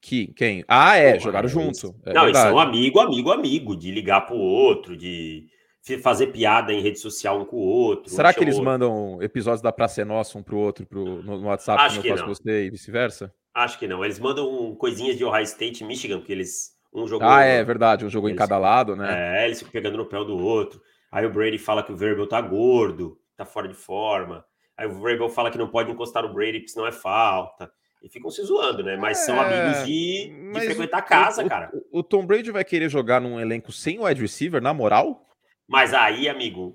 Que, 0.00 0.28
quem? 0.28 0.64
Ah, 0.68 0.96
é, 0.96 1.14
Pô, 1.14 1.20
jogaram 1.20 1.48
junto. 1.48 1.88
É 2.04 2.12
não, 2.12 2.24
verdade. 2.24 2.28
eles 2.28 2.38
são 2.38 2.58
amigo, 2.58 3.00
amigo, 3.00 3.32
amigo, 3.32 3.76
de 3.76 3.90
ligar 3.90 4.22
pro 4.22 4.36
outro, 4.36 4.96
de 4.96 5.48
fazer 5.96 6.26
piada 6.26 6.72
em 6.72 6.82
rede 6.82 6.98
social 6.98 7.40
um 7.40 7.44
com 7.44 7.56
o 7.56 7.66
outro. 7.66 8.10
Será 8.10 8.34
que 8.34 8.44
eles 8.44 8.58
mandam 8.58 9.22
episódios 9.22 9.62
da 9.62 9.72
Praça 9.72 10.02
é 10.02 10.04
Nossa 10.04 10.36
um 10.36 10.42
pro 10.42 10.58
outro 10.58 10.84
pro, 10.84 11.22
no, 11.22 11.46
WhatsApp, 11.46 11.80
Acho 11.80 12.00
que 12.02 12.08
eu 12.08 12.16
faço 12.16 12.26
não. 12.26 12.34
você 12.34 12.66
e 12.66 12.70
vice-versa? 12.70 13.32
Acho 13.54 13.78
que 13.78 13.86
não. 13.86 14.04
Eles 14.04 14.18
mandam 14.18 14.74
coisinhas 14.76 15.16
de 15.16 15.24
Ohio 15.24 15.44
State 15.44 15.82
e 15.82 15.86
Michigan, 15.86 16.18
porque 16.18 16.32
eles. 16.32 16.76
Um 16.92 17.06
jogou. 17.06 17.28
Ah, 17.28 17.42
é 17.42 17.62
verdade, 17.62 18.04
um 18.04 18.10
jogou 18.10 18.30
em 18.30 18.36
cada 18.36 18.58
lado, 18.58 18.96
né? 18.96 19.42
É, 19.42 19.46
eles 19.46 19.58
ficam 19.58 19.72
pegando 19.72 19.96
no 19.96 20.06
pé 20.06 20.16
do 20.24 20.38
outro. 20.38 20.80
Aí 21.10 21.24
o 21.24 21.32
Brady 21.32 21.58
fala 21.58 21.82
que 21.82 21.92
o 21.92 21.96
Verbal 21.96 22.26
tá 22.26 22.40
gordo, 22.40 23.18
tá 23.36 23.44
fora 23.44 23.68
de 23.68 23.74
forma. 23.74 24.44
Aí 24.76 24.86
o 24.86 25.00
Verbal 25.00 25.28
fala 25.28 25.50
que 25.50 25.58
não 25.58 25.68
pode 25.68 25.90
encostar 25.90 26.24
o 26.24 26.32
Brady, 26.32 26.60
porque 26.60 26.68
senão 26.68 26.86
é 26.86 26.92
falta. 26.92 27.70
E 28.02 28.08
ficam 28.08 28.30
se 28.30 28.42
zoando, 28.42 28.82
né? 28.82 28.96
Mas 28.96 29.20
é, 29.20 29.22
são 29.22 29.40
amigos 29.40 29.84
de, 29.84 30.32
de 30.52 30.60
frequentar 30.60 30.98
a 30.98 31.02
casa, 31.02 31.44
o, 31.44 31.48
cara. 31.48 31.70
O, 31.72 31.98
o, 31.98 32.02
Tom 32.02 32.24
Brady 32.24 32.50
vai 32.52 32.64
querer 32.64 32.88
jogar 32.88 33.20
num 33.20 33.40
elenco 33.40 33.72
sem 33.72 33.98
wide 33.98 34.20
receiver, 34.20 34.62
na 34.62 34.72
moral? 34.72 35.27
Mas 35.68 35.92
aí, 35.92 36.28
amigo, 36.30 36.74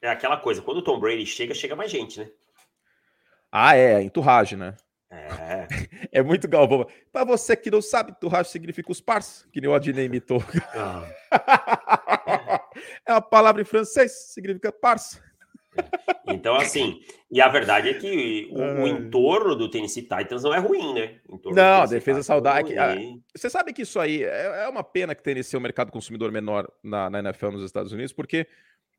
é 0.00 0.08
aquela 0.08 0.36
coisa. 0.36 0.62
Quando 0.62 0.78
o 0.78 0.82
Tom 0.82 1.00
Brady 1.00 1.26
chega, 1.26 1.52
chega 1.52 1.74
mais 1.74 1.90
gente, 1.90 2.20
né? 2.20 2.30
Ah, 3.50 3.76
é, 3.76 4.00
enturragem, 4.00 4.56
né? 4.56 4.76
É. 5.10 5.66
é 6.20 6.22
muito 6.22 6.46
galvão. 6.46 6.86
Para 7.12 7.24
você 7.24 7.56
que 7.56 7.70
não 7.70 7.82
sabe, 7.82 8.12
enturragem 8.12 8.52
significa 8.52 8.92
os 8.92 9.00
pars, 9.00 9.44
que 9.52 9.60
nem 9.60 9.68
o 9.68 9.74
Adnei 9.74 10.04
imitou. 10.06 10.42
Ah. 10.72 11.04
é 13.04 13.12
uma 13.12 13.22
palavra 13.22 13.60
em 13.60 13.64
francês, 13.64 14.12
significa 14.32 14.70
parça. 14.70 15.20
Então, 16.28 16.56
assim, 16.56 17.00
e 17.30 17.40
a 17.40 17.48
verdade 17.48 17.88
é 17.88 17.94
que 17.94 18.48
o, 18.50 18.82
o 18.82 18.88
entorno 18.88 19.54
do 19.54 19.70
Tennessee 19.70 20.02
Titans 20.02 20.42
não 20.42 20.52
é 20.52 20.58
ruim, 20.58 20.92
né? 20.92 21.20
Não, 21.44 21.82
a 21.82 21.86
defesa 21.86 22.22
saudável. 22.22 22.80
É 22.80 22.96
você 23.34 23.48
sabe 23.48 23.72
que 23.72 23.82
isso 23.82 24.00
aí 24.00 24.24
é, 24.24 24.64
é 24.64 24.68
uma 24.68 24.82
pena 24.82 25.14
que 25.14 25.22
Tennessee 25.22 25.56
é 25.56 25.58
um 25.58 25.62
mercado 25.62 25.92
consumidor 25.92 26.32
menor 26.32 26.70
na, 26.82 27.08
na 27.08 27.18
NFL 27.20 27.50
nos 27.50 27.64
Estados 27.64 27.92
Unidos, 27.92 28.12
porque 28.12 28.46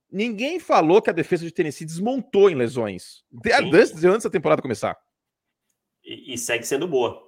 ninguém 0.10 0.60
falou 0.60 1.02
que 1.02 1.10
a 1.10 1.14
defesa 1.14 1.46
de 1.46 1.52
Tennessee 1.52 1.86
desmontou 1.86 2.50
em 2.50 2.56
lesões 2.56 3.24
antes, 3.34 4.04
antes 4.04 4.24
da 4.24 4.30
temporada 4.30 4.62
começar. 4.62 4.98
E, 6.04 6.34
e, 6.34 6.38
segue 6.38 6.66
sendo 6.66 6.88
boa. 6.88 7.28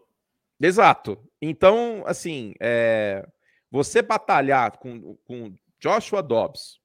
Exato. 0.62 1.18
Então, 1.42 2.04
assim, 2.06 2.54
é, 2.60 3.28
você 3.70 4.02
batalhar 4.02 4.78
com, 4.78 5.16
com 5.26 5.54
Joshua 5.80 6.24
Dobbs 6.24 6.80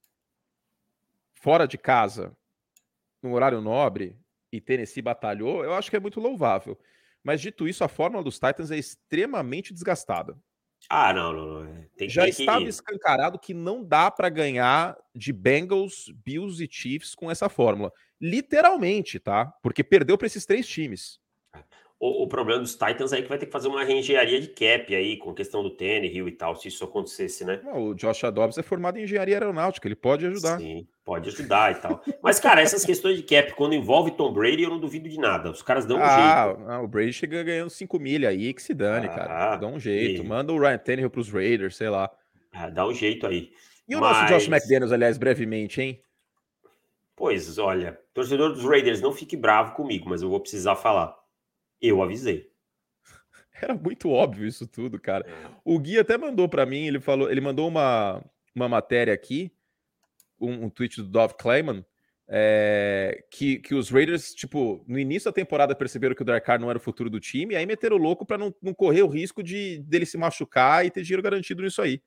fora 1.35 1.66
de 1.66 1.79
casa 1.79 2.37
no 3.24 3.34
horário 3.34 3.60
nobre 3.60 4.18
e 4.52 4.60
Tennessee 4.60 5.02
batalhou, 5.02 5.64
eu 5.64 5.72
acho 5.72 5.90
que 5.90 5.96
é 5.96 6.00
muito 6.00 6.20
louvável. 6.20 6.78
Mas 7.22 7.40
dito 7.40 7.66
isso, 7.66 7.82
a 7.82 7.88
fórmula 7.88 8.22
dos 8.22 8.38
Titans 8.38 8.70
é 8.70 8.76
extremamente 8.76 9.72
desgastada. 9.72 10.37
Ah, 10.90 11.14
não, 11.14 11.32
não, 11.32 11.46
não. 11.46 11.64
É, 11.64 11.88
tem, 11.96 12.08
Já 12.08 12.22
tem 12.22 12.30
estava 12.30 12.60
que... 12.60 12.68
escancarado 12.68 13.38
que 13.38 13.54
não 13.54 13.82
dá 13.82 14.10
para 14.10 14.28
ganhar 14.28 14.94
de 15.14 15.32
Bengals, 15.32 16.12
Bills 16.22 16.62
e 16.62 16.68
Chiefs 16.70 17.14
com 17.14 17.30
essa 17.30 17.48
fórmula. 17.48 17.90
Literalmente, 18.20 19.18
tá? 19.18 19.46
Porque 19.62 19.82
perdeu 19.82 20.18
para 20.18 20.26
esses 20.26 20.44
três 20.44 20.68
times. 20.68 21.18
O, 21.98 22.24
o, 22.24 22.28
problema 22.28 22.61
dos 22.61 22.72
Titans 22.72 23.12
é 23.12 23.22
que 23.22 23.28
vai 23.28 23.38
ter 23.38 23.46
que 23.46 23.52
fazer 23.52 23.68
uma 23.68 23.83
reengenharia 23.83 24.40
de 24.40 24.48
cap 24.48 24.94
aí, 24.94 25.16
com 25.16 25.33
questão 25.33 25.62
do 25.62 25.74
Rio 25.78 26.28
e 26.28 26.33
tal, 26.33 26.54
se 26.57 26.68
isso 26.68 26.85
acontecesse, 26.85 27.44
né? 27.44 27.61
Não, 27.64 27.88
o 27.88 27.94
Josh 27.94 28.20
Dobbs 28.33 28.59
é 28.59 28.62
formado 28.62 28.98
em 28.98 29.04
engenharia 29.04 29.37
aeronáutica, 29.37 29.88
ele 29.88 29.94
pode 29.94 30.26
ajudar. 30.26 30.59
Sim, 30.59 30.87
pode 31.04 31.30
ajudar 31.30 31.72
e 31.72 31.74
tal. 31.76 32.02
Mas, 32.22 32.38
cara, 32.40 32.61
essas 32.61 32.85
questões 32.85 33.16
de 33.16 33.22
cap, 33.22 33.54
quando 33.54 33.74
envolve 33.74 34.11
Tom 34.11 34.33
Brady, 34.33 34.64
eu 34.64 34.70
não 34.70 34.80
duvido 34.80 35.09
de 35.09 35.18
nada. 35.18 35.50
Os 35.50 35.62
caras 35.62 35.87
dão 35.87 35.98
um 35.98 36.02
ah, 36.02 36.46
jeito. 36.48 36.70
Ah, 36.70 36.80
o 36.83 36.88
Brady 36.88 37.12
chega 37.12 37.42
ganhando 37.42 37.70
5 37.70 37.98
milha 37.98 38.28
aí, 38.28 38.52
que 38.52 38.62
se 38.62 38.74
dane, 38.74 39.07
ah, 39.07 39.11
cara. 39.11 39.57
Dá 39.57 39.66
um 39.66 39.78
jeito. 39.78 40.22
E... 40.22 40.26
Manda 40.26 40.52
o 40.52 40.59
Ryan 40.59 40.78
Tannehill 40.78 41.11
pros 41.11 41.30
Raiders, 41.30 41.76
sei 41.76 41.88
lá. 41.88 42.11
Ah, 42.52 42.68
dá 42.68 42.87
um 42.87 42.92
jeito 42.92 43.26
aí. 43.26 43.50
E 43.88 43.96
o 43.96 44.00
Mas... 44.00 44.18
nosso 44.18 44.35
Josh 44.35 44.48
McDaniels, 44.48 44.92
aliás, 44.92 45.16
brevemente, 45.16 45.80
hein? 45.80 46.00
Pois, 47.16 47.59
olha, 47.59 47.98
torcedor 48.12 48.52
dos 48.52 48.64
Raiders, 48.64 49.00
não 49.00 49.12
fique 49.12 49.37
bravo 49.37 49.74
comigo, 49.74 50.09
mas 50.09 50.20
eu 50.20 50.28
vou 50.28 50.40
precisar 50.40 50.74
falar. 50.74 51.16
Eu 51.80 52.02
avisei. 52.02 52.50
Era 53.60 53.74
muito 53.74 54.10
óbvio 54.10 54.46
isso 54.46 54.66
tudo, 54.66 55.00
cara. 55.00 55.26
É. 55.28 55.50
O 55.64 55.78
Gui 55.78 55.98
até 55.98 56.16
mandou 56.16 56.48
para 56.48 56.66
mim, 56.66 56.87
ele 56.87 57.00
falou, 57.00 57.30
ele 57.30 57.40
mandou 57.40 57.68
uma, 57.68 58.24
uma 58.54 58.68
matéria 58.68 59.12
aqui, 59.12 59.52
um, 60.40 60.64
um 60.64 60.70
tweet 60.70 61.02
do 61.02 61.08
Dov 61.08 61.34
Clayman, 61.34 61.84
é, 62.26 63.22
que, 63.30 63.58
que 63.58 63.74
os 63.74 63.90
Raiders, 63.90 64.34
tipo, 64.34 64.82
no 64.88 64.98
início 64.98 65.30
da 65.30 65.34
temporada 65.34 65.74
perceberam 65.74 66.14
que 66.14 66.22
o 66.22 66.24
Dark 66.24 66.44
Carr 66.44 66.58
não 66.58 66.70
era 66.70 66.78
o 66.78 66.82
futuro 66.82 67.10
do 67.10 67.20
time, 67.20 67.54
aí 67.54 67.66
meteram 67.66 67.96
o 67.96 68.00
louco 68.00 68.24
para 68.24 68.38
não, 68.38 68.54
não 68.62 68.72
correr 68.72 69.02
o 69.02 69.08
risco 69.08 69.42
de 69.42 69.78
dele 69.80 70.06
se 70.06 70.16
machucar 70.16 70.87
e 70.87 70.90
ter 70.90 71.02
dinheiro 71.02 71.22
garantido 71.22 71.62
nisso 71.62 71.82
aí. 71.82 72.02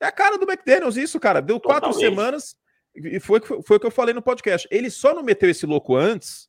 É 0.00 0.06
a 0.06 0.12
cara 0.12 0.36
do 0.36 0.50
McDaniels 0.50 0.96
isso, 0.96 1.20
cara. 1.20 1.40
Deu 1.40 1.60
quatro 1.60 1.90
Totalmente. 1.90 2.10
semanas 2.10 2.56
e 2.94 3.20
foi, 3.20 3.40
foi 3.40 3.76
o 3.76 3.80
que 3.80 3.86
eu 3.86 3.90
falei 3.90 4.14
no 4.14 4.22
podcast. 4.22 4.68
Ele 4.70 4.90
só 4.90 5.14
não 5.14 5.22
meteu 5.22 5.48
esse 5.48 5.64
louco 5.64 5.96
antes, 5.96 6.48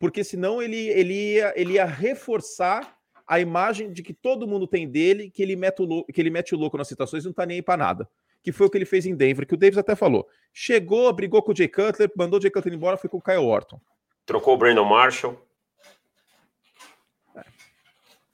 porque 0.00 0.24
senão 0.24 0.62
ele, 0.62 0.88
ele, 0.88 1.34
ia, 1.34 1.52
ele 1.54 1.74
ia 1.74 1.84
reforçar 1.84 2.98
a 3.26 3.38
imagem 3.38 3.92
de 3.92 4.02
que 4.02 4.14
todo 4.14 4.48
mundo 4.48 4.66
tem 4.66 4.88
dele, 4.88 5.30
que 5.30 5.42
ele 5.42 5.54
mete 5.54 5.82
o 5.82 5.84
louco, 5.84 6.10
que 6.10 6.20
ele 6.20 6.30
mete 6.30 6.54
o 6.54 6.58
louco 6.58 6.78
nas 6.78 6.88
situações 6.88 7.22
e 7.22 7.26
não 7.26 7.34
tá 7.34 7.44
nem 7.44 7.58
aí 7.58 7.62
pra 7.62 7.76
nada. 7.76 8.08
Que 8.42 8.50
foi 8.50 8.66
o 8.66 8.70
que 8.70 8.78
ele 8.78 8.86
fez 8.86 9.04
em 9.04 9.14
Denver, 9.14 9.46
que 9.46 9.52
o 9.52 9.58
Davis 9.58 9.76
até 9.76 9.94
falou. 9.94 10.26
Chegou, 10.54 11.12
brigou 11.12 11.42
com 11.42 11.52
o 11.52 11.54
Jay 11.54 11.68
Cutler, 11.68 12.10
mandou 12.16 12.38
o 12.38 12.42
Jay 12.42 12.50
Cutler 12.50 12.74
embora, 12.74 12.96
foi 12.96 13.10
com 13.10 13.18
o 13.18 13.22
Kyle 13.22 13.36
Orton. 13.36 13.78
Trocou 14.24 14.54
o 14.54 14.56
Brandon 14.56 14.86
Marshall. 14.86 15.46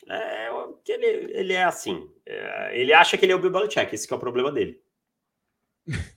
É, 0.09 0.48
ele, 0.87 1.07
ele 1.33 1.52
é 1.52 1.64
assim. 1.64 2.09
É, 2.24 2.81
ele 2.81 2.92
acha 2.92 3.18
que 3.18 3.24
ele 3.24 3.33
é 3.33 3.35
o 3.35 3.40
Bill 3.40 3.50
Belichick, 3.50 3.92
esse 3.92 4.11
é 4.11 4.16
o 4.16 4.20
problema 4.20 4.52
dele. 4.52 4.81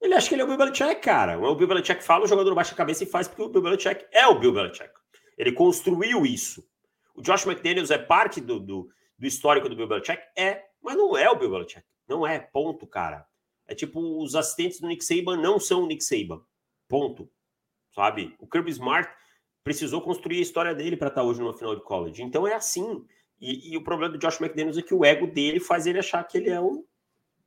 ele 0.00 0.14
acha 0.14 0.28
que 0.28 0.34
ele 0.34 0.42
é 0.42 0.44
o 0.44 0.48
Bill 0.48 0.58
Belichick, 0.58 1.00
cara. 1.00 1.38
O 1.38 1.54
Bill 1.54 1.68
Belichick 1.68 2.02
fala, 2.02 2.24
o 2.24 2.28
jogador 2.28 2.54
baixa 2.54 2.74
a 2.74 2.76
cabeça 2.76 3.04
e 3.04 3.06
faz 3.06 3.26
porque 3.26 3.42
o 3.42 3.48
Bill 3.48 3.62
Belichick 3.62 4.06
é 4.12 4.26
o 4.26 4.38
Bill 4.38 4.52
Belichick. 4.52 4.90
Ele 5.36 5.52
construiu 5.52 6.24
isso. 6.24 6.66
O 7.14 7.22
Josh 7.22 7.46
McDaniels 7.46 7.90
é 7.90 7.98
parte 7.98 8.40
do, 8.40 8.60
do, 8.60 8.88
do 9.18 9.26
histórico 9.26 9.68
do 9.68 9.76
Bill 9.76 9.88
Belichick? 9.88 10.22
É, 10.36 10.64
mas 10.82 10.96
não 10.96 11.16
é 11.16 11.30
o 11.30 11.36
Bill 11.36 11.50
Belichick. 11.50 11.84
Não 12.08 12.26
é, 12.26 12.38
ponto, 12.38 12.86
cara. 12.86 13.26
É 13.66 13.74
tipo, 13.74 14.22
os 14.22 14.34
assistentes 14.34 14.80
do 14.80 14.86
Nick 14.86 15.04
Saban 15.04 15.36
não 15.36 15.58
são 15.58 15.82
o 15.82 15.86
Nick 15.86 16.04
Saban. 16.04 16.40
Ponto. 16.88 17.28
Sabe? 17.94 18.34
O 18.38 18.46
Kirby 18.46 18.70
Smart 18.70 19.10
precisou 19.64 20.00
construir 20.00 20.38
a 20.38 20.42
história 20.42 20.74
dele 20.74 20.96
para 20.96 21.08
estar 21.08 21.22
tá 21.22 21.26
hoje 21.26 21.40
no 21.40 21.52
final 21.52 21.74
de 21.74 21.82
college. 21.82 22.22
Então 22.22 22.46
é 22.46 22.54
assim. 22.54 23.04
E, 23.40 23.72
e, 23.72 23.76
o 23.76 23.82
problema 23.82 24.12
do 24.12 24.18
Josh 24.18 24.40
McDaniels 24.40 24.78
é 24.78 24.82
que 24.82 24.94
o 24.94 25.04
ego 25.04 25.26
dele 25.26 25.60
faz 25.60 25.86
ele 25.86 25.98
achar 25.98 26.22
que 26.24 26.38
ele 26.38 26.48
é 26.48 26.60
o, 26.60 26.86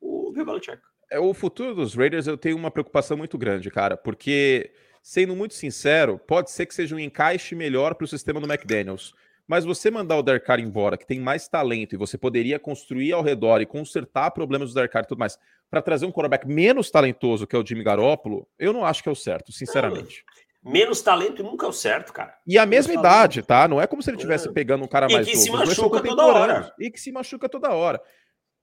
o 0.02 0.32
Bill 0.32 0.46
Belichick. 0.46 0.82
É, 1.12 1.20
o 1.20 1.34
futuro 1.34 1.74
dos 1.74 1.96
Raiders 1.96 2.28
eu 2.28 2.38
tenho 2.38 2.56
uma 2.56 2.70
preocupação 2.70 3.18
muito 3.18 3.38
grande, 3.38 3.72
cara, 3.72 3.98
porque, 3.98 4.72
sendo 5.02 5.36
muito 5.36 5.56
sincero, 5.56 6.20
pode 6.20 6.52
ser 6.52 6.66
que 6.66 6.76
seja 6.76 6.96
um 6.96 7.00
encaixe 7.00 7.56
melhor 7.56 7.96
para 7.96 8.06
o 8.06 8.08
sistema 8.08 8.40
do 8.40 8.52
McDaniels. 8.52 9.14
Mas 9.48 9.66
você 9.66 9.90
mandar 9.90 10.16
o 10.16 10.22
Derek 10.22 10.46
Carr 10.46 10.60
embora, 10.60 10.96
que 10.96 11.08
tem 11.08 11.20
mais 11.20 11.48
talento, 11.48 11.96
e 11.96 11.98
você 11.98 12.20
poderia 12.20 12.60
construir 12.60 13.14
ao 13.14 13.24
redor 13.24 13.60
e 13.62 13.66
consertar 13.66 14.30
problemas 14.30 14.70
do 14.70 14.76
Derek 14.76 14.94
Carr 14.94 15.06
e 15.06 15.08
tudo 15.08 15.18
mais, 15.18 15.40
para 15.72 15.82
trazer 15.82 16.06
um 16.06 16.12
quarterback 16.12 16.48
menos 16.48 16.92
talentoso, 16.92 17.48
que 17.48 17.56
é 17.56 17.60
o 17.60 17.66
Jimmy 17.66 17.84
Garoppolo, 17.84 18.48
eu 18.60 18.72
não 18.72 18.86
acho 18.86 19.02
que 19.02 19.10
é 19.10 19.12
o 19.12 19.16
certo, 19.16 19.52
sinceramente. 19.52 20.24
Não, 20.64 20.72
menos 20.72 21.02
talento 21.02 21.42
nunca 21.42 21.66
é 21.66 21.70
o 21.70 21.74
certo, 21.74 22.14
cara. 22.14 22.36
E 22.46 22.60
a 22.60 22.66
mesma 22.68 22.92
menos 22.92 23.04
idade, 23.04 23.42
talento. 23.42 23.48
tá? 23.48 23.68
Não 23.68 23.82
é 23.82 23.88
como 23.88 24.04
se 24.04 24.12
ele 24.12 24.18
estivesse 24.18 24.48
é. 24.48 24.52
pegando 24.52 24.84
um 24.84 24.88
cara 24.88 25.08
e 25.10 25.14
mais 25.14 25.28
que 25.28 25.36
Se 25.36 25.50
machuca 25.50 26.02
toda 26.02 26.26
hora. 26.28 26.74
E 26.80 26.92
que 26.92 27.02
se 27.02 27.12
machuca 27.12 27.50
toda 27.50 27.70
hora. 27.70 28.00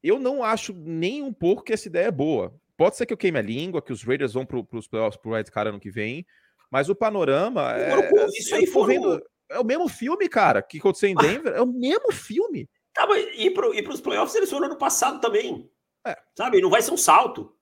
Eu 0.02 0.18
não 0.18 0.42
acho 0.42 0.72
nem 0.72 1.22
um 1.22 1.32
pouco 1.32 1.62
que 1.62 1.72
essa 1.72 1.88
ideia 1.88 2.06
é 2.06 2.10
boa. 2.10 2.54
Pode 2.76 2.96
ser 2.96 3.06
que 3.06 3.12
eu 3.12 3.16
queime 3.16 3.38
a 3.38 3.42
língua, 3.42 3.82
que 3.82 3.92
os 3.92 4.02
Raiders 4.02 4.34
vão 4.34 4.44
para 4.44 4.58
os 4.72 4.86
playoffs 4.86 5.20
pro 5.20 5.32
Red 5.32 5.44
Cara 5.44 5.70
ano 5.70 5.80
que 5.80 5.90
vem, 5.90 6.26
mas 6.70 6.88
o 6.88 6.94
panorama. 6.94 7.72
É, 7.74 8.26
isso 8.34 8.54
aí 8.54 8.66
foi 8.66 8.94
vendo 8.94 9.22
é 9.48 9.58
o 9.58 9.64
mesmo 9.64 9.88
filme, 9.88 10.28
cara, 10.28 10.62
que 10.62 10.78
aconteceu 10.78 11.08
em 11.08 11.14
Denver. 11.14 11.54
É 11.54 11.62
o 11.62 11.66
mesmo 11.66 12.12
filme. 12.12 12.68
Tá, 12.92 13.06
mas 13.06 13.24
e, 13.34 13.46
e 13.46 13.82
pros 13.82 14.00
playoffs 14.00 14.34
eles 14.34 14.50
foram 14.50 14.66
ano 14.66 14.76
passado 14.76 15.20
também. 15.20 15.70
É. 16.04 16.16
Sabe? 16.36 16.60
Não 16.60 16.70
vai 16.70 16.82
ser 16.82 16.92
um 16.92 16.96
salto. 16.96 17.54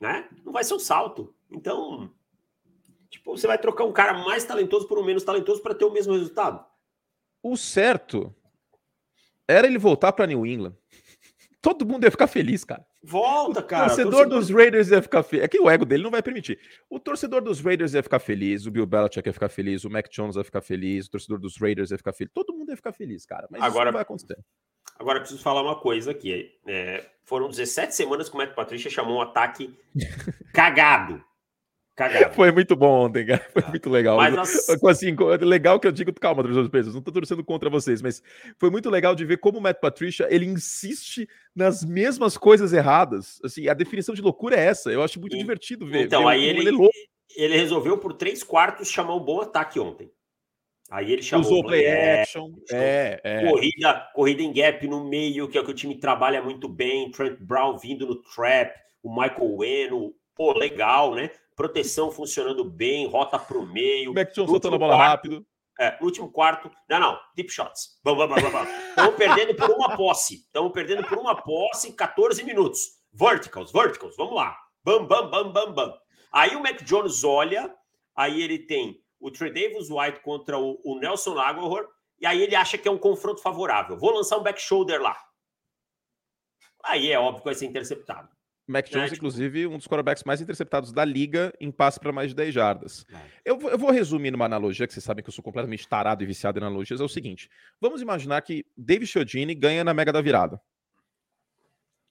Né? 0.00 0.28
Não 0.44 0.52
vai 0.52 0.64
ser 0.64 0.74
um 0.74 0.78
salto. 0.78 1.34
Então, 1.50 2.12
tipo, 3.08 3.36
você 3.36 3.46
vai 3.46 3.58
trocar 3.58 3.84
um 3.84 3.92
cara 3.92 4.12
mais 4.12 4.44
talentoso 4.44 4.86
por 4.86 4.98
um 4.98 5.04
menos 5.04 5.24
talentoso 5.24 5.62
para 5.62 5.74
ter 5.74 5.84
o 5.84 5.92
mesmo 5.92 6.12
resultado. 6.12 6.64
O 7.42 7.56
certo 7.56 8.34
era 9.48 9.66
ele 9.66 9.78
voltar 9.78 10.12
para 10.12 10.26
New 10.26 10.44
England. 10.46 10.74
Todo 11.62 11.84
mundo 11.86 12.04
ia 12.04 12.10
ficar 12.10 12.28
feliz, 12.28 12.62
cara. 12.64 12.84
Volta, 13.02 13.62
cara. 13.62 13.84
O 13.84 13.86
torcedor, 13.88 14.12
torcedor, 14.12 14.38
dos 14.38 14.50
Raiders 14.50 14.88
ia 14.88 15.02
ficar 15.02 15.22
feliz. 15.22 15.44
É 15.44 15.48
que 15.48 15.58
o 15.58 15.68
ego 15.68 15.84
dele 15.84 16.02
não 16.02 16.10
vai 16.10 16.22
permitir. 16.22 16.58
O 16.88 17.00
torcedor 17.00 17.42
dos 17.42 17.60
Raiders 17.60 17.94
ia 17.94 18.02
ficar 18.02 18.20
feliz, 18.20 18.66
o 18.66 18.70
Bill 18.70 18.86
Belichick 18.86 19.28
ia 19.28 19.32
ficar 19.32 19.48
feliz, 19.48 19.84
o 19.84 19.90
Mac 19.90 20.08
Jones 20.10 20.36
ia 20.36 20.44
ficar 20.44 20.60
feliz, 20.60 21.06
o 21.06 21.10
torcedor 21.10 21.40
dos 21.40 21.56
Raiders 21.56 21.90
ia 21.90 21.98
ficar 21.98 22.12
feliz. 22.12 22.32
Todo 22.32 22.52
mundo 22.52 22.70
ia 22.70 22.76
ficar 22.76 22.92
feliz, 22.92 23.26
cara. 23.26 23.48
Mas 23.50 23.62
agora, 23.62 23.78
isso 23.78 23.84
não 23.86 23.92
vai 23.92 24.02
acontecer. 24.02 24.38
Agora, 24.98 25.20
preciso 25.20 25.42
falar 25.42 25.62
uma 25.62 25.78
coisa 25.80 26.12
aqui. 26.12 26.52
É, 26.66 27.04
foram 27.24 27.48
17 27.48 27.94
semanas 27.94 28.28
que 28.28 28.34
o 28.34 28.38
Matt 28.38 28.54
Patricia 28.54 28.90
chamou 28.90 29.18
um 29.18 29.20
ataque 29.20 29.76
cagado. 30.54 31.22
Foi 32.34 32.52
muito 32.52 32.76
bom 32.76 33.06
ontem, 33.06 33.24
cara. 33.24 33.46
Foi 33.52 33.62
ah, 33.64 33.70
muito 33.70 33.88
legal. 33.88 34.18
Mas 34.18 34.36
as... 34.36 34.84
assim, 34.84 35.16
legal 35.40 35.80
que 35.80 35.86
eu 35.86 35.92
digo, 35.92 36.12
calma, 36.12 36.42
torcedores 36.42 36.70
presos, 36.70 36.94
não 36.94 37.00
tô 37.00 37.10
torcendo 37.10 37.42
contra 37.42 37.70
vocês, 37.70 38.02
mas 38.02 38.22
foi 38.58 38.68
muito 38.68 38.90
legal 38.90 39.14
de 39.14 39.24
ver 39.24 39.38
como 39.38 39.58
o 39.58 39.62
Matt 39.62 39.78
Patricia, 39.80 40.28
ele 40.30 40.44
insiste 40.44 41.26
nas 41.54 41.82
mesmas 41.82 42.36
coisas 42.36 42.72
erradas. 42.74 43.40
Assim, 43.42 43.66
a 43.66 43.74
definição 43.74 44.14
de 44.14 44.20
loucura 44.20 44.56
é 44.56 44.66
essa. 44.66 44.92
Eu 44.92 45.02
acho 45.02 45.18
muito 45.18 45.34
e... 45.34 45.38
divertido 45.38 45.86
ver. 45.86 46.04
Então, 46.04 46.24
ver 46.24 46.28
aí 46.28 46.44
ele, 46.44 46.68
ele, 46.68 46.84
é 46.84 46.88
ele 47.42 47.56
resolveu 47.56 47.96
por 47.96 48.12
três 48.12 48.42
quartos 48.42 48.90
chamar 48.90 49.14
um 49.14 49.24
bom 49.24 49.40
ataque 49.40 49.80
ontem. 49.80 50.10
Aí 50.90 51.12
ele 51.12 51.22
chamou 51.22 51.46
Usou 51.46 51.64
play 51.64 51.86
action, 51.86 52.52
é, 52.70 53.20
é. 53.24 53.50
Corrida, 53.50 54.08
corrida 54.14 54.42
em 54.42 54.52
gap 54.52 54.86
no 54.86 55.08
meio, 55.08 55.48
que 55.48 55.58
é 55.58 55.60
o 55.60 55.64
que 55.64 55.70
o 55.72 55.74
time 55.74 55.96
trabalha 55.96 56.40
muito 56.40 56.68
bem. 56.68 57.10
Trent 57.10 57.38
Brown 57.40 57.76
vindo 57.76 58.06
no 58.06 58.22
trap, 58.22 58.72
o 59.02 59.10
Michael 59.10 59.56
Weno, 59.56 60.14
pô, 60.34 60.52
legal, 60.52 61.14
né? 61.14 61.30
Proteção 61.56 62.10
funcionando 62.10 62.62
bem, 62.62 63.08
rota 63.08 63.38
para 63.38 63.56
o 63.56 63.66
meio. 63.66 64.12
Mac 64.12 64.30
Jones 64.32 64.50
soltando 64.50 64.76
a 64.76 64.78
bola 64.78 64.94
quarto, 64.94 65.10
rápido. 65.10 65.46
É, 65.80 65.98
último 66.02 66.30
quarto, 66.30 66.70
não, 66.88 67.00
não, 67.00 67.20
deep 67.34 67.50
shots. 67.50 67.98
Estamos 68.90 69.14
perdendo 69.16 69.54
por 69.54 69.70
uma 69.70 69.96
posse. 69.96 70.34
Estamos 70.34 70.72
perdendo 70.72 71.02
por 71.08 71.16
uma 71.16 71.34
posse 71.34 71.88
em 71.88 71.92
14 71.92 72.44
minutos. 72.44 72.80
Verticals, 73.10 73.72
verticals, 73.72 74.14
vamos 74.16 74.34
lá. 74.34 74.54
Bam, 74.84 75.06
bam, 75.06 75.30
bam, 75.30 75.50
bam, 75.50 75.72
bam. 75.72 75.98
Aí 76.30 76.54
o 76.54 76.62
Mac 76.62 76.82
Jones 76.82 77.24
olha, 77.24 77.74
aí 78.14 78.42
ele 78.42 78.58
tem 78.58 79.02
o 79.18 79.30
Trey 79.30 79.50
Davis 79.50 79.88
White 79.90 80.20
contra 80.20 80.58
o, 80.58 80.78
o 80.84 80.98
Nelson 80.98 81.38
Aguilar, 81.38 81.86
e 82.20 82.26
aí 82.26 82.42
ele 82.42 82.54
acha 82.54 82.76
que 82.76 82.86
é 82.86 82.90
um 82.90 82.98
confronto 82.98 83.40
favorável. 83.40 83.98
Vou 83.98 84.12
lançar 84.12 84.36
um 84.36 84.42
back 84.42 84.60
shoulder 84.60 85.00
lá. 85.00 85.16
Aí 86.84 87.10
é 87.10 87.18
óbvio 87.18 87.40
que 87.40 87.46
vai 87.46 87.54
ser 87.54 87.66
interceptado. 87.66 88.35
Mac 88.66 88.88
Jones, 88.88 89.12
é, 89.12 89.14
inclusive, 89.14 89.66
um 89.66 89.76
dos 89.76 89.86
quarterbacks 89.86 90.24
mais 90.24 90.40
interceptados 90.40 90.92
da 90.92 91.04
liga 91.04 91.52
em 91.60 91.70
passe 91.70 92.00
para 92.00 92.10
mais 92.10 92.30
de 92.30 92.34
10 92.34 92.52
jardas. 92.52 93.06
É. 93.08 93.30
Eu, 93.44 93.60
eu, 93.60 93.78
vou 93.78 93.90
resumir 93.90 94.32
numa 94.32 94.44
analogia, 94.44 94.86
que 94.86 94.92
vocês 94.92 95.04
sabem 95.04 95.22
que 95.22 95.28
eu 95.28 95.32
sou 95.32 95.44
completamente 95.44 95.86
tarado 95.86 96.22
e 96.22 96.26
viciado 96.26 96.58
em 96.58 96.62
analogias, 96.62 97.00
é 97.00 97.04
o 97.04 97.08
seguinte. 97.08 97.48
Vamos 97.80 98.02
imaginar 98.02 98.42
que 98.42 98.66
David 98.76 99.06
Chiodini 99.06 99.54
ganha 99.54 99.84
na 99.84 99.94
Mega 99.94 100.12
da 100.12 100.20
Virada. 100.20 100.60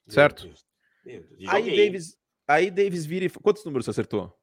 Certo? 0.08 0.44
Meu 0.44 0.50
Deus. 0.50 0.66
Meu 1.04 1.22
Deus. 1.22 1.48
Aí, 1.48 1.76
Davis, 1.76 2.18
aí 2.48 2.70
Davis 2.70 3.04
vira 3.04 3.26
e... 3.26 3.30
Quantos 3.30 3.64
números 3.64 3.84
você 3.84 3.90
acertou? 3.90 4.36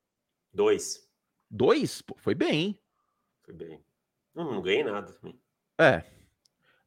Dois. 0.53 1.09
Dois? 1.49 2.01
Pô, 2.01 2.15
foi 2.17 2.35
bem, 2.35 2.53
hein? 2.53 2.79
Foi 3.41 3.53
bem. 3.53 3.83
Não, 4.35 4.51
não 4.51 4.61
ganhei 4.61 4.83
nada. 4.83 5.15
É. 5.79 6.03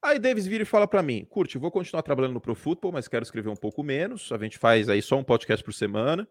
Aí 0.06 0.20
Davis 0.20 0.46
vira 0.46 0.62
e 0.62 0.66
fala 0.66 0.86
para 0.86 1.02
mim, 1.02 1.24
curte, 1.24 1.58
vou 1.58 1.70
continuar 1.70 2.02
trabalhando 2.02 2.34
no 2.34 2.40
Pro 2.40 2.54
Football, 2.54 2.92
mas 2.92 3.08
quero 3.08 3.24
escrever 3.24 3.48
um 3.48 3.56
pouco 3.56 3.82
menos. 3.82 4.30
A 4.30 4.38
gente 4.38 4.56
faz 4.56 4.88
aí 4.88 5.02
só 5.02 5.16
um 5.16 5.24
podcast 5.24 5.64
por 5.64 5.74
semana. 5.74 6.28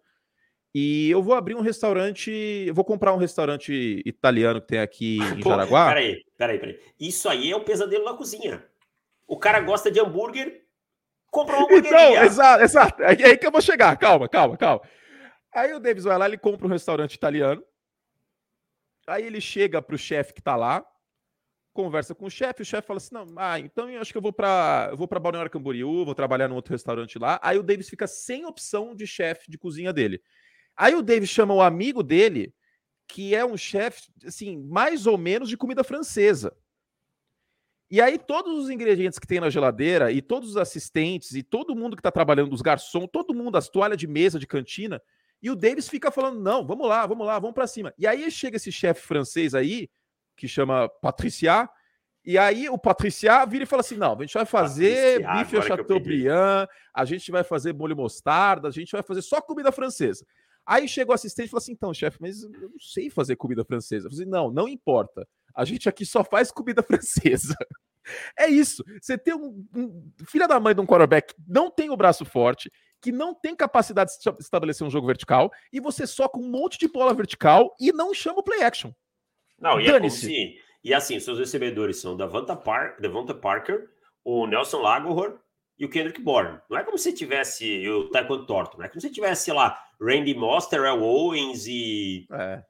E 0.74 1.10
eu 1.10 1.22
vou 1.22 1.36
abrir 1.36 1.56
um 1.56 1.62
restaurante, 1.62 2.32
eu 2.32 2.74
vou 2.74 2.86
comprar 2.86 3.14
um 3.14 3.18
restaurante 3.18 4.02
italiano 4.06 4.62
que 4.62 4.68
tem 4.68 4.80
aqui 4.80 5.18
em 5.18 5.42
Pô, 5.42 5.50
Jaraguá. 5.50 5.88
Peraí, 5.88 6.24
peraí, 6.38 6.60
peraí. 6.60 6.80
Isso 7.00 7.28
aí 7.28 7.52
é 7.52 7.56
um 7.56 7.64
pesadelo 7.64 8.06
na 8.06 8.14
cozinha. 8.14 8.66
O 9.28 9.38
cara 9.38 9.60
gosta 9.60 9.92
de 9.92 10.00
hambúrguer, 10.00 10.64
compra 11.30 11.58
uma 11.58 11.66
hamburgueria. 11.66 12.12
Então, 12.12 12.24
exato, 12.24 12.64
exato. 12.64 13.04
É 13.04 13.26
aí 13.26 13.38
que 13.38 13.46
eu 13.46 13.52
vou 13.52 13.62
chegar. 13.62 13.98
Calma, 13.98 14.30
calma, 14.30 14.56
calma. 14.58 14.82
Aí 15.54 15.74
o 15.74 15.80
Davis 15.80 16.04
vai 16.06 16.18
lá, 16.18 16.28
ele 16.28 16.38
compra 16.38 16.66
um 16.66 16.72
restaurante 16.72 17.16
italiano, 17.16 17.64
Aí 19.08 19.24
ele 19.24 19.40
chega 19.40 19.82
pro 19.82 19.98
chefe 19.98 20.34
que 20.34 20.42
tá 20.42 20.56
lá, 20.56 20.84
conversa 21.76 22.16
com 22.16 22.26
o 22.26 22.30
chefe, 22.30 22.64
o 22.64 22.66
chefe 22.66 22.88
fala 22.88 22.98
assim: 22.98 23.14
"Não, 23.14 23.28
ah, 23.38 23.60
então 23.60 23.90
eu 23.90 24.02
acho 24.02 24.12
que 24.12 24.18
eu 24.18 24.22
vou 24.22 24.34
para 24.34 24.96
vou 24.96 25.08
para 25.08 25.20
Balneário 25.20 25.52
Camboriú, 25.52 26.06
vou 26.06 26.16
trabalhar 26.16 26.48
num 26.48 26.56
outro 26.56 26.74
restaurante 26.74 27.20
lá". 27.20 27.40
Aí 27.44 27.60
o 27.60 27.64
Davis 27.64 27.90
fica 27.90 28.08
sem 28.08 28.46
opção 28.46 28.96
de 28.96 29.06
chefe 29.06 29.52
de 29.52 29.58
cozinha 29.58 29.94
dele. 29.94 30.22
Aí 30.78 30.96
o 30.96 31.02
Davis 31.04 31.30
chama 31.30 31.54
o 31.54 31.62
amigo 31.62 32.04
dele, 32.04 32.54
que 33.08 33.36
é 33.36 33.46
um 33.46 33.58
chefe 33.58 34.10
assim, 34.26 34.58
mais 34.58 35.08
ou 35.08 35.18
menos 35.18 35.50
de 35.50 35.58
comida 35.58 35.84
francesa. 35.84 36.56
E 37.90 38.02
aí 38.02 38.18
todos 38.18 38.58
os 38.58 38.70
ingredientes 38.70 39.20
que 39.20 39.28
tem 39.28 39.40
na 39.40 39.50
geladeira 39.50 40.12
e 40.12 40.22
todos 40.22 40.52
os 40.52 40.58
assistentes 40.58 41.34
e 41.34 41.44
todo 41.44 41.76
mundo 41.76 41.96
que 41.96 42.00
está 42.00 42.12
trabalhando, 42.12 42.52
os 42.54 42.62
garçons, 42.62 43.08
todo 43.12 43.34
mundo, 43.34 43.58
as 43.58 43.70
toalhas 43.70 43.98
de 43.98 44.08
mesa 44.08 44.40
de 44.40 44.48
cantina, 44.48 45.02
e 45.42 45.50
o 45.52 45.56
Davis 45.56 45.88
fica 45.88 46.10
falando: 46.10 46.40
não, 46.42 46.66
vamos 46.66 46.88
lá, 46.88 47.06
vamos 47.06 47.28
lá, 47.28 47.38
vamos 47.38 47.54
para 47.54 47.68
cima. 47.68 47.94
E 47.98 48.08
aí 48.08 48.30
chega 48.32 48.58
esse 48.58 48.72
chefe 48.72 49.02
francês 49.02 49.54
aí, 49.54 49.90
que 50.36 50.48
chama 50.48 50.90
Patricia, 51.02 51.70
e 52.26 52.38
aí 52.38 52.68
o 52.68 52.78
Patricia 52.78 53.46
vira 53.46 53.64
e 53.64 53.68
fala 53.68 53.82
assim: 53.82 53.98
não, 53.98 54.14
a 54.14 54.22
gente 54.22 54.34
vai 54.34 54.46
fazer 54.46 55.22
Patricia, 55.22 55.44
bife 55.44 55.56
ao 55.56 55.62
Chateaubriand, 55.62 56.68
a 56.94 57.06
gente 57.06 57.32
vai 57.32 57.44
fazer 57.44 57.74
molho 57.74 57.96
mostarda, 57.96 58.68
a 58.68 58.72
gente 58.72 58.92
vai 58.92 59.04
fazer 59.04 59.22
só 59.22 59.40
comida 59.40 59.72
francesa. 59.72 60.26
Aí 60.66 60.88
chega 60.88 61.12
o 61.12 61.14
assistente 61.14 61.48
e 61.48 61.52
fala 61.52 61.62
assim: 61.62 61.74
então, 61.74 61.94
chefe, 61.94 62.18
mas 62.20 62.42
eu 62.42 62.50
não 62.50 62.80
sei 62.80 63.10
fazer 63.10 63.36
comida 63.36 63.64
francesa. 63.64 64.08
Eu 64.08 64.12
falei, 64.12 64.24
assim, 64.24 64.32
não, 64.32 64.50
não 64.50 64.68
importa. 64.68 65.28
A 65.54 65.64
gente 65.64 65.88
aqui 65.88 66.06
só 66.06 66.24
faz 66.24 66.52
comida 66.52 66.82
francesa. 66.84 67.56
É 68.38 68.48
isso. 68.48 68.84
Você 69.02 69.18
tem 69.18 69.36
um, 69.36 69.66
um 69.76 70.12
filha 70.28 70.48
da 70.48 70.60
mãe 70.60 70.74
de 70.74 70.82
um 70.82 70.86
quarterback, 70.86 71.34
não 71.48 71.70
tem 71.70 71.90
o 71.90 71.98
braço 71.98 72.26
forte, 72.26 72.72
que 73.02 73.12
não 73.12 73.34
tem 73.34 73.56
capacidade 73.56 74.12
de 74.12 74.30
estabelecer 74.40 74.86
um 74.86 74.90
jogo 74.90 75.08
vertical 75.08 75.52
e 75.72 75.80
você 75.80 76.08
soca 76.08 76.40
um 76.40 76.50
monte 76.50 76.78
de 76.78 76.88
bola 76.88 77.14
vertical 77.14 77.76
e 77.80 77.92
não 77.92 78.14
chama 78.14 78.40
o 78.40 78.44
play 78.44 78.64
action. 78.64 78.92
Não, 79.60 79.80
e 79.80 79.88
é 79.88 79.93
como 79.93 80.10
se... 80.10 80.58
E 80.84 80.93
assim, 80.93 81.20
seus 81.20 81.39
recebedores 81.39 81.97
são 81.97 82.16
Davanta, 82.16 82.56
Par... 82.56 82.99
Davanta 82.99 83.34
Parker, 83.34 83.88
o 84.24 84.45
Nelson 84.45 84.82
Lagohor 84.82 85.39
e 85.80 85.86
o 85.86 85.89
Kendrick 85.89 86.22
Bourne. 86.22 86.60
Não 86.70 86.78
é 86.78 86.84
como 86.84 86.97
se 86.97 87.12
tivesse 87.12 87.88
o 87.89 88.10
Taekwondo 88.10 88.45
Thornton, 88.45 88.78
não 88.78 88.86
é 88.86 88.89
como 88.89 89.01
se 89.01 89.10
tivesse, 89.10 89.45
sei 89.45 89.53
lá, 89.53 89.78
Randy 89.99 90.36
Moss, 90.36 90.68
Terrell 90.68 91.01
Owens 91.01 91.66
e... 91.68 92.28
É. 92.32 92.64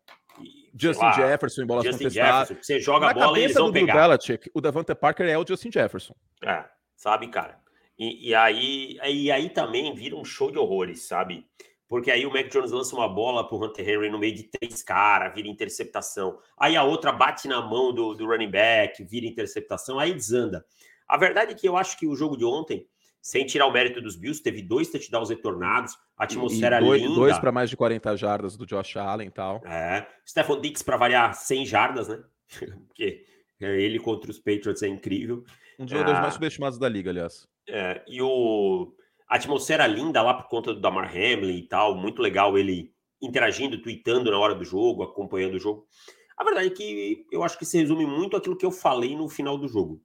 Justin 0.78 1.06
lá, 1.06 1.14
Jefferson 1.14 1.62
em 1.62 1.66
bolas 1.66 1.86
Justin 1.86 2.04
contestadas. 2.04 2.50
Jefferson, 2.50 2.64
você 2.64 2.80
joga 2.82 3.06
Na 3.06 3.12
a 3.12 3.14
bola 3.14 3.40
e 3.40 3.44
eles 3.44 3.56
vão 3.56 3.68
do 3.68 3.74
pegar. 3.74 4.08
Belichick, 4.10 4.52
o 4.54 4.60
Davante 4.60 4.94
Parker 4.94 5.26
é 5.26 5.38
o 5.38 5.46
Justin 5.48 5.72
Jefferson. 5.72 6.14
É, 6.44 6.66
sabe, 6.98 7.30
cara? 7.30 7.58
E, 7.98 8.30
e, 8.30 8.36
aí, 8.36 9.00
e 9.06 9.32
aí 9.32 9.50
também 9.50 9.94
vira 9.96 10.18
um 10.18 10.26
show 10.26 10.52
de 10.52 10.58
horrores, 10.58 11.08
sabe? 11.08 11.46
Porque 11.88 12.10
aí 12.10 12.26
o 12.26 12.34
Mac 12.34 12.48
Jones 12.48 12.72
lança 12.72 12.96
uma 12.96 13.08
bola 13.08 13.48
pro 13.48 13.64
Hunter 13.64 13.88
Henry 13.88 14.10
no 14.10 14.18
meio 14.18 14.36
de 14.36 14.44
três 14.44 14.82
caras, 14.82 15.34
vira 15.34 15.48
interceptação. 15.48 16.40
Aí 16.58 16.76
a 16.76 16.84
outra 16.84 17.12
bate 17.12 17.48
na 17.48 17.62
mão 17.62 17.94
do, 17.94 18.14
do 18.16 18.26
running 18.26 18.50
back, 18.50 19.04
vira 19.04 19.28
interceptação, 19.28 20.00
aí 20.00 20.14
desanda. 20.14 20.66
A 21.08 21.18
verdade 21.18 21.52
é 21.52 21.56
que 21.56 21.68
eu 21.68 21.78
acho 21.78 21.98
que 21.98 22.08
o 22.08 22.16
jogo 22.16 22.36
de 22.36 22.44
ontem, 22.44 22.88
sem 23.22 23.46
tirar 23.46 23.68
o 23.68 23.72
mérito 23.72 24.02
dos 24.02 24.16
Bills, 24.16 24.42
teve 24.42 24.64
dois 24.64 24.90
touchdowns 24.90 25.30
retornados, 25.30 25.96
a 26.18 26.24
atmosfera 26.24 26.78
e 26.78 26.84
dois, 26.84 27.02
linda. 27.02 27.16
Dois 27.16 27.38
para 27.38 27.52
mais 27.52 27.70
de 27.70 27.78
40 27.78 28.18
jardas 28.18 28.58
do 28.58 28.66
Josh 28.66 28.98
Allen 28.98 29.28
e 29.28 29.32
tal. 29.32 29.62
É. 29.66 30.08
Stephon 30.26 30.60
Dix 30.60 30.82
para 30.82 30.98
variar 30.98 31.36
100 31.36 31.66
jardas, 31.68 32.08
né? 32.08 32.24
Porque 32.88 33.24
ele 33.60 34.00
contra 34.00 34.32
os 34.32 34.40
Patriots 34.40 34.82
é 34.82 34.88
incrível. 34.88 35.44
Um 35.80 35.86
dos 35.86 35.92
jogadores 35.92 36.20
ah, 36.20 36.22
mais 36.22 36.34
subestimados 36.34 36.80
da 36.80 36.90
liga, 36.90 37.12
aliás. 37.12 37.48
É, 37.68 38.04
e 38.08 38.22
o, 38.22 38.94
a 39.28 39.36
atmosfera 39.36 39.88
linda 39.88 40.22
lá 40.22 40.34
por 40.34 40.48
conta 40.48 40.74
do 40.74 40.80
Damar 40.80 41.10
Hamlin 41.10 41.58
e 41.58 41.68
tal, 41.68 41.96
muito 41.96 42.22
legal 42.22 42.58
ele 42.58 42.94
interagindo, 43.22 43.82
tweetando 43.82 44.30
na 44.30 44.38
hora 44.38 44.54
do 44.54 44.64
jogo, 44.64 45.04
acompanhando 45.04 45.56
o 45.56 45.60
jogo. 45.60 45.88
A 46.38 46.44
verdade 46.44 46.68
é 46.68 46.72
que 46.72 47.26
eu 47.32 47.44
acho 47.44 47.58
que 47.58 47.66
se 47.66 47.78
resume 47.78 48.06
muito 48.06 48.36
aquilo 48.36 48.58
que 48.58 48.66
eu 48.66 48.72
falei 48.72 49.16
no 49.16 49.28
final 49.30 49.58
do 49.58 49.68
jogo. 49.68 50.02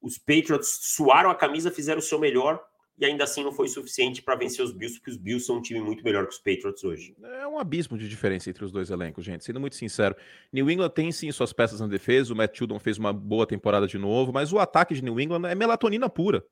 Os 0.00 0.16
Patriots 0.16 0.78
suaram 0.94 1.30
a 1.30 1.34
camisa, 1.34 1.70
fizeram 1.70 1.98
o 1.98 2.02
seu 2.02 2.18
melhor 2.18 2.62
e 2.98 3.04
ainda 3.04 3.24
assim 3.24 3.44
não 3.44 3.52
foi 3.52 3.68
suficiente 3.68 4.22
para 4.22 4.36
vencer 4.36 4.64
os 4.64 4.72
Bills, 4.72 4.98
porque 4.98 5.10
os 5.10 5.16
Bills 5.18 5.44
são 5.44 5.56
um 5.56 5.62
time 5.62 5.80
muito 5.80 6.02
melhor 6.02 6.26
que 6.26 6.32
os 6.32 6.38
Patriots 6.38 6.82
hoje. 6.82 7.14
É 7.22 7.46
um 7.46 7.58
abismo 7.58 7.98
de 7.98 8.08
diferença 8.08 8.48
entre 8.48 8.64
os 8.64 8.72
dois 8.72 8.88
elencos, 8.90 9.24
gente. 9.24 9.44
Sendo 9.44 9.60
muito 9.60 9.76
sincero, 9.76 10.16
New 10.52 10.70
England 10.70 10.90
tem 10.90 11.12
sim 11.12 11.30
suas 11.30 11.52
peças 11.52 11.80
na 11.80 11.86
defesa, 11.86 12.32
o 12.32 12.36
Matt 12.36 12.56
Judon 12.56 12.78
fez 12.78 12.96
uma 12.96 13.12
boa 13.12 13.46
temporada 13.46 13.86
de 13.86 13.98
novo, 13.98 14.32
mas 14.32 14.52
o 14.52 14.58
ataque 14.58 14.94
de 14.94 15.02
New 15.02 15.20
England 15.20 15.46
é 15.46 15.54
melatonina 15.54 16.08
pura. 16.08 16.42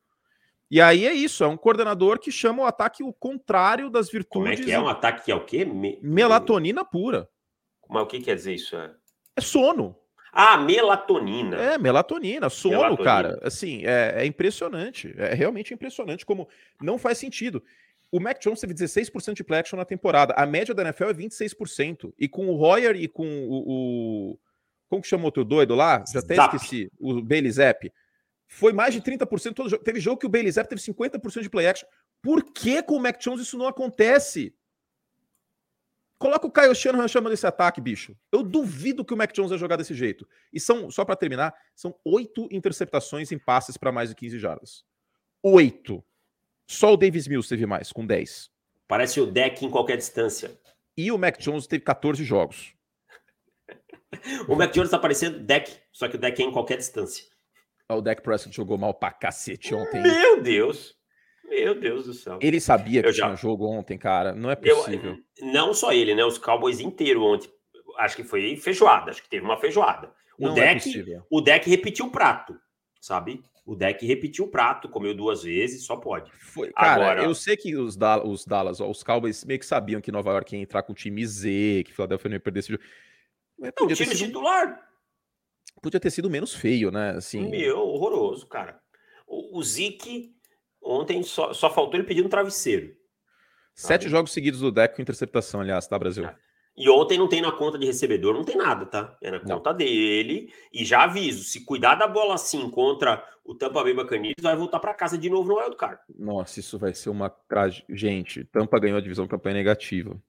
E 0.74 0.80
aí 0.80 1.06
é 1.06 1.12
isso, 1.12 1.44
é 1.44 1.46
um 1.46 1.56
coordenador 1.56 2.18
que 2.18 2.32
chama 2.32 2.64
o 2.64 2.66
ataque 2.66 3.04
o 3.04 3.12
contrário 3.12 3.88
das 3.88 4.10
virtudes. 4.10 4.28
Como 4.28 4.48
é 4.48 4.56
que 4.56 4.72
é 4.72 4.80
um 4.80 4.88
ataque 4.88 5.26
que 5.26 5.30
é 5.30 5.34
o 5.36 5.44
quê? 5.44 5.64
Me... 5.64 6.00
Melatonina 6.02 6.84
pura. 6.84 7.28
Mas 7.88 8.02
o 8.02 8.06
que 8.06 8.18
quer 8.18 8.34
dizer 8.34 8.54
isso? 8.54 8.74
É, 8.74 8.90
é 9.36 9.40
sono. 9.40 9.96
Ah, 10.32 10.56
melatonina. 10.56 11.56
É, 11.58 11.78
melatonina, 11.78 12.50
sono, 12.50 12.74
melatonina. 12.78 13.04
cara. 13.04 13.38
Assim, 13.44 13.86
é, 13.86 14.14
é, 14.16 14.26
impressionante. 14.26 15.14
É 15.16 15.32
realmente 15.32 15.72
impressionante 15.72 16.26
como 16.26 16.48
não 16.82 16.98
faz 16.98 17.18
sentido. 17.18 17.62
O 18.10 18.18
Mac 18.18 18.40
Jones 18.42 18.58
teve 18.58 18.74
16% 18.74 19.32
de 19.32 19.44
play 19.44 19.60
action 19.60 19.76
na 19.76 19.84
temporada. 19.84 20.34
A 20.36 20.44
média 20.44 20.74
da 20.74 20.82
NFL 20.82 21.04
é 21.04 21.14
26%. 21.14 22.12
E 22.18 22.26
com 22.26 22.48
o 22.48 22.56
Royer 22.56 22.96
e 22.96 23.06
com 23.06 23.28
o. 23.48 24.32
o 24.32 24.38
como 24.88 25.02
que 25.02 25.06
chamou 25.06 25.26
o 25.26 25.28
outro 25.28 25.44
doido 25.44 25.76
lá? 25.76 26.02
Já 26.12 26.18
até 26.18 26.34
Zap. 26.34 26.56
esqueci. 26.56 26.90
O 26.98 27.22
Bailey 27.22 27.52
Zapp 27.52 27.92
foi 28.54 28.72
mais 28.72 28.94
de 28.94 29.02
30% 29.02 29.52
todo 29.52 29.68
jogo. 29.68 29.82
Teve 29.82 29.98
jogo 29.98 30.16
que 30.16 30.26
o 30.26 30.28
Bailey 30.28 30.52
Zapp 30.52 30.68
teve 30.68 30.80
50% 30.80 31.42
de 31.42 31.50
play 31.50 31.66
action. 31.66 31.88
Por 32.22 32.44
que 32.52 32.82
com 32.82 32.96
o 32.96 33.00
Mac 33.00 33.20
Jones 33.20 33.40
isso 33.40 33.58
não 33.58 33.66
acontece? 33.66 34.54
Coloca 36.16 36.46
o 36.46 36.52
Kyle 36.52 36.74
Shanahan 36.74 37.08
chamando 37.08 37.32
esse 37.32 37.46
ataque, 37.46 37.80
bicho. 37.80 38.16
Eu 38.30 38.44
duvido 38.44 39.04
que 39.04 39.12
o 39.12 39.16
Mac 39.16 39.32
Jones 39.32 39.50
vai 39.50 39.58
jogar 39.58 39.76
desse 39.76 39.92
jeito. 39.92 40.26
E 40.52 40.60
são, 40.60 40.88
só 40.88 41.04
para 41.04 41.16
terminar, 41.16 41.52
são 41.74 41.94
oito 42.04 42.48
interceptações 42.50 43.32
em 43.32 43.38
passes 43.38 43.76
para 43.76 43.90
mais 43.90 44.10
de 44.10 44.14
15 44.14 44.38
jardas. 44.38 44.84
Oito. 45.42 46.02
Só 46.66 46.94
o 46.94 46.96
Davis 46.96 47.26
Mills 47.26 47.48
teve 47.48 47.66
mais, 47.66 47.92
com 47.92 48.06
10. 48.06 48.50
Parece 48.86 49.20
o 49.20 49.26
deck 49.26 49.64
em 49.66 49.70
qualquer 49.70 49.96
distância. 49.96 50.56
E 50.96 51.10
o 51.10 51.18
Mac 51.18 51.38
Jones 51.38 51.66
teve 51.66 51.82
14 51.82 52.22
jogos. 52.22 52.72
o 54.48 54.54
Mac 54.54 54.72
Jones 54.72 54.90
tá 54.90 54.98
parecendo 54.98 55.40
deck, 55.40 55.76
só 55.92 56.08
que 56.08 56.14
o 56.14 56.18
deck 56.20 56.40
é 56.40 56.46
em 56.46 56.52
qualquer 56.52 56.78
distância. 56.78 57.33
O 57.92 58.00
Deck 58.00 58.22
Prescott 58.22 58.56
jogou 58.56 58.78
mal 58.78 58.94
pra 58.94 59.12
cacete 59.12 59.74
ontem. 59.74 60.00
Meu 60.00 60.42
Deus! 60.42 60.94
Meu 61.44 61.78
Deus 61.78 62.06
do 62.06 62.14
céu. 62.14 62.38
Ele 62.40 62.58
sabia 62.58 63.02
que 63.02 63.12
já... 63.12 63.26
tinha 63.26 63.36
jogo 63.36 63.66
ontem, 63.66 63.98
cara. 63.98 64.34
Não 64.34 64.50
é 64.50 64.56
possível. 64.56 65.18
Eu, 65.38 65.52
não 65.52 65.74
só 65.74 65.92
ele, 65.92 66.14
né? 66.14 66.24
Os 66.24 66.38
Cowboys 66.38 66.80
inteiro 66.80 67.22
ontem. 67.22 67.50
Acho 67.98 68.16
que 68.16 68.24
foi 68.24 68.56
feijoada. 68.56 69.10
Acho 69.10 69.22
que 69.22 69.28
teve 69.28 69.44
uma 69.44 69.58
feijoada. 69.58 70.12
O 70.38 70.48
não 70.48 70.54
deck, 70.54 71.12
é 71.12 71.22
o 71.30 71.40
deck 71.40 71.68
repetiu 71.68 72.06
o 72.06 72.10
prato, 72.10 72.58
sabe? 73.00 73.44
O 73.64 73.76
deck 73.76 74.04
repetiu 74.04 74.46
o 74.46 74.50
prato, 74.50 74.88
comeu 74.88 75.14
duas 75.14 75.44
vezes, 75.44 75.86
só 75.86 75.96
pode. 75.96 76.30
Foi, 76.32 76.72
cara, 76.72 76.92
Agora... 76.92 77.24
eu 77.24 77.34
sei 77.34 77.56
que 77.56 77.76
os, 77.76 77.96
da 77.96 78.22
os 78.22 78.44
Dallas, 78.44 78.80
ó, 78.80 78.90
os 78.90 79.02
Cowboys 79.02 79.44
meio 79.44 79.60
que 79.60 79.66
sabiam 79.66 80.00
que 80.00 80.10
Nova 80.10 80.32
York 80.32 80.56
ia 80.56 80.60
entrar 80.60 80.82
com 80.82 80.92
o 80.92 80.94
time 80.94 81.24
Z, 81.24 81.84
que 81.86 81.94
Philadelphia 81.94 82.28
não 82.28 82.36
ia 82.36 82.40
perder 82.40 82.60
esse 82.60 82.72
jogo. 82.72 82.82
Não, 83.58 83.86
time 83.86 83.94
sido... 83.94 84.26
titular. 84.26 84.80
Podia 85.82 86.00
ter 86.00 86.10
sido 86.10 86.30
menos 86.30 86.54
feio, 86.54 86.90
né? 86.90 87.10
Assim... 87.10 87.48
Meu, 87.48 87.78
horroroso, 87.78 88.46
cara. 88.46 88.80
O, 89.26 89.58
o 89.58 89.62
Zeke 89.62 90.34
ontem 90.82 91.22
só, 91.22 91.52
só 91.52 91.70
faltou 91.70 91.98
ele 91.98 92.06
pedir 92.06 92.24
um 92.24 92.28
travesseiro. 92.28 92.94
Sete 93.74 94.08
jogos 94.08 94.32
seguidos 94.32 94.60
do 94.60 94.70
deck 94.70 94.94
com 94.94 95.02
interceptação, 95.02 95.60
aliás, 95.60 95.86
tá, 95.86 95.98
Brasil? 95.98 96.24
É. 96.24 96.36
E 96.76 96.88
ontem 96.88 97.18
não 97.18 97.28
tem 97.28 97.40
na 97.40 97.52
conta 97.52 97.78
de 97.78 97.86
recebedor, 97.86 98.34
não 98.34 98.44
tem 98.44 98.56
nada, 98.56 98.84
tá? 98.86 99.16
É 99.22 99.30
na 99.30 99.38
não. 99.38 99.56
conta 99.56 99.72
dele. 99.72 100.52
E 100.72 100.84
já 100.84 101.04
aviso, 101.04 101.44
se 101.44 101.64
cuidar 101.64 101.94
da 101.94 102.06
bola 102.06 102.34
assim 102.34 102.68
contra 102.68 103.24
o 103.44 103.54
Tampa 103.54 103.82
Bay 103.82 103.94
Buccaneers, 103.94 104.42
vai 104.42 104.56
voltar 104.56 104.80
para 104.80 104.94
casa 104.94 105.16
de 105.16 105.30
novo 105.30 105.48
no 105.48 105.58
wildcard. 105.58 106.00
Nossa, 106.18 106.58
isso 106.58 106.78
vai 106.78 106.92
ser 106.92 107.10
uma 107.10 107.32
Gente, 107.88 108.44
Tampa 108.44 108.80
ganhou 108.80 108.98
a 108.98 109.00
divisão 109.00 109.28
campanha 109.28 109.54
negativa. 109.54 110.20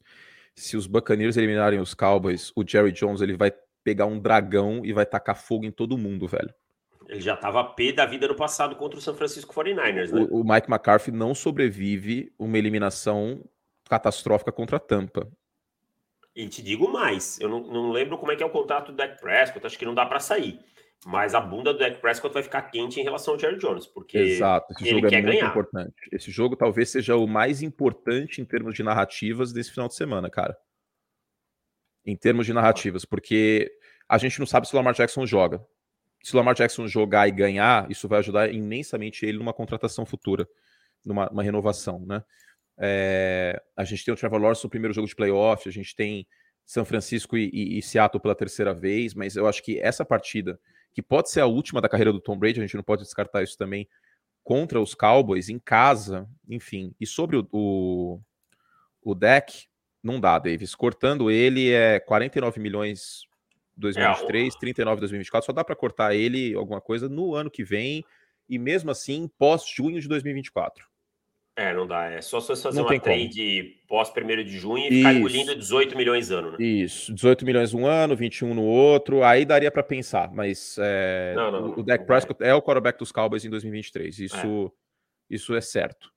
Se 0.53 0.77
os 0.77 0.85
Buccaneers 0.85 1.35
eliminarem 1.35 1.79
os 1.79 1.93
Cowboys, 1.93 2.51
o 2.55 2.63
Jerry 2.67 2.91
Jones 2.91 3.21
ele 3.21 3.35
vai 3.35 3.51
pegar 3.85 4.07
um 4.07 4.19
dragão 4.19 4.81
e 4.83 4.91
vai 4.91 5.05
tacar 5.05 5.37
fogo 5.37 5.63
em 5.63 5.71
todo 5.71 5.97
mundo, 5.97 6.27
velho. 6.27 6.51
Ele 7.07 7.21
já 7.21 7.37
tava 7.37 7.63
pé 7.63 7.91
da 7.91 8.03
vida 8.03 8.27
no 8.27 8.35
passado 8.35 8.75
contra 8.75 8.97
o 8.97 9.01
San 9.01 9.13
Francisco 9.13 9.53
49ers, 9.53 10.11
né? 10.11 10.27
O, 10.31 10.41
o 10.41 10.43
Mike 10.43 10.67
McCarthy 10.67 11.11
não 11.11 11.35
sobrevive 11.35 12.33
uma 12.39 12.57
eliminação 12.57 13.47
catastrófica 13.87 14.51
contra 14.51 14.77
a 14.77 14.79
Tampa. 14.79 15.31
E 16.35 16.47
te 16.49 16.63
digo 16.63 16.91
mais, 16.91 17.39
eu 17.39 17.47
não, 17.47 17.61
não 17.61 17.91
lembro 17.91 18.17
como 18.17 18.31
é 18.31 18.35
que 18.35 18.41
é 18.41 18.45
o 18.45 18.49
contrato 18.49 18.91
do 18.91 18.97
Dak 18.97 19.21
Prescott, 19.21 19.65
acho 19.67 19.77
que 19.77 19.85
não 19.85 19.93
dá 19.93 20.05
para 20.05 20.19
sair. 20.19 20.59
Mas 21.05 21.35
a 21.35 21.39
bunda 21.39 21.71
do 21.71 21.77
Dak 21.77 22.01
Prescott 22.01 22.33
vai 22.33 22.41
ficar 22.41 22.63
quente 22.63 22.99
em 22.99 23.03
relação 23.03 23.35
ao 23.35 23.39
Jerry 23.39 23.59
Jones, 23.59 23.85
porque 23.85 24.17
Exato, 24.17 24.73
esse 24.73 24.85
ele 24.85 24.95
jogo 24.95 25.05
é 25.05 25.09
quer 25.11 25.17
é 25.17 25.21
muito 25.21 25.33
ganhar. 25.33 25.49
importante. 25.51 25.93
Esse 26.11 26.31
jogo 26.31 26.55
talvez 26.55 26.89
seja 26.89 27.15
o 27.15 27.27
mais 27.27 27.61
importante 27.61 28.41
em 28.41 28.45
termos 28.45 28.73
de 28.73 28.81
narrativas 28.81 29.53
desse 29.53 29.71
final 29.71 29.87
de 29.87 29.93
semana, 29.93 30.27
cara. 30.27 30.57
Em 32.05 32.15
termos 32.15 32.45
de 32.45 32.53
narrativas, 32.53 33.03
porque 33.03 33.71
a 34.07 34.17
gente 34.17 34.39
não 34.39 34.45
sabe 34.45 34.67
se 34.67 34.73
o 34.73 34.77
Lamar 34.77 34.93
Jackson 34.93 35.25
joga. 35.25 35.65
Se 36.23 36.33
o 36.33 36.37
Lamar 36.37 36.55
Jackson 36.55 36.87
jogar 36.87 37.27
e 37.27 37.31
ganhar, 37.31 37.89
isso 37.89 38.07
vai 38.07 38.19
ajudar 38.19 38.53
imensamente 38.53 39.25
ele 39.25 39.37
numa 39.37 39.53
contratação 39.53 40.05
futura, 40.05 40.47
numa 41.03 41.43
renovação, 41.43 41.99
né? 41.99 42.23
É, 42.77 43.61
a 43.75 43.83
gente 43.83 44.03
tem 44.03 44.13
o 44.13 44.17
Trevor 44.17 44.39
Lawrence 44.39 44.63
no 44.63 44.69
primeiro 44.69 44.93
jogo 44.93 45.07
de 45.07 45.15
playoff, 45.15 45.67
a 45.67 45.71
gente 45.71 45.95
tem 45.95 46.27
São 46.65 46.83
Francisco 46.83 47.37
e, 47.37 47.49
e, 47.53 47.77
e, 47.77 47.81
Seattle 47.81 48.21
pela 48.21 48.35
terceira 48.35 48.73
vez, 48.73 49.13
mas 49.13 49.35
eu 49.35 49.47
acho 49.47 49.63
que 49.63 49.79
essa 49.79 50.03
partida, 50.03 50.59
que 50.93 51.01
pode 51.01 51.29
ser 51.29 51.41
a 51.41 51.45
última 51.45 51.79
da 51.79 51.87
carreira 51.89 52.11
do 52.11 52.19
Tom 52.19 52.37
Brady, 52.37 52.59
a 52.59 52.63
gente 52.63 52.75
não 52.75 52.83
pode 52.83 53.03
descartar 53.03 53.43
isso 53.43 53.57
também, 53.57 53.87
contra 54.43 54.79
os 54.79 54.93
Cowboys, 54.93 55.49
em 55.49 55.57
casa, 55.57 56.29
enfim. 56.47 56.93
E 56.99 57.07
sobre 57.07 57.37
o, 57.37 57.47
o, 57.51 58.19
o 59.01 59.15
deck, 59.15 59.67
não 60.05 60.19
dá, 60.19 60.37
Davis. 60.37 60.75
Cortando 60.75 61.31
ele 61.31 61.71
é 61.71 61.99
49 61.99 62.59
milhões 62.59 63.23
2023, 63.75 64.55
é, 64.55 64.59
39 64.59 64.99
2024, 64.99 65.47
só 65.47 65.51
dá 65.51 65.63
para 65.63 65.75
cortar 65.75 66.15
ele 66.15 66.53
alguma 66.53 66.79
coisa 66.79 67.09
no 67.09 67.33
ano 67.33 67.49
que 67.49 67.63
vem, 67.63 68.05
e 68.47 68.57
mesmo 68.59 68.91
assim 68.91 69.29
pós-junho 69.37 69.99
de 69.99 70.07
2024. 70.07 70.85
É, 71.57 71.73
não 71.73 71.87
dá. 71.87 72.11
É 72.11 72.21
só 72.21 72.41
se 72.41 72.47
você 72.47 72.63
fazer 72.63 72.81
não 72.81 72.87
uma 72.87 72.99
trade 72.99 73.77
pós 73.87 74.11
1 74.11 74.43
de 74.43 74.59
junho 74.59 74.83
e 74.83 74.87
Isso. 74.87 74.97
ficar 74.97 75.13
engolindo 75.13 75.55
18 75.55 75.97
milhões 75.97 76.29
ano, 76.29 76.51
né? 76.51 76.57
Isso, 76.59 77.13
18 77.13 77.45
milhões 77.45 77.73
um 77.73 77.87
ano, 77.87 78.15
21 78.15 78.53
no 78.53 78.63
outro, 78.63 79.23
aí 79.23 79.45
daria 79.45 79.71
para 79.71 79.81
pensar, 79.81 80.31
mas 80.33 80.77
é, 80.79 81.33
não, 81.35 81.51
não, 81.51 81.69
o, 81.69 81.79
o 81.79 81.83
Dak 81.83 82.05
Prescott 82.05 82.43
é 82.43 82.53
o 82.53 82.61
quarterback 82.61 82.99
dos 82.99 83.11
Cowboys 83.11 83.45
em 83.45 83.49
2023, 83.49 84.19
isso 84.19 84.71
é. 85.29 85.33
isso 85.33 85.55
é 85.55 85.61
certo. 85.61 86.13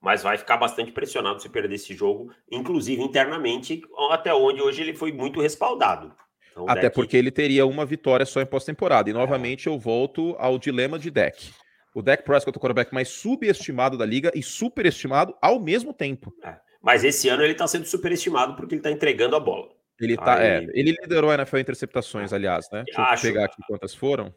Mas 0.00 0.22
vai 0.22 0.38
ficar 0.38 0.56
bastante 0.56 0.92
pressionado 0.92 1.42
se 1.42 1.48
perder 1.48 1.74
esse 1.74 1.94
jogo, 1.94 2.32
inclusive 2.50 3.02
internamente, 3.02 3.82
até 4.10 4.32
onde 4.32 4.62
hoje 4.62 4.80
ele 4.80 4.94
foi 4.94 5.12
muito 5.12 5.40
respaldado. 5.40 6.14
Então, 6.52 6.64
até 6.68 6.82
deck... 6.82 6.94
porque 6.94 7.16
ele 7.16 7.30
teria 7.30 7.66
uma 7.66 7.84
vitória 7.84 8.24
só 8.24 8.40
em 8.40 8.46
pós-temporada. 8.46 9.10
E 9.10 9.12
novamente 9.12 9.68
é. 9.68 9.72
eu 9.72 9.78
volto 9.78 10.34
ao 10.38 10.58
dilema 10.58 10.98
de 10.98 11.10
deck 11.10 11.52
o 11.94 12.02
Dak 12.02 12.22
Prescott 12.22 12.56
é 12.56 12.58
o 12.58 12.60
quarterback 12.60 12.94
mais 12.94 13.08
subestimado 13.08 13.98
da 13.98 14.06
liga 14.06 14.30
e 14.34 14.42
superestimado 14.42 15.36
ao 15.40 15.60
mesmo 15.60 15.92
tempo. 15.92 16.32
É, 16.42 16.56
mas 16.82 17.04
esse 17.04 17.28
ano 17.28 17.42
ele 17.42 17.52
está 17.52 17.66
sendo 17.66 17.86
superestimado 17.86 18.54
porque 18.54 18.74
ele 18.74 18.80
está 18.80 18.90
entregando 18.90 19.36
a 19.36 19.40
bola. 19.40 19.68
Ele 20.00 20.16
tá, 20.16 20.38
Aí... 20.38 20.46
é, 20.46 20.66
ele 20.72 20.96
liderou 21.02 21.30
a 21.30 21.34
NFL 21.34 21.58
em 21.58 21.60
interceptações, 21.60 22.32
aliás, 22.32 22.68
né? 22.72 22.84
Deixa 22.84 23.02
acho, 23.02 23.26
eu 23.26 23.32
pegar 23.32 23.44
aqui 23.46 23.60
quantas 23.66 23.94
foram. 23.94 24.34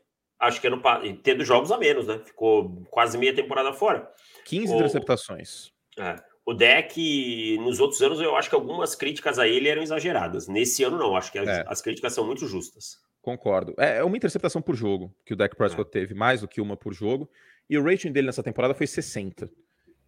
Acho 0.48 0.62
que 0.62 0.68
ano 0.68 0.82
tendo 1.24 1.44
jogos 1.44 1.72
a 1.72 1.78
menos, 1.78 2.08
né? 2.08 2.20
Ficou 2.24 2.84
quase 2.89 3.18
meia 3.18 3.34
temporada 3.34 3.74
fora. 3.74 4.10
15 4.46 4.74
o... 4.74 4.76
interceptações. 4.76 5.72
É. 5.98 6.16
O 6.46 6.54
deck, 6.54 7.58
nos 7.60 7.80
outros 7.80 8.02
anos, 8.02 8.20
eu 8.20 8.36
acho 8.36 8.50
que 8.50 8.56
algumas 8.56 8.96
críticas 8.96 9.39
a 9.39 9.48
ele 9.48 9.70
eram 9.70 9.82
exageradas. 9.82 10.48
Nesse 10.48 10.84
ano, 10.84 10.98
não. 10.98 11.16
Acho 11.16 11.32
que 11.32 11.39
as, 11.39 11.48
é. 11.48 11.64
as 11.68 11.82
críticas 11.82 12.14
são 12.14 12.26
muito 12.26 12.46
justas. 12.48 12.98
Concordo. 13.22 13.74
É, 13.80 13.98
é 14.00 14.04
uma 14.04 14.18
interceptação 14.18 14.62
por 14.62 14.76
jogo 14.76 15.16
que 15.26 15.34
o 15.34 15.38
Dak 15.38 15.56
Prescott 15.56 15.88
é. 15.88 15.91
teve, 15.91 16.14
mais 16.14 16.41
do 16.41 16.48
que 16.48 16.60
uma 16.60 16.76
por 16.76 16.94
jogo. 16.94 17.30
E 17.70 17.78
o 17.78 17.84
rating 17.84 18.12
dele 18.12 18.28
nessa 18.28 18.44
temporada 18.44 18.74
foi 18.74 18.86
60. 18.86 19.50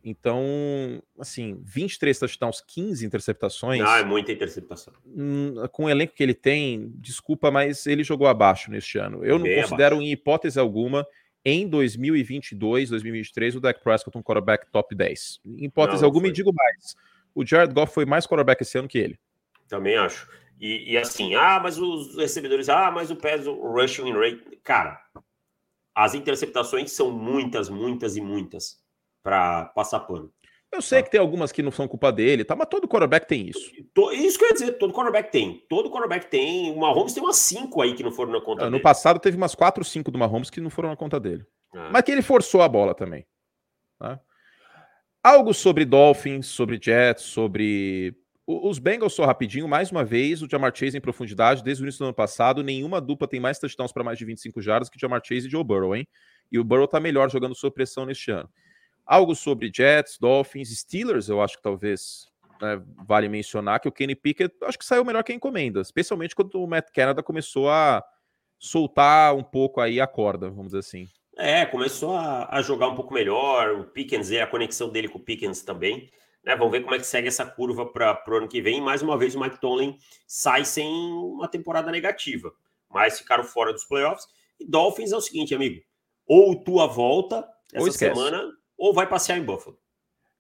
Então, 0.07 1.01
assim, 1.19 1.59
23 1.63 2.19
touchdowns, 2.19 2.61
15 2.61 3.03
interceptações. 3.03 3.81
Ah, 3.81 4.01
é 4.01 4.03
muita 4.03 4.31
interceptação. 4.31 4.93
Hum, 5.03 5.55
com 5.71 5.85
o 5.85 5.89
elenco 5.89 6.13
que 6.13 6.21
ele 6.21 6.35
tem, 6.35 6.91
desculpa, 6.97 7.49
mas 7.49 7.87
ele 7.87 8.03
jogou 8.03 8.27
abaixo 8.27 8.69
neste 8.69 8.99
ano. 8.99 9.25
Eu 9.25 9.39
não 9.39 9.47
considero, 9.47 9.95
abaixo. 9.95 10.01
em 10.03 10.11
hipótese 10.11 10.59
alguma, 10.59 11.07
em 11.43 11.67
2022, 11.67 12.91
2023, 12.91 13.55
o 13.55 13.59
Dak 13.59 13.83
Prescott 13.83 14.15
um 14.15 14.21
quarterback 14.21 14.67
top 14.71 14.93
10. 14.93 15.41
Em 15.43 15.65
hipótese 15.65 16.03
não, 16.03 16.07
alguma, 16.07 16.27
e 16.27 16.31
digo 16.31 16.53
mais. 16.53 16.95
O 17.33 17.43
Jared 17.43 17.73
Goff 17.73 17.91
foi 17.91 18.05
mais 18.05 18.27
quarterback 18.27 18.61
esse 18.61 18.77
ano 18.77 18.87
que 18.87 18.99
ele. 18.99 19.19
Também 19.67 19.97
acho. 19.97 20.29
E, 20.61 20.93
e, 20.93 20.97
assim, 20.99 21.33
ah, 21.33 21.59
mas 21.59 21.79
os 21.79 22.15
recebedores, 22.15 22.69
ah, 22.69 22.91
mas 22.91 23.09
o 23.09 23.15
PES, 23.15 23.47
o 23.47 23.55
rushing 23.71 24.13
rate. 24.13 24.59
Cara, 24.63 25.01
as 25.95 26.13
interceptações 26.13 26.91
são 26.91 27.09
muitas, 27.09 27.69
muitas 27.69 28.15
e 28.15 28.21
muitas 28.21 28.84
para 29.25 29.65
passar 29.65 30.01
pano. 30.01 30.31
Eu 30.71 30.83
sei 30.83 30.99
tá? 30.99 31.05
que 31.05 31.11
tem 31.11 31.19
algumas 31.19 31.51
que 31.51 31.63
não 31.63 31.71
são 31.71 31.87
culpa 31.87 32.11
dele, 32.11 32.43
tá? 32.45 32.55
Mas 32.55 32.67
todo 32.69 32.87
quarterback 32.87 33.27
tem 33.27 33.47
isso. 33.47 33.71
Isso 34.13 34.37
que 34.37 34.45
eu 34.45 34.49
ia 34.49 34.53
dizer, 34.53 34.71
todo 34.73 34.93
quarterback 34.93 35.31
tem. 35.31 35.65
Todo 35.67 35.89
quarterback 35.89 36.27
tem. 36.27 36.71
O 36.71 36.79
Mahomes 36.79 37.13
tem 37.13 37.23
umas 37.23 37.37
5 37.37 37.81
aí 37.81 37.95
que 37.95 38.03
não 38.03 38.11
foram 38.11 38.33
na 38.33 38.41
conta 38.41 38.65
dele. 38.65 38.75
No 38.75 38.79
passado 38.79 39.19
teve 39.19 39.35
umas 39.35 39.55
4 39.55 39.81
ou 39.81 39.85
5 39.85 40.11
do 40.11 40.19
Mahomes 40.19 40.51
que 40.51 40.61
não 40.61 40.69
foram 40.69 40.89
na 40.89 40.95
conta 40.95 41.19
dele. 41.19 41.43
Ah. 41.73 41.89
Mas 41.91 42.03
que 42.03 42.11
ele 42.11 42.21
forçou 42.21 42.61
a 42.61 42.67
bola 42.67 42.93
também. 42.93 43.25
Tá? 43.97 44.19
Algo 45.23 45.55
sobre 45.55 45.85
Dolphins, 45.85 46.45
sobre 46.45 46.79
Jets, 46.79 47.23
sobre 47.23 48.15
os 48.45 48.77
Bengals, 48.77 49.13
só 49.13 49.25
rapidinho, 49.25 49.67
mais 49.67 49.91
uma 49.91 50.05
vez, 50.05 50.43
o 50.43 50.47
Jamar 50.47 50.71
Chase 50.75 50.95
em 50.95 51.01
profundidade, 51.01 51.63
desde 51.63 51.81
o 51.81 51.85
início 51.85 51.99
do 51.99 52.05
ano 52.05 52.13
passado, 52.13 52.61
nenhuma 52.61 53.01
dupla 53.01 53.27
tem 53.27 53.39
mais 53.39 53.57
touchdowns 53.57 53.91
para 53.91 54.03
mais 54.03 54.19
de 54.19 54.25
25 54.25 54.61
jardas 54.61 54.87
que 54.87 54.99
Jamar 54.99 55.19
Chase 55.23 55.47
e 55.47 55.49
Joe 55.49 55.63
Burrow, 55.63 55.95
hein? 55.95 56.07
E 56.51 56.59
o 56.59 56.63
Burrow 56.63 56.87
tá 56.87 56.99
melhor 56.99 57.31
jogando 57.31 57.55
sob 57.55 57.73
pressão 57.73 58.05
neste 58.05 58.29
ano. 58.29 58.47
Algo 59.05 59.35
sobre 59.35 59.71
Jets, 59.73 60.17
Dolphins, 60.19 60.69
Steelers, 60.79 61.29
eu 61.29 61.41
acho 61.41 61.57
que 61.57 61.63
talvez 61.63 62.27
né, 62.61 62.81
vale 63.05 63.29
mencionar 63.29 63.79
que 63.79 63.87
o 63.87 63.91
Kenny 63.91 64.15
Pickett 64.15 64.55
acho 64.63 64.79
que 64.79 64.85
saiu 64.85 65.05
melhor 65.05 65.23
que 65.23 65.31
a 65.31 65.35
encomenda, 65.35 65.81
especialmente 65.81 66.35
quando 66.35 66.55
o 66.55 66.67
Matt 66.67 66.87
Canada 66.93 67.21
começou 67.21 67.69
a 67.69 68.03
soltar 68.57 69.35
um 69.35 69.43
pouco 69.43 69.79
aí 69.79 70.01
a 70.01 70.07
corda, 70.07 70.49
vamos 70.49 70.67
dizer 70.67 70.79
assim. 70.79 71.07
É, 71.37 71.65
começou 71.65 72.15
a, 72.15 72.47
a 72.49 72.61
jogar 72.61 72.87
um 72.87 72.95
pouco 72.95 73.13
melhor, 73.13 73.71
o 73.71 73.83
Pickens 73.85 74.31
e 74.31 74.39
a 74.39 74.47
conexão 74.47 74.89
dele 74.89 75.09
com 75.09 75.19
o 75.19 75.23
Pickens 75.23 75.61
também. 75.61 76.09
Né? 76.43 76.55
Vamos 76.55 76.71
ver 76.71 76.81
como 76.81 76.95
é 76.95 76.99
que 76.99 77.05
segue 77.05 77.27
essa 77.27 77.45
curva 77.45 77.85
para 77.85 78.21
o 78.27 78.35
ano 78.35 78.47
que 78.47 78.61
vem. 78.61 78.79
Mais 78.79 79.01
uma 79.01 79.17
vez, 79.17 79.35
o 79.35 79.39
Mike 79.39 79.59
Tomlin 79.59 79.97
sai 80.25 80.63
sem 80.63 80.87
uma 80.87 81.47
temporada 81.47 81.91
negativa, 81.91 82.53
mas 82.89 83.19
ficaram 83.19 83.43
fora 83.43 83.73
dos 83.73 83.83
playoffs. 83.83 84.25
E 84.59 84.65
Dolphins 84.65 85.11
é 85.11 85.17
o 85.17 85.21
seguinte, 85.21 85.53
amigo: 85.53 85.81
ou 86.25 86.63
tua 86.63 86.87
volta 86.87 87.45
essa 87.73 87.91
semana, 87.91 88.49
ou 88.77 88.93
vai 88.93 89.07
passear 89.07 89.37
em 89.37 89.43
Buffalo. 89.43 89.79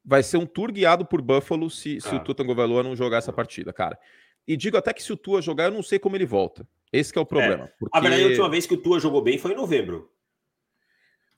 Vai 0.03 0.21
ser 0.21 0.37
um 0.37 0.45
tour 0.45 0.71
guiado 0.71 1.05
por 1.05 1.21
Buffalo 1.21 1.69
se, 1.69 1.99
se 1.99 2.15
o 2.15 2.19
Tua 2.23 2.35
Tagovailoa 2.35 2.83
não 2.83 2.95
jogar 2.95 3.17
essa 3.17 3.33
partida, 3.33 3.73
cara. 3.73 3.97
E 4.47 4.55
digo 4.55 4.77
até 4.77 4.93
que 4.93 5.01
se 5.01 5.11
o 5.11 5.17
Tua 5.17 5.41
jogar, 5.41 5.65
eu 5.65 5.71
não 5.71 5.81
sei 5.81 5.97
como 5.97 6.15
ele 6.15 6.25
volta. 6.25 6.67
Esse 6.93 7.17
é 7.17 7.21
o 7.21 7.25
problema. 7.25 7.65
É. 7.65 7.73
Porque... 7.79 7.97
A 7.97 7.99
verdade, 7.99 8.23
a 8.23 8.27
última 8.27 8.49
vez 8.49 8.67
que 8.67 8.73
o 8.73 8.81
Tua 8.81 8.99
jogou 8.99 9.21
bem 9.21 9.37
foi 9.37 9.53
em 9.53 9.55
novembro. 9.55 10.11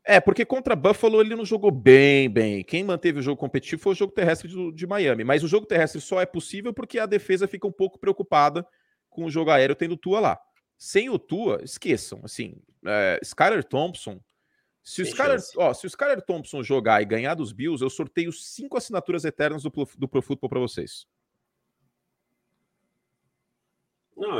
É, 0.03 0.21
porque 0.21 0.45
contra 0.45 0.75
Buffalo 0.75 1.19
ele 1.19 1.35
não 1.35 1.43
jogou 1.43 1.69
bem, 1.69 2.29
bem. 2.29 2.63
Quem 2.63 2.83
manteve 2.83 3.19
o 3.19 3.21
jogo 3.21 3.37
competitivo 3.37 3.81
foi 3.81 3.91
o 3.91 3.95
jogo 3.95 4.13
terrestre 4.13 4.47
de, 4.47 4.71
de 4.71 4.87
Miami. 4.87 5.23
Mas 5.23 5.43
o 5.43 5.49
jogo 5.49 5.65
terrestre 5.65 5.99
só 5.99 6.21
é 6.21 6.25
possível 6.25 6.73
porque 6.73 6.97
a 6.97 7.05
defesa 7.05 7.47
fica 7.47 7.67
um 7.67 7.71
pouco 7.71 7.99
preocupada 7.99 8.65
com 9.09 9.25
o 9.25 9.29
jogo 9.29 9.51
aéreo 9.51 9.75
tendo 9.75 9.97
Tua 9.97 10.19
lá. 10.19 10.39
Sem 10.77 11.09
o 11.09 11.19
Tua, 11.19 11.59
esqueçam. 11.61 12.21
Assim, 12.23 12.55
é, 12.85 13.19
Skyler 13.21 13.63
Thompson. 13.63 14.19
Se 14.87 15.01
o, 15.01 15.03
Skyler, 15.03 15.37
ó, 15.57 15.73
se 15.73 15.85
o 15.85 15.89
Skyler 15.89 16.21
Thompson 16.21 16.63
jogar 16.63 17.01
e 17.01 17.05
ganhar 17.05 17.35
dos 17.35 17.51
Bills, 17.51 17.83
eu 17.83 17.89
sorteio 17.89 18.31
cinco 18.31 18.77
assinaturas 18.77 19.25
eternas 19.25 19.61
do, 19.61 19.69
do 19.97 20.07
Pro 20.07 20.21
Football 20.21 20.49
para 20.49 20.61
vocês. 20.61 21.05
Não, 24.15 24.39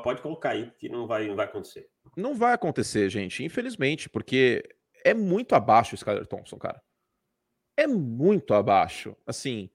pode 0.00 0.22
colocar 0.22 0.50
aí 0.50 0.70
que 0.78 0.88
não 0.88 1.08
vai, 1.08 1.26
não 1.26 1.34
vai 1.34 1.46
acontecer. 1.46 1.90
Não 2.16 2.32
vai 2.36 2.52
acontecer, 2.54 3.10
gente, 3.10 3.42
infelizmente, 3.42 4.08
porque 4.08 4.62
é 5.04 5.12
muito 5.12 5.56
abaixo 5.56 5.94
o 5.94 5.96
Skyler 5.96 6.28
Thompson, 6.28 6.58
cara. 6.58 6.80
É 7.76 7.88
muito 7.88 8.54
abaixo. 8.54 9.16
Assim, 9.26 9.68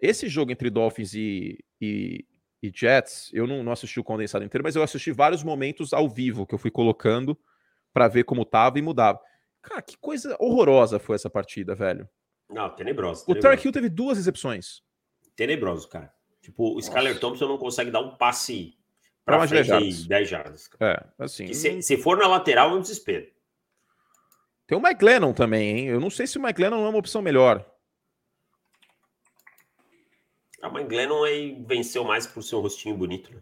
esse 0.00 0.26
jogo 0.26 0.50
entre 0.50 0.70
Dolphins 0.70 1.12
e, 1.12 1.62
e, 1.78 2.24
e 2.62 2.72
Jets, 2.74 3.28
eu 3.34 3.46
não, 3.46 3.62
não, 3.62 3.72
assisti 3.72 4.00
o 4.00 4.04
condensado 4.04 4.42
inteiro, 4.42 4.64
mas 4.64 4.74
eu 4.74 4.82
assisti 4.82 5.12
vários 5.12 5.44
momentos 5.44 5.92
ao 5.92 6.08
vivo 6.08 6.46
que 6.46 6.54
eu 6.54 6.58
fui 6.58 6.70
colocando 6.70 7.38
para 7.92 8.08
ver 8.08 8.24
como 8.24 8.46
tava 8.46 8.78
e 8.78 8.82
mudava. 8.82 9.20
Cara, 9.62 9.82
que 9.82 9.96
coisa 9.96 10.36
horrorosa 10.40 10.98
foi 10.98 11.16
essa 11.16 11.28
partida, 11.28 11.74
velho. 11.74 12.08
Não, 12.48 12.68
tenebrosa. 12.70 13.24
O 13.28 13.34
Tarek 13.34 13.64
Hill 13.64 13.72
teve 13.72 13.88
duas 13.88 14.18
recepções. 14.18 14.82
Tenebroso, 15.36 15.88
cara. 15.88 16.12
Tipo, 16.40 16.74
o 16.74 16.78
Skyler 16.78 17.18
Thompson 17.20 17.46
não 17.46 17.58
consegue 17.58 17.90
dar 17.90 18.00
um 18.00 18.16
passe 18.16 18.76
para 19.24 19.38
mais 19.38 19.50
10 19.50 19.66
jardas. 19.66 20.06
10 20.06 20.28
jardas 20.28 20.70
é, 20.80 21.04
assim. 21.18 21.52
Se, 21.52 21.82
se, 21.82 21.96
for 21.96 22.16
na 22.16 22.26
lateral, 22.26 22.70
é 22.70 22.74
um 22.74 22.80
desespero. 22.80 23.30
Tem 24.66 24.76
o 24.76 24.82
Mike 24.82 25.04
Lennon 25.04 25.32
também, 25.32 25.78
hein? 25.78 25.86
Eu 25.86 26.00
não 26.00 26.10
sei 26.10 26.26
se 26.26 26.38
o 26.38 26.42
Mike 26.42 26.60
Lennon 26.60 26.78
não 26.78 26.86
é 26.86 26.88
uma 26.88 26.98
opção 26.98 27.20
melhor. 27.20 27.64
A 30.62 30.66
ah, 30.66 30.72
Mike 30.72 30.94
Lennon 30.94 31.24
aí 31.24 31.62
venceu 31.66 32.04
mais 32.04 32.26
por 32.26 32.42
seu 32.42 32.60
rostinho 32.60 32.96
bonito, 32.96 33.32
né? 33.34 33.40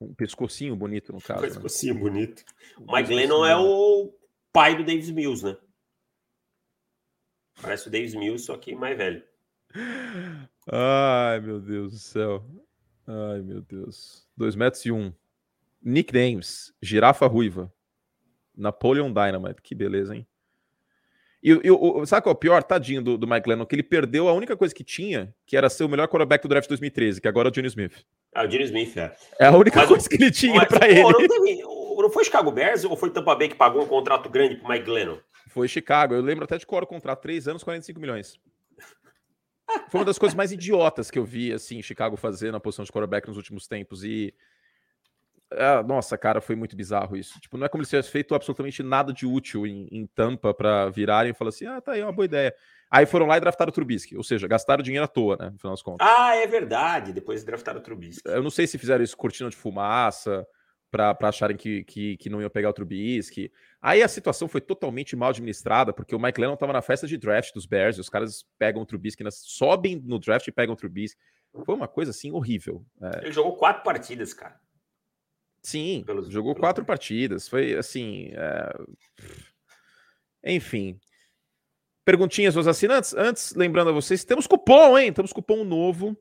Um 0.00 0.14
pescocinho 0.14 0.74
bonito, 0.74 1.12
no 1.12 1.20
caso. 1.20 1.40
Um 1.40 1.42
né? 1.42 1.48
pescocinho 1.48 1.94
né? 1.94 2.00
bonito. 2.00 2.44
O 2.78 2.92
Mike 2.94 3.14
Lennon 3.14 3.46
é 3.46 3.56
o 3.56 4.12
pai 4.52 4.76
do 4.76 4.84
Davis 4.84 5.10
Mills, 5.10 5.44
né? 5.44 5.56
Parece 7.60 7.88
o 7.88 7.90
Davis 7.90 8.14
Mills, 8.14 8.44
só 8.44 8.56
que 8.56 8.74
mais 8.74 8.96
velho. 8.96 9.22
Ai, 10.70 11.40
meu 11.40 11.60
Deus 11.60 11.92
do 11.92 11.98
céu. 11.98 12.44
Ai, 13.06 13.40
meu 13.40 13.62
Deus. 13.62 14.26
2 14.36 14.54
metros 14.54 14.84
e 14.84 14.92
1. 14.92 14.96
Um. 14.96 15.12
Nicknames: 15.82 16.74
Girafa 16.80 17.26
Ruiva. 17.26 17.72
Napoleon 18.54 19.12
Dynamite, 19.12 19.62
que 19.62 19.74
beleza, 19.74 20.14
hein? 20.14 20.26
E, 21.42 21.50
e 21.50 21.70
o, 21.70 22.06
sabe 22.06 22.22
qual 22.22 22.32
é 22.32 22.36
o 22.36 22.38
pior? 22.38 22.62
Tadinho 22.62 23.02
do, 23.02 23.18
do 23.18 23.26
Mike 23.26 23.48
Lennon, 23.48 23.66
que 23.66 23.74
ele 23.74 23.82
perdeu 23.82 24.28
a 24.28 24.32
única 24.32 24.56
coisa 24.56 24.72
que 24.72 24.84
tinha, 24.84 25.34
que 25.44 25.56
era 25.56 25.68
ser 25.68 25.82
o 25.82 25.88
melhor 25.88 26.06
quarterback 26.06 26.42
do 26.42 26.48
draft 26.48 26.68
2013, 26.68 27.20
que 27.20 27.26
agora 27.26 27.48
é 27.48 27.50
o 27.50 27.52
Johnny 27.52 27.66
Smith. 27.66 28.04
Ah, 28.32 28.44
o 28.44 28.46
Johnny 28.46 28.64
Smith, 28.64 28.96
é. 28.96 29.12
É 29.40 29.46
a 29.46 29.56
única 29.56 29.80
mas, 29.80 29.88
coisa 29.88 30.08
que 30.08 30.14
ele 30.14 30.30
tinha 30.30 30.64
para 30.66 30.88
ele. 30.88 31.02
Não, 32.00 32.10
foi 32.10 32.24
Chicago 32.24 32.50
Bears 32.50 32.84
ou 32.84 32.96
foi 32.96 33.10
Tampa 33.10 33.34
Bay 33.34 33.48
que 33.48 33.54
pagou 33.54 33.82
um 33.82 33.86
contrato 33.86 34.28
grande 34.28 34.56
pro 34.56 34.68
Mike 34.68 34.88
Lennon? 34.88 35.18
Foi 35.48 35.68
Chicago. 35.68 36.14
Eu 36.14 36.22
lembro 36.22 36.44
até 36.44 36.56
de 36.56 36.66
qual 36.66 36.82
o 36.82 36.86
contrato, 36.86 37.20
3 37.20 37.48
anos, 37.48 37.62
45 37.62 38.00
milhões. 38.00 38.38
Foi 39.88 40.00
uma 40.00 40.06
das 40.06 40.18
coisas 40.18 40.34
mais 40.34 40.52
idiotas 40.52 41.10
que 41.10 41.18
eu 41.18 41.24
vi, 41.24 41.52
assim, 41.52 41.82
Chicago 41.82 42.16
fazer 42.16 42.52
na 42.52 42.60
posição 42.60 42.84
de 42.84 42.92
quarterback 42.92 43.28
nos 43.28 43.36
últimos 43.36 43.66
tempos. 43.66 44.04
E 44.04 44.34
ah, 45.52 45.82
nossa, 45.82 46.16
cara, 46.16 46.40
foi 46.40 46.56
muito 46.56 46.76
bizarro 46.76 47.16
isso. 47.16 47.38
Tipo, 47.40 47.56
não 47.56 47.66
é 47.66 47.68
como 47.68 47.84
se 47.84 47.90
tivesse 47.90 48.10
feito 48.10 48.34
absolutamente 48.34 48.82
nada 48.82 49.12
de 49.12 49.26
útil 49.26 49.66
em, 49.66 49.86
em 49.90 50.06
Tampa 50.06 50.54
para 50.54 50.88
virarem 50.88 51.30
e 51.30 51.34
falar 51.34 51.50
assim: 51.50 51.66
ah, 51.66 51.80
tá 51.80 51.92
aí, 51.92 52.00
é 52.00 52.04
uma 52.04 52.12
boa 52.12 52.24
ideia. 52.24 52.54
Aí 52.90 53.06
foram 53.06 53.26
lá 53.26 53.36
e 53.36 53.40
draftaram 53.40 53.70
o 53.70 53.72
Trubisky, 53.72 54.16
ou 54.16 54.22
seja, 54.22 54.46
gastaram 54.46 54.82
dinheiro 54.82 55.04
à 55.04 55.08
toa, 55.08 55.36
né? 55.38 55.50
No 55.50 55.58
final 55.58 55.72
das 55.72 55.82
contas. 55.82 56.06
Ah, 56.06 56.36
é 56.36 56.46
verdade. 56.46 57.12
Depois 57.12 57.42
draftaram 57.42 57.80
o 57.80 57.82
Trubisky. 57.82 58.22
Eu 58.26 58.42
não 58.42 58.50
sei 58.50 58.66
se 58.66 58.78
fizeram 58.78 59.02
isso 59.02 59.16
cortina 59.16 59.48
de 59.48 59.56
fumaça 59.56 60.46
para 60.92 61.16
acharem 61.22 61.56
que, 61.56 61.82
que, 61.84 62.18
que, 62.18 62.28
não 62.28 62.42
iam 62.42 62.50
pegar 62.50 62.68
o 62.68 62.72
Trubisky. 62.72 63.50
Aí 63.80 64.02
a 64.02 64.08
situação 64.08 64.46
foi 64.46 64.60
totalmente 64.60 65.16
mal 65.16 65.30
administrada, 65.30 65.90
porque 65.90 66.14
o 66.14 66.20
Mike 66.20 66.38
Lennon 66.38 66.52
estava 66.52 66.74
na 66.74 66.82
festa 66.82 67.06
de 67.06 67.16
draft 67.16 67.54
dos 67.54 67.64
Bears, 67.64 67.96
e 67.96 68.00
os 68.02 68.10
caras 68.10 68.44
pegam 68.58 68.82
o 68.82 68.86
Trubisky, 68.86 69.24
sobem 69.30 69.96
no 70.04 70.18
draft 70.18 70.46
e 70.46 70.52
pegam 70.52 70.74
o 70.74 70.76
Trubisky. 70.76 71.18
Foi 71.64 71.74
uma 71.74 71.88
coisa 71.88 72.10
assim 72.10 72.30
horrível. 72.30 72.84
É... 73.00 73.24
Ele 73.24 73.32
jogou 73.32 73.56
quatro 73.56 73.82
partidas, 73.82 74.34
cara. 74.34 74.60
Sim, 75.62 76.02
pelos, 76.04 76.28
jogou 76.28 76.52
pelos... 76.52 76.66
quatro 76.66 76.84
partidas. 76.84 77.48
Foi 77.48 77.74
assim. 77.74 78.30
É... 78.34 78.74
Enfim. 80.44 81.00
Perguntinhas 82.04 82.54
aos 82.54 82.66
assinantes. 82.66 83.14
Antes, 83.14 83.54
lembrando 83.54 83.88
a 83.88 83.94
vocês, 83.94 84.24
temos 84.24 84.46
cupom, 84.46 84.98
hein? 84.98 85.10
Temos 85.12 85.32
cupom 85.32 85.64
novo 85.64 86.16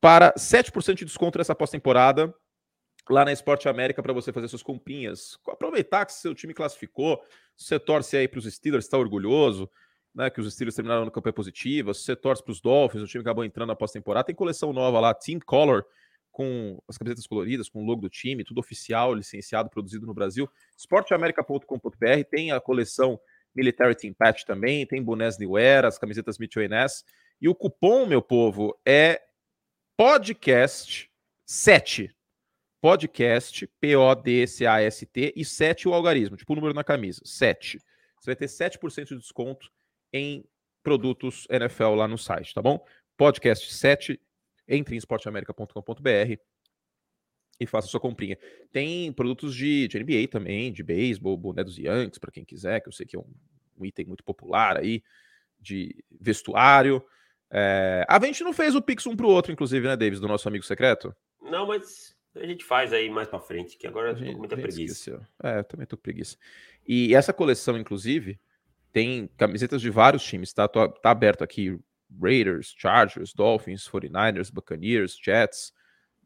para 0.00 0.32
7% 0.34 0.94
de 0.94 1.04
desconto 1.04 1.38
nessa 1.38 1.54
pós-temporada 1.54 2.32
lá 3.08 3.24
na 3.24 3.32
Esporte 3.32 3.68
América 3.68 4.02
para 4.02 4.12
você 4.12 4.32
fazer 4.32 4.48
suas 4.48 4.62
comprinhas. 4.62 5.38
Aproveitar 5.48 6.06
que 6.06 6.12
seu 6.12 6.34
time 6.34 6.54
classificou, 6.54 7.22
você 7.56 7.78
torce 7.78 8.16
aí 8.16 8.26
para 8.26 8.38
os 8.38 8.52
Steelers, 8.52 8.84
está 8.84 8.98
orgulhoso, 8.98 9.70
né? 10.14 10.30
Que 10.30 10.40
os 10.40 10.52
Steelers 10.52 10.74
terminaram 10.74 11.04
no 11.04 11.10
campanha 11.10 11.32
positiva, 11.32 11.92
você 11.92 12.16
torce 12.16 12.42
para 12.42 12.52
os 12.52 12.60
Dolphins, 12.60 13.02
o 13.02 13.06
time 13.06 13.22
acabou 13.22 13.44
entrando 13.44 13.68
na 13.68 13.76
pós-temporada, 13.76 14.26
tem 14.26 14.34
coleção 14.34 14.72
nova 14.72 15.00
lá, 15.00 15.12
Team 15.12 15.38
Color 15.44 15.84
com 16.34 16.82
as 16.88 16.98
camisetas 16.98 17.28
coloridas, 17.28 17.68
com 17.68 17.80
o 17.80 17.86
logo 17.86 18.00
do 18.00 18.10
time, 18.10 18.42
tudo 18.42 18.58
oficial, 18.58 19.14
licenciado, 19.14 19.70
produzido 19.70 20.04
no 20.04 20.12
Brasil. 20.12 20.50
Sporteamerica.com.br 20.76 22.24
tem 22.28 22.50
a 22.50 22.60
coleção 22.60 23.20
Military 23.54 23.94
Team 23.94 24.12
Patch 24.12 24.42
também, 24.42 24.84
tem 24.84 25.00
bonés 25.00 25.38
New 25.38 25.56
Era, 25.56 25.86
as 25.86 25.96
camisetas 25.96 26.36
Mitchell 26.36 26.68
Ness. 26.68 27.04
E 27.40 27.48
o 27.48 27.54
cupom, 27.54 28.04
meu 28.04 28.20
povo, 28.20 28.76
é 28.84 29.22
podcast 29.96 31.08
7. 31.46 32.12
Podcast, 32.84 33.66
P-O-D-C-A-S-T, 33.80 35.32
e 35.34 35.42
7 35.42 35.88
o 35.88 35.94
algarismo, 35.94 36.36
tipo 36.36 36.52
o 36.52 36.56
número 36.56 36.74
na 36.74 36.84
camisa, 36.84 37.22
7. 37.24 37.78
Você 38.20 38.26
vai 38.26 38.36
ter 38.36 38.44
7% 38.44 39.06
de 39.06 39.16
desconto 39.16 39.72
em 40.12 40.44
produtos 40.82 41.46
NFL 41.48 41.94
lá 41.94 42.06
no 42.06 42.18
site, 42.18 42.52
tá 42.52 42.60
bom? 42.60 42.84
Podcast 43.16 43.72
7 43.72 44.20
entre 44.68 44.94
em 44.94 44.98
esporteamerica.com.br 44.98 46.36
e 47.58 47.66
faça 47.66 47.88
sua 47.88 47.98
comprinha. 47.98 48.36
Tem 48.70 49.10
produtos 49.14 49.54
de, 49.54 49.88
de 49.88 49.98
NBA 49.98 50.28
também, 50.30 50.70
de 50.70 50.82
beisebol, 50.82 51.38
boné 51.38 51.64
dos 51.64 51.78
Yankees, 51.78 52.18
para 52.18 52.32
quem 52.32 52.44
quiser, 52.44 52.82
que 52.82 52.88
eu 52.90 52.92
sei 52.92 53.06
que 53.06 53.16
é 53.16 53.18
um, 53.18 53.32
um 53.78 53.86
item 53.86 54.04
muito 54.04 54.22
popular 54.22 54.76
aí, 54.76 55.02
de 55.58 56.04
vestuário. 56.20 57.02
É... 57.50 58.04
A 58.06 58.20
gente 58.26 58.44
não 58.44 58.52
fez 58.52 58.74
o 58.74 58.82
Pix 58.82 59.06
um 59.06 59.16
pro 59.16 59.28
outro, 59.28 59.50
inclusive, 59.50 59.88
né, 59.88 59.96
Davis, 59.96 60.20
do 60.20 60.28
nosso 60.28 60.46
amigo 60.46 60.66
secreto? 60.66 61.16
Não, 61.40 61.66
mas 61.66 62.14
a 62.36 62.46
gente 62.46 62.64
faz 62.64 62.92
aí 62.92 63.08
mais 63.08 63.28
para 63.28 63.40
frente, 63.40 63.76
que 63.76 63.86
agora 63.86 64.10
eu 64.10 64.16
tô 64.16 64.32
com 64.32 64.38
muita 64.38 64.56
preguiça. 64.56 64.92
Esqueceu. 64.92 65.20
É, 65.42 65.58
eu 65.58 65.64
também 65.64 65.86
tô 65.86 65.96
com 65.96 66.02
preguiça. 66.02 66.36
E 66.86 67.14
essa 67.14 67.32
coleção, 67.32 67.78
inclusive, 67.78 68.38
tem 68.92 69.28
camisetas 69.36 69.80
de 69.80 69.90
vários 69.90 70.24
times, 70.24 70.52
tá? 70.52 70.66
Tô, 70.66 70.88
tá 70.88 71.10
aberto 71.10 71.42
aqui 71.42 71.78
Raiders, 72.20 72.74
Chargers, 72.76 73.32
Dolphins, 73.32 73.88
49ers, 73.88 74.52
Buccaneers, 74.52 75.18
Jets, 75.22 75.72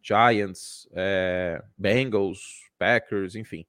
Giants, 0.03 0.89
é, 0.93 1.63
Bengals, 1.77 2.41
Packers, 2.79 3.35
enfim, 3.35 3.67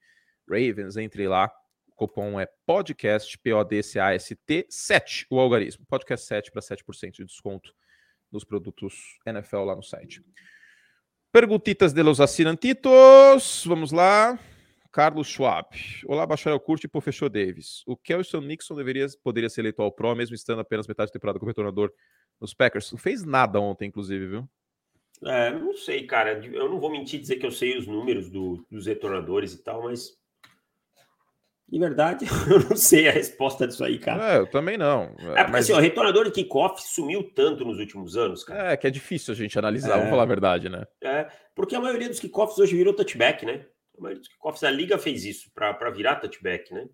Ravens, 0.47 0.97
entre 0.97 1.27
lá. 1.27 1.51
O 1.87 1.93
cupom 1.93 2.39
é 2.39 2.47
podcast, 2.65 3.37
P-O-D-C-A-S-T, 3.37 4.65
7, 4.69 5.27
o 5.29 5.39
algarismo. 5.39 5.85
Podcast 5.85 6.25
7 6.25 6.51
para 6.51 6.61
7% 6.61 7.11
de 7.11 7.25
desconto 7.25 7.73
nos 8.31 8.43
produtos 8.43 9.19
NFL 9.25 9.63
lá 9.63 9.75
no 9.75 9.83
site. 9.83 10.23
Perguntitas 11.32 11.93
de 11.93 12.01
los 12.01 12.19
assinantitos. 12.19 13.63
Vamos 13.67 13.91
lá. 13.91 14.39
Carlos 14.91 15.27
Schwab. 15.27 15.67
Olá, 16.07 16.25
Bacharel 16.25 16.59
Curte 16.59 16.89
e 16.91 17.01
Fechou 17.01 17.30
Davis. 17.30 17.84
O 17.86 17.95
Kelson 17.95 18.41
Nixon 18.41 18.75
deveria, 18.75 19.05
poderia 19.23 19.47
ser 19.47 19.61
eleito 19.61 19.80
ao 19.84 19.91
Pro, 19.91 20.15
mesmo 20.15 20.34
estando 20.34 20.61
apenas 20.61 20.88
metade 20.88 21.09
da 21.09 21.13
temporada 21.13 21.38
como 21.38 21.47
retornador 21.47 21.91
nos 22.41 22.55
Packers. 22.55 22.91
Não 22.91 22.97
fez 22.97 23.23
nada 23.23 23.59
ontem, 23.59 23.89
inclusive, 23.89 24.25
viu? 24.25 24.49
É, 25.23 25.51
não 25.51 25.75
sei, 25.75 26.07
cara. 26.07 26.43
Eu 26.43 26.67
não 26.67 26.80
vou 26.80 26.89
mentir 26.89 27.19
dizer 27.19 27.36
que 27.36 27.45
eu 27.45 27.51
sei 27.51 27.77
os 27.77 27.86
números 27.86 28.32
do, 28.32 28.65
dos 28.67 28.88
retornadores 28.88 29.53
e 29.53 29.63
tal, 29.63 29.84
mas. 29.84 30.17
De 31.72 31.78
verdade, 31.78 32.26
eu 32.49 32.59
não 32.67 32.76
sei 32.76 33.07
a 33.07 33.11
resposta 33.11 33.67
disso 33.67 33.84
aí, 33.84 33.99
cara. 33.99 34.34
É, 34.34 34.38
eu 34.39 34.47
também 34.47 34.78
não. 34.78 35.03
É 35.03 35.43
porque 35.43 35.51
mas... 35.51 35.65
assim, 35.65 35.74
o 35.74 35.80
retornador 35.80 36.26
de 36.26 36.32
kickoff 36.32 36.82
sumiu 36.82 37.24
tanto 37.24 37.63
nos 37.63 37.78
últimos 37.78 38.17
anos, 38.17 38.43
cara. 38.43 38.72
É, 38.72 38.78
que 38.78 38.88
é 38.88 38.89
difícil 38.89 39.34
a 39.34 39.38
gente 39.38 39.57
analisar, 39.57 39.93
é... 39.93 39.97
vamos 39.97 40.09
falar 40.09 40.24
a 40.24 40.28
verdade, 40.28 40.67
né? 40.67 40.86
É, 41.03 41.28
porque 41.53 41.76
a 41.76 41.80
maioria 41.80 42.09
dos 42.09 42.20
kickoffs 42.20 42.57
hoje 42.57 42.76
virou 42.76 42.93
touchback, 42.93 43.45
né? 43.45 43.65
A 43.97 44.01
maioria 44.01 44.20
dos 44.20 44.30
kickoffs 44.30 44.61
da 44.61 44.72
liga 44.72 44.97
fez 44.97 45.26
isso 45.26 45.51
para 45.53 45.91
virar 45.91 46.15
touchback, 46.15 46.74
né? 46.74 46.88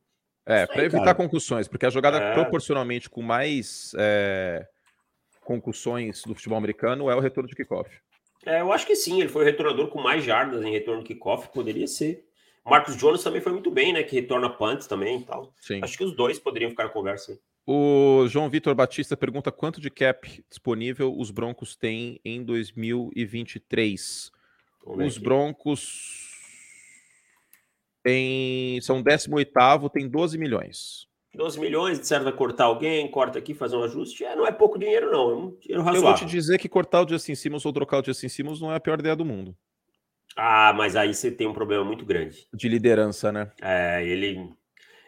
É, 0.46 0.68
para 0.68 0.84
evitar 0.84 1.06
cara. 1.06 1.16
concussões, 1.16 1.68
porque 1.68 1.86
a 1.86 1.90
jogada 1.90 2.18
é. 2.18 2.34
proporcionalmente 2.34 3.10
com 3.10 3.22
mais 3.22 3.94
é, 3.98 4.68
concussões 5.42 6.22
do 6.24 6.36
futebol 6.36 6.58
americano 6.58 7.10
é 7.10 7.16
o 7.16 7.20
retorno 7.20 7.50
de 7.50 7.56
kickoff. 7.56 7.90
É, 8.46 8.62
eu 8.62 8.72
acho 8.72 8.86
que 8.86 8.96
sim, 8.96 9.22
ele 9.22 9.30
foi 9.30 9.42
o 9.44 9.46
retornador 9.46 9.88
com 9.88 10.02
mais 10.02 10.24
jardas 10.24 10.64
em 10.64 10.72
retorno 10.72 11.02
de 11.02 11.08
kickoff, 11.08 11.50
poderia 11.54 11.88
ser. 11.88 12.25
O 12.66 12.70
Marcos 12.72 12.98
Jones 12.98 13.24
também 13.24 13.42
foi 13.42 13.52
muito 13.52 13.70
bem, 13.70 13.94
né? 13.94 14.02
Que 14.02 14.16
retorna 14.16 14.50
punts 14.50 14.88
também 14.88 15.20
e 15.20 15.24
tal. 15.24 15.54
Sim. 15.62 15.80
Acho 15.84 15.96
que 15.96 16.04
os 16.04 16.16
dois 16.16 16.40
poderiam 16.40 16.72
ficar 16.72 16.86
na 16.86 16.90
conversa. 16.90 17.40
O 17.68 18.26
João 18.28 18.50
Vitor 18.50 18.74
Batista 18.74 19.16
pergunta 19.16 19.52
quanto 19.52 19.80
de 19.80 19.92
cap 19.92 20.44
disponível 20.50 21.16
os 21.16 21.30
Broncos 21.30 21.76
têm 21.76 22.20
em 22.26 22.44
2023. 22.44 24.32
Os 24.84 25.18
Broncos 25.18 26.32
tem, 28.04 28.80
são 28.82 29.02
18 29.02 29.90
tem 29.90 30.08
12 30.08 30.38
milhões. 30.38 31.08
12 31.36 31.60
milhões, 31.60 32.00
de 32.00 32.08
certo 32.08 32.24
vai 32.24 32.34
cortar 32.34 32.66
alguém, 32.66 33.10
corta 33.10 33.38
aqui, 33.38 33.54
fazer 33.54 33.76
um 33.76 33.84
ajuste. 33.84 34.24
É, 34.24 34.36
não 34.36 34.48
é 34.48 34.52
pouco 34.52 34.80
dinheiro, 34.80 35.12
não. 35.12 35.32
É 35.32 35.36
um 35.36 35.58
dinheiro 35.60 35.84
razoável. 35.84 35.96
Eu 35.96 36.02
vou 36.02 36.14
te 36.14 36.26
dizer 36.26 36.58
que 36.58 36.70
cortar 36.70 37.06
o 37.06 37.10
Justin 37.10 37.36
Simmons 37.36 37.66
ou 37.66 37.74
trocar 37.74 38.02
o 38.02 38.06
Justin 38.06 38.30
Simmons 38.30 38.62
não 38.62 38.72
é 38.72 38.76
a 38.76 38.80
pior 38.80 39.00
ideia 39.00 39.16
do 39.16 39.26
mundo. 39.26 39.56
Ah, 40.36 40.74
mas 40.76 40.96
aí 40.96 41.14
você 41.14 41.32
tem 41.32 41.48
um 41.48 41.54
problema 41.54 41.84
muito 41.84 42.06
grande. 42.06 42.48
De 42.54 42.68
liderança, 42.68 43.32
né? 43.32 43.52
É, 43.62 44.06
ele. 44.06 44.50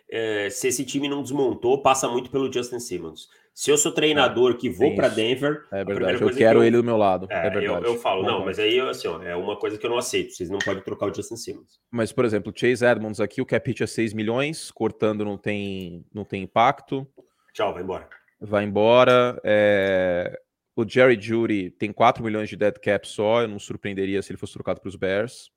É, 0.09 0.49
se 0.49 0.69
esse 0.69 0.85
time 0.85 1.09
não 1.09 1.21
desmontou, 1.21 1.81
passa 1.81 2.07
muito 2.07 2.31
pelo 2.31 2.51
Justin 2.51 2.79
Simmons. 2.79 3.27
Se 3.57 3.71
eu 3.71 3.77
sou 3.77 3.91
treinador 3.91 4.55
que 4.55 4.69
vou 4.69 4.95
para 4.95 5.07
Denver. 5.09 5.65
É 5.71 5.83
verdade, 5.83 6.21
eu 6.21 6.29
quero 6.29 6.37
que 6.37 6.43
eu, 6.43 6.63
ele 6.63 6.77
do 6.77 6.83
meu 6.83 6.95
lado. 6.95 7.27
É, 7.27 7.47
é 7.47 7.49
verdade. 7.49 7.85
Eu, 7.85 7.93
eu 7.93 7.99
falo, 7.99 8.23
não, 8.23 8.45
mas 8.45 8.59
aí 8.59 8.79
assim, 8.79 9.07
ó, 9.07 9.19
é 9.21 9.35
uma 9.35 9.57
coisa 9.57 9.79
que 9.79 9.85
eu 9.85 9.89
não 9.89 9.97
aceito. 9.97 10.31
Vocês 10.31 10.47
não 10.47 10.59
podem 10.59 10.83
trocar 10.83 11.07
o 11.07 11.13
Justin 11.13 11.35
Simmons. 11.35 11.79
Mas, 11.91 12.11
por 12.11 12.23
exemplo, 12.23 12.53
Chase 12.55 12.85
Edmonds 12.85 13.19
aqui, 13.19 13.41
o 13.41 13.45
cap 13.47 13.67
hit 13.67 13.81
é 13.81 13.87
6 13.87 14.13
milhões, 14.13 14.69
cortando 14.69 15.25
não 15.25 15.39
tem, 15.39 16.05
não 16.13 16.23
tem 16.23 16.43
impacto. 16.43 17.07
Tchau, 17.51 17.73
vai 17.73 17.81
embora. 17.81 18.07
Vai 18.39 18.63
embora. 18.63 19.41
É... 19.43 20.39
O 20.77 20.87
Jerry 20.87 21.19
Judy 21.19 21.71
tem 21.71 21.91
4 21.91 22.23
milhões 22.23 22.47
de 22.47 22.55
dead 22.55 22.75
cap 22.79 23.07
só. 23.07 23.41
Eu 23.41 23.47
não 23.47 23.57
surpreenderia 23.57 24.21
se 24.21 24.31
ele 24.31 24.37
fosse 24.37 24.53
trocado 24.53 24.79
para 24.79 24.87
os 24.87 24.95
Bears. 24.95 25.51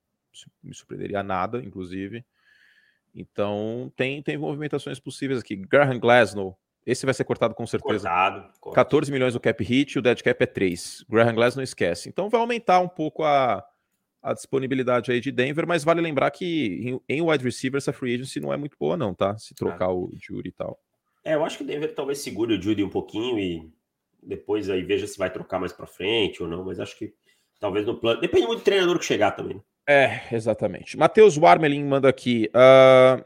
Me 0.62 0.75
surpreenderia 0.75 1.23
nada, 1.23 1.59
inclusive. 1.59 2.25
Então, 3.14 3.93
tem, 3.95 4.23
tem 4.23 4.39
movimentações 4.39 4.99
possíveis 4.99 5.41
aqui. 5.41 5.57
Graham 5.57 5.99
Glasnow 5.99 6.59
esse 6.87 7.05
vai 7.05 7.14
ser 7.14 7.25
cortado 7.25 7.55
com 7.55 7.66
certeza. 7.66 8.09
Cortado. 8.09 8.75
14 8.75 9.12
milhões 9.12 9.35
o 9.35 9.41
cap 9.41 9.62
hit, 9.62 9.99
o 9.99 10.03
dead 10.03 10.23
cap 10.23 10.43
é 10.43 10.47
3. 10.47 11.05
Graham 11.09 11.35
Glass 11.35 11.55
não 11.55 11.62
esquece. 11.62 12.09
Então 12.09 12.29
vai 12.29 12.41
aumentar 12.41 12.81
um 12.81 12.89
pouco 12.89 13.23
a, 13.23 13.64
a 14.23 14.33
disponibilidade 14.33 15.12
aí 15.12 15.21
de 15.21 15.31
Denver, 15.31 15.66
mas 15.66 15.85
vale 15.85 16.01
lembrar 16.01 16.31
que 16.31 17.01
em, 17.09 17.16
em 17.16 17.23
wide 17.23 17.45
receiver 17.45 17.79
essa 17.79 17.93
free 17.93 18.14
agency 18.14 18.41
não 18.41 18.53
é 18.53 18.57
muito 18.57 18.77
boa 18.79 18.97
não, 18.97 19.14
tá? 19.14 19.37
Se 19.37 19.55
trocar 19.55 19.87
ah. 19.87 19.95
o 19.95 20.11
Judy 20.14 20.49
e 20.49 20.53
tal. 20.53 20.79
É, 21.23 21.35
eu 21.35 21.45
acho 21.45 21.59
que 21.59 21.64
o 21.64 21.66
Denver 21.66 21.95
talvez 21.95 22.18
segure 22.18 22.57
o 22.57 22.61
Judy 22.61 22.83
um 22.83 22.89
pouquinho 22.89 23.39
e 23.39 23.71
depois 24.23 24.68
aí 24.71 24.83
veja 24.83 25.07
se 25.07 25.18
vai 25.18 25.31
trocar 25.31 25.59
mais 25.59 25.73
para 25.73 25.87
frente 25.87 26.43
ou 26.43 26.49
não, 26.49 26.64
mas 26.64 26.81
acho 26.81 26.97
que 26.99 27.12
talvez 27.59 27.87
no 27.87 27.99
plano... 27.99 28.21
Depende 28.21 28.47
muito 28.47 28.61
do 28.61 28.64
treinador 28.64 28.99
que 28.99 29.05
chegar 29.05 29.33
também, 29.33 29.57
né? 29.57 29.62
É, 29.89 30.35
exatamente. 30.35 30.97
Matheus 30.97 31.37
Warmelin 31.37 31.85
manda 31.85 32.09
aqui. 32.09 32.51
Uh, 32.55 33.25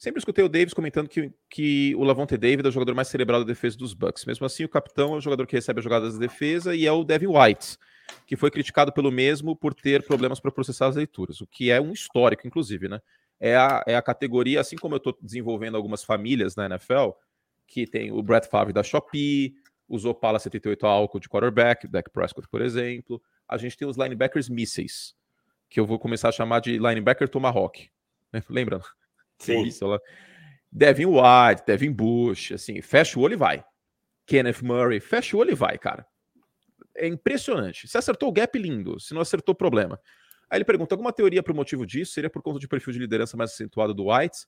Sempre 0.00 0.18
escutei 0.18 0.42
o 0.42 0.48
Davis 0.48 0.72
comentando 0.72 1.10
que, 1.10 1.30
que 1.50 1.94
o 1.94 2.04
Lavonte 2.04 2.34
David 2.38 2.64
é 2.64 2.70
o 2.70 2.72
jogador 2.72 2.94
mais 2.94 3.08
cerebral 3.08 3.40
da 3.40 3.46
defesa 3.46 3.76
dos 3.76 3.92
Bucks. 3.92 4.24
Mesmo 4.24 4.46
assim, 4.46 4.64
o 4.64 4.68
capitão 4.68 5.12
é 5.12 5.18
o 5.18 5.20
jogador 5.20 5.46
que 5.46 5.54
recebe 5.54 5.80
as 5.80 5.84
jogadas 5.84 6.14
de 6.14 6.18
defesa 6.18 6.74
e 6.74 6.86
é 6.86 6.92
o 6.92 7.04
Devin 7.04 7.26
White, 7.26 7.76
que 8.26 8.34
foi 8.34 8.50
criticado 8.50 8.94
pelo 8.94 9.12
mesmo 9.12 9.54
por 9.54 9.74
ter 9.74 10.02
problemas 10.02 10.40
para 10.40 10.50
processar 10.50 10.86
as 10.86 10.96
leituras, 10.96 11.42
o 11.42 11.46
que 11.46 11.70
é 11.70 11.78
um 11.78 11.92
histórico, 11.92 12.46
inclusive, 12.46 12.88
né? 12.88 12.98
É 13.38 13.54
a, 13.56 13.84
é 13.86 13.94
a 13.94 14.00
categoria, 14.00 14.62
assim 14.62 14.74
como 14.74 14.94
eu 14.94 14.98
estou 14.98 15.14
desenvolvendo 15.20 15.76
algumas 15.76 16.02
famílias 16.02 16.56
na 16.56 16.64
NFL, 16.64 17.10
que 17.66 17.86
tem 17.86 18.10
o 18.10 18.22
Brett 18.22 18.48
Favre 18.48 18.72
da 18.72 18.82
Shopee, 18.82 19.52
o 19.90 20.08
Opala 20.08 20.38
78 20.38 20.86
álcool 20.86 21.18
de 21.18 21.28
quarterback, 21.28 21.88
Dak 21.88 22.08
Prescott, 22.10 22.48
por 22.48 22.62
exemplo. 22.62 23.20
A 23.48 23.58
gente 23.58 23.76
tem 23.76 23.88
os 23.88 23.96
linebackers 23.96 24.48
mísseis, 24.48 25.14
que 25.68 25.80
eu 25.80 25.84
vou 25.84 25.98
começar 25.98 26.28
a 26.28 26.32
chamar 26.32 26.60
de 26.60 26.78
linebacker 26.78 27.28
tomahawk. 27.28 27.90
Lembra? 28.48 28.80
Sim. 29.38 29.64
Isso, 29.64 29.84
ela... 29.84 30.00
Devin 30.70 31.06
White, 31.06 31.64
Devin 31.66 31.92
Bush, 31.92 32.52
assim, 32.52 32.80
fecha 32.80 33.18
o 33.18 33.22
olho 33.22 33.32
e 33.32 33.36
vai. 33.36 33.64
Kenneth 34.24 34.62
Murray, 34.62 35.00
fecha 35.00 35.36
o 35.36 35.40
olho 35.40 35.50
e 35.50 35.54
vai, 35.56 35.76
cara. 35.76 36.06
É 36.94 37.08
impressionante. 37.08 37.88
Se 37.88 37.98
acertou 37.98 38.28
o 38.28 38.32
gap, 38.32 38.56
lindo. 38.56 39.00
Se 39.00 39.12
não 39.12 39.20
acertou, 39.20 39.52
problema. 39.52 40.00
Aí 40.48 40.58
ele 40.58 40.64
pergunta: 40.64 40.94
alguma 40.94 41.12
teoria 41.12 41.42
para 41.42 41.52
o 41.52 41.56
motivo 41.56 41.84
disso? 41.84 42.12
Seria 42.12 42.30
por 42.30 42.40
conta 42.40 42.60
de 42.60 42.68
perfil 42.68 42.92
de 42.92 43.00
liderança 43.00 43.36
mais 43.36 43.50
acentuado 43.50 43.92
do 43.92 44.12
White? 44.12 44.46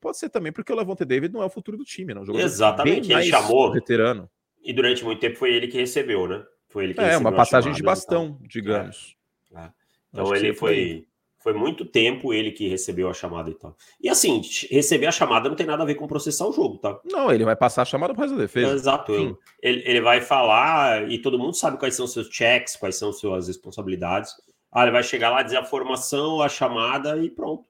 Pode 0.00 0.16
ser 0.18 0.30
também 0.30 0.50
porque 0.50 0.72
o 0.72 0.76
Levante 0.76 1.04
David 1.04 1.32
não 1.32 1.42
é 1.42 1.46
o 1.46 1.50
futuro 1.50 1.76
do 1.76 1.84
time, 1.84 2.14
não. 2.14 2.22
Um 2.22 2.38
Exatamente, 2.38 3.12
ele 3.12 3.24
chamou. 3.24 3.72
Veterano. 3.72 4.28
E 4.62 4.72
durante 4.72 5.04
muito 5.04 5.20
tempo 5.20 5.36
foi 5.36 5.52
ele 5.54 5.68
que 5.68 5.78
recebeu, 5.78 6.26
né? 6.26 6.44
Foi 6.68 6.84
ele 6.84 6.94
que 6.94 7.00
É, 7.00 7.16
uma 7.16 7.32
passagem 7.32 7.72
de 7.72 7.82
bastão, 7.82 8.38
digamos. 8.42 9.16
É. 9.54 9.60
É. 9.60 9.70
Então 10.12 10.34
ele 10.34 10.54
foi. 10.54 11.06
Foi 11.42 11.54
muito 11.54 11.86
tempo 11.86 12.34
ele 12.34 12.52
que 12.52 12.68
recebeu 12.68 13.08
a 13.08 13.14
chamada 13.14 13.48
e 13.48 13.54
tal. 13.54 13.74
E 13.98 14.10
assim, 14.10 14.42
receber 14.70 15.06
a 15.06 15.10
chamada 15.10 15.48
não 15.48 15.56
tem 15.56 15.64
nada 15.64 15.82
a 15.82 15.86
ver 15.86 15.94
com 15.94 16.06
processar 16.06 16.46
o 16.46 16.52
jogo, 16.52 16.76
tá? 16.76 17.00
Não, 17.10 17.32
ele 17.32 17.46
vai 17.46 17.56
passar 17.56 17.80
a 17.80 17.86
chamada 17.86 18.14
para 18.14 18.26
a 18.26 18.36
defesa. 18.36 18.74
Exato. 18.74 19.38
Ele, 19.62 19.82
ele 19.86 20.00
vai 20.02 20.20
falar 20.20 21.10
e 21.10 21.18
todo 21.18 21.38
mundo 21.38 21.54
sabe 21.54 21.78
quais 21.78 21.94
são 21.96 22.04
os 22.04 22.12
seus 22.12 22.28
checks, 22.28 22.76
quais 22.76 22.96
são 22.96 23.10
suas 23.10 23.48
responsabilidades. 23.48 24.34
Ah, 24.70 24.82
ele 24.82 24.92
vai 24.92 25.02
chegar 25.02 25.30
lá, 25.30 25.42
dizer 25.42 25.56
a 25.56 25.64
formação, 25.64 26.42
a 26.42 26.48
chamada 26.48 27.16
e 27.16 27.30
pronto. 27.30 27.64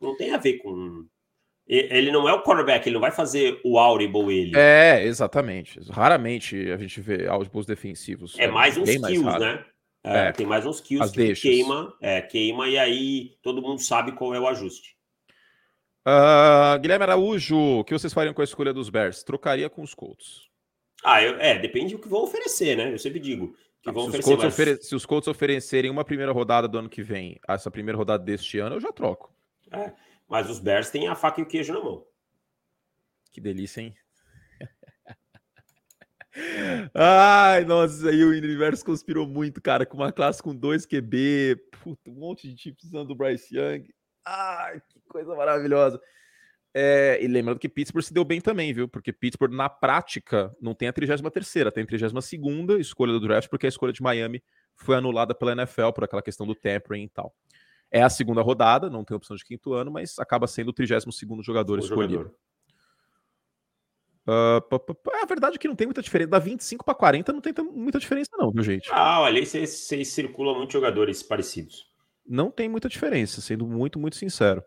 Não 0.00 0.16
tem 0.16 0.34
a 0.34 0.36
ver 0.36 0.54
com. 0.54 1.06
Ele 1.74 2.12
não 2.12 2.28
é 2.28 2.34
o 2.34 2.42
quarterback, 2.42 2.86
ele 2.86 2.94
não 2.94 3.00
vai 3.00 3.10
fazer 3.10 3.58
o 3.64 3.78
audible 3.78 4.30
ele. 4.30 4.52
É, 4.54 5.02
exatamente. 5.04 5.80
Raramente 5.90 6.70
a 6.70 6.76
gente 6.76 7.00
vê 7.00 7.26
audibles 7.26 7.64
defensivos. 7.64 8.38
É 8.38 8.46
mais 8.46 8.76
uns 8.76 8.90
skills, 8.90 9.22
mais 9.22 9.40
né? 9.40 9.64
É, 10.04 10.26
é, 10.26 10.32
tem 10.32 10.44
mais 10.44 10.66
uns 10.66 10.82
kills 10.82 11.10
que 11.10 11.16
deixas. 11.16 11.40
queima, 11.42 11.94
é, 11.98 12.20
queima 12.20 12.68
e 12.68 12.76
aí 12.76 13.36
todo 13.42 13.62
mundo 13.62 13.80
sabe 13.80 14.12
qual 14.12 14.34
é 14.34 14.40
o 14.40 14.46
ajuste. 14.46 14.96
Uh, 16.06 16.78
Guilherme 16.78 17.04
Araújo, 17.04 17.56
o 17.56 17.84
que 17.84 17.94
vocês 17.94 18.12
fariam 18.12 18.34
com 18.34 18.42
a 18.42 18.44
escolha 18.44 18.74
dos 18.74 18.90
Bears? 18.90 19.22
Trocaria 19.22 19.70
com 19.70 19.82
os 19.82 19.94
Colts. 19.94 20.42
Ah, 21.02 21.22
eu, 21.22 21.40
é, 21.40 21.58
depende 21.58 21.94
do 21.94 22.00
que 22.00 22.08
vão 22.08 22.24
oferecer, 22.24 22.76
né? 22.76 22.92
Eu 22.92 22.98
sempre 22.98 23.18
digo. 23.18 23.56
Que 23.82 23.90
vão 23.90 24.10
se, 24.10 24.18
os 24.18 24.24
Colts 24.24 24.58
mas... 24.58 24.86
se 24.86 24.94
os 24.94 25.06
Colts 25.06 25.28
oferecerem 25.28 25.90
uma 25.90 26.04
primeira 26.04 26.32
rodada 26.32 26.68
do 26.68 26.78
ano 26.78 26.88
que 26.90 27.02
vem, 27.02 27.40
essa 27.48 27.70
primeira 27.70 27.96
rodada 27.96 28.22
deste 28.22 28.58
ano, 28.58 28.76
eu 28.76 28.80
já 28.80 28.92
troco. 28.92 29.32
É, 29.70 29.92
mas 30.32 30.48
os 30.48 30.58
Bears 30.58 30.88
têm 30.88 31.08
a 31.08 31.14
faca 31.14 31.40
e 31.40 31.42
o 31.42 31.46
queijo 31.46 31.74
na 31.74 31.80
mão. 31.84 32.06
Que 33.30 33.38
delícia, 33.38 33.82
hein? 33.82 33.94
Ai, 36.94 37.66
nossa, 37.66 38.08
aí 38.08 38.24
o 38.24 38.30
universo 38.30 38.82
conspirou 38.82 39.26
muito, 39.26 39.60
cara, 39.60 39.84
com 39.84 39.98
uma 39.98 40.10
classe 40.10 40.42
com 40.42 40.56
dois 40.56 40.86
QB, 40.86 41.56
puta, 41.82 42.10
um 42.10 42.14
monte 42.14 42.48
de 42.48 42.54
time 42.54 42.74
precisando 42.74 43.08
do 43.08 43.14
Bryce 43.14 43.54
Young. 43.54 43.86
Ai, 44.24 44.80
que 44.88 45.00
coisa 45.06 45.36
maravilhosa. 45.36 46.00
É, 46.72 47.22
e 47.22 47.28
lembrando 47.28 47.58
que 47.58 47.68
Pittsburgh 47.68 48.02
se 48.02 48.14
deu 48.14 48.24
bem 48.24 48.40
também, 48.40 48.72
viu? 48.72 48.88
Porque 48.88 49.12
Pittsburgh, 49.12 49.52
na 49.52 49.68
prática, 49.68 50.56
não 50.58 50.74
tem 50.74 50.88
a 50.88 50.94
33 50.94 51.50
tem 51.74 51.82
a 51.82 51.86
32 51.86 52.80
escolha 52.80 53.12
do 53.12 53.20
draft, 53.20 53.50
porque 53.50 53.66
a 53.66 53.68
escolha 53.68 53.92
de 53.92 54.00
Miami 54.00 54.42
foi 54.76 54.96
anulada 54.96 55.34
pela 55.34 55.52
NFL 55.52 55.90
por 55.94 56.04
aquela 56.04 56.22
questão 56.22 56.46
do 56.46 56.54
tampering 56.54 57.04
e 57.04 57.08
tal. 57.10 57.36
É 57.94 58.02
a 58.02 58.08
segunda 58.08 58.40
rodada, 58.40 58.88
não 58.88 59.04
tem 59.04 59.14
opção 59.14 59.36
de 59.36 59.44
quinto 59.44 59.74
ano, 59.74 59.90
mas 59.90 60.18
acaba 60.18 60.46
sendo 60.46 60.70
o 60.70 60.72
32 60.72 61.04
jogador 61.44 61.78
o 61.78 61.82
escolhido. 61.82 62.12
Jogador. 62.14 62.34
Uh, 64.24 65.20
a 65.22 65.26
verdade 65.26 65.56
é 65.56 65.58
que 65.58 65.68
não 65.68 65.74
tem 65.74 65.86
muita 65.86 66.00
diferença. 66.00 66.30
Da 66.30 66.38
25 66.38 66.84
para 66.84 66.94
40 66.94 67.32
não 67.32 67.40
tem 67.40 67.52
muita 67.64 67.98
diferença, 67.98 68.30
não, 68.38 68.50
viu, 68.50 68.62
gente? 68.62 68.88
Ah, 68.90 69.20
olha, 69.20 69.38
aí 69.38 69.44
vocês 69.44 70.08
circulam 70.08 70.56
muitos 70.56 70.72
jogadores 70.72 71.22
parecidos. 71.22 71.90
Não 72.26 72.50
tem 72.50 72.68
muita 72.68 72.88
diferença, 72.88 73.40
sendo 73.40 73.66
muito, 73.66 73.98
muito 73.98 74.16
sincero. 74.16 74.62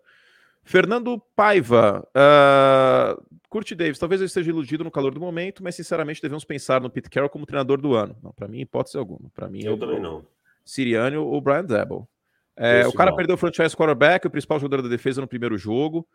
Fernando 0.63 1.19
Paiva, 1.35 2.05
uh, 2.09 3.39
Kurt 3.49 3.71
Davis, 3.73 3.97
talvez 3.97 4.19
eu 4.19 4.27
esteja 4.27 4.49
iludido 4.49 4.83
no 4.83 4.91
calor 4.91 5.13
do 5.13 5.19
momento, 5.19 5.63
mas 5.63 5.75
sinceramente 5.75 6.21
devemos 6.21 6.43
pensar 6.43 6.81
no 6.81 6.89
Pete 6.89 7.09
Carroll 7.09 7.29
como 7.29 7.45
treinador 7.45 7.79
do 7.79 7.93
ano. 7.93 8.15
Para 8.35 8.47
mim, 8.47 8.59
hipótese 8.59 8.97
alguma. 8.97 9.29
Para 9.33 9.47
mim, 9.47 9.63
eu 9.63 9.75
é 9.75 9.77
também 9.77 9.99
não. 9.99 10.25
Siriano 10.65 11.23
ou 11.25 11.39
Brian 11.39 11.63
Debble. 11.63 12.05
É, 12.57 12.87
o 12.87 12.93
cara 12.93 13.09
igual. 13.09 13.17
perdeu 13.17 13.35
o 13.35 13.37
franchise 13.37 13.75
quarterback, 13.75 14.25
o 14.25 14.29
principal 14.29 14.59
jogador 14.59 14.83
da 14.83 14.89
defesa 14.89 15.21
no 15.21 15.27
primeiro 15.27 15.57
jogo. 15.57 16.07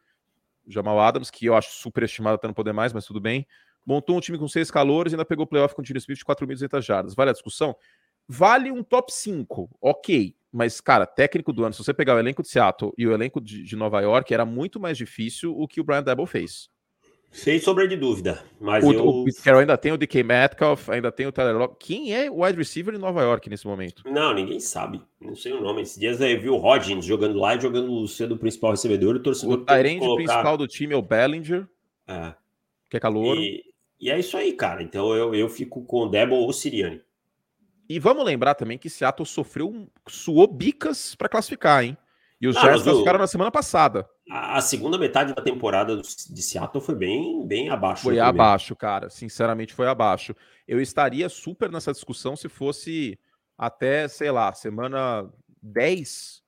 Jamal 0.66 1.00
Adams, 1.00 1.30
que 1.30 1.46
eu 1.46 1.54
acho 1.54 1.70
super 1.72 2.02
estimado 2.04 2.36
até 2.36 2.46
não 2.46 2.54
poder 2.54 2.72
mais, 2.72 2.92
mas 2.92 3.04
tudo 3.04 3.20
bem. 3.20 3.46
Montou 3.84 4.16
um 4.16 4.20
time 4.20 4.38
com 4.38 4.46
seis 4.46 4.70
calores 4.70 5.12
e 5.12 5.16
ainda 5.16 5.24
pegou 5.24 5.44
o 5.44 5.48
playoff 5.48 5.74
com 5.74 5.82
o 5.82 5.84
Tiro 5.84 5.98
Smith 5.98 6.18
de 6.18 6.24
4.200 6.24 6.82
jardas. 6.82 7.14
Vale 7.14 7.30
a 7.30 7.32
discussão? 7.32 7.74
Vale 8.28 8.70
um 8.70 8.82
top 8.82 9.12
5, 9.12 9.70
ok. 9.80 10.36
Mas, 10.52 10.80
cara, 10.80 11.06
técnico 11.06 11.52
do 11.52 11.64
ano, 11.64 11.72
se 11.72 11.82
você 11.82 11.94
pegar 11.94 12.14
o 12.14 12.18
elenco 12.18 12.42
de 12.42 12.48
Seattle 12.48 12.92
e 12.96 13.06
o 13.06 13.12
elenco 13.12 13.40
de, 13.40 13.62
de 13.62 13.76
Nova 13.76 14.00
York, 14.00 14.32
era 14.32 14.44
muito 14.44 14.78
mais 14.80 14.96
difícil 14.96 15.56
o 15.56 15.66
que 15.66 15.80
o 15.80 15.84
Brian 15.84 16.02
Debo 16.02 16.26
fez. 16.26 16.68
Sem 17.30 17.60
sombra 17.60 17.86
de 17.86 17.96
dúvida. 17.96 18.42
Mas 18.60 18.84
o, 18.84 18.92
eu... 18.92 19.06
o 19.06 19.56
ainda 19.56 19.78
tem 19.78 19.92
o 19.92 19.96
DK 19.96 20.22
Metcalf, 20.24 20.88
ainda 20.90 21.12
tem 21.12 21.26
o 21.26 21.32
Tyler 21.32 21.56
Lock. 21.56 21.76
Quem 21.78 22.12
é 22.12 22.28
o 22.28 22.44
wide 22.44 22.58
receiver 22.58 22.94
em 22.94 22.98
Nova 22.98 23.22
York 23.22 23.48
nesse 23.48 23.66
momento? 23.66 24.02
Não, 24.04 24.34
ninguém 24.34 24.58
sabe. 24.58 25.00
Não 25.20 25.36
sei 25.36 25.52
o 25.52 25.60
nome. 25.60 25.82
Esses 25.82 25.98
dias 25.98 26.20
eu 26.20 26.40
vi 26.40 26.48
o 26.48 26.56
Rodgers 26.56 27.04
jogando 27.04 27.38
lá 27.38 27.54
e 27.54 27.60
jogando 27.60 28.06
sendo 28.08 28.34
o 28.34 28.38
principal 28.38 28.72
recebedor. 28.72 29.14
O 29.14 29.20
torcedor 29.20 29.58
o 29.58 29.64
Tyrande 29.64 30.00
colocar... 30.00 30.24
principal 30.24 30.56
do 30.56 30.66
time 30.66 30.92
é 30.92 30.96
o 30.96 31.02
Bellinger, 31.02 31.68
é. 32.08 32.34
que 32.90 32.96
é 32.96 33.00
calor. 33.00 33.36
E, 33.38 33.64
e, 34.00 34.10
é 34.10 34.18
isso 34.18 34.36
aí, 34.36 34.52
cara. 34.52 34.82
Então 34.82 35.14
eu, 35.14 35.32
eu 35.32 35.48
fico 35.48 35.84
com 35.84 36.02
o 36.02 36.08
Debo 36.08 36.34
ou 36.34 36.48
o 36.48 36.52
Siriani. 36.52 37.00
E 37.88 37.98
vamos 38.00 38.24
lembrar 38.24 38.54
também 38.54 38.76
que 38.76 38.90
Seattle 38.90 39.26
sofreu, 39.26 39.88
suou 40.08 40.46
bicas 40.48 41.14
para 41.14 41.28
classificar, 41.28 41.84
hein? 41.84 41.96
E 42.40 42.48
os 42.48 42.58
Jets 42.58 42.82
ficaram 42.82 43.18
na 43.18 43.26
semana 43.26 43.50
passada. 43.50 44.08
A 44.30 44.62
segunda 44.62 44.96
metade 44.96 45.34
da 45.34 45.42
temporada 45.42 45.96
de 45.96 46.42
Seattle 46.42 46.82
foi 46.82 46.94
bem, 46.94 47.46
bem 47.46 47.68
abaixo. 47.68 48.02
Foi 48.02 48.18
abaixo, 48.18 48.74
cara. 48.74 49.10
Sinceramente, 49.10 49.74
foi 49.74 49.86
abaixo. 49.86 50.34
Eu 50.66 50.80
estaria 50.80 51.28
super 51.28 51.70
nessa 51.70 51.92
discussão 51.92 52.34
se 52.36 52.48
fosse 52.48 53.18
até, 53.58 54.08
sei 54.08 54.30
lá, 54.30 54.52
semana 54.54 55.30
10. 55.60 56.42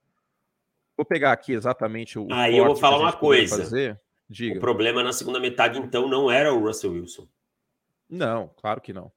Vou 0.97 1.05
pegar 1.05 1.33
aqui 1.33 1.53
exatamente 1.53 2.19
o. 2.19 2.27
Aí 2.33 2.57
eu 2.57 2.65
vou 2.65 2.77
falar 2.77 2.99
uma 2.99 3.13
coisa. 3.13 3.63
O 4.57 4.61
problema 4.61 5.03
na 5.03 5.13
segunda 5.13 5.39
metade, 5.39 5.79
então, 5.79 6.09
não 6.09 6.31
era 6.31 6.55
o 6.55 6.61
Russell 6.61 6.93
Wilson. 6.93 7.29
Não, 8.09 8.49
claro 8.57 8.81
que 8.81 8.95
não. 8.95 9.13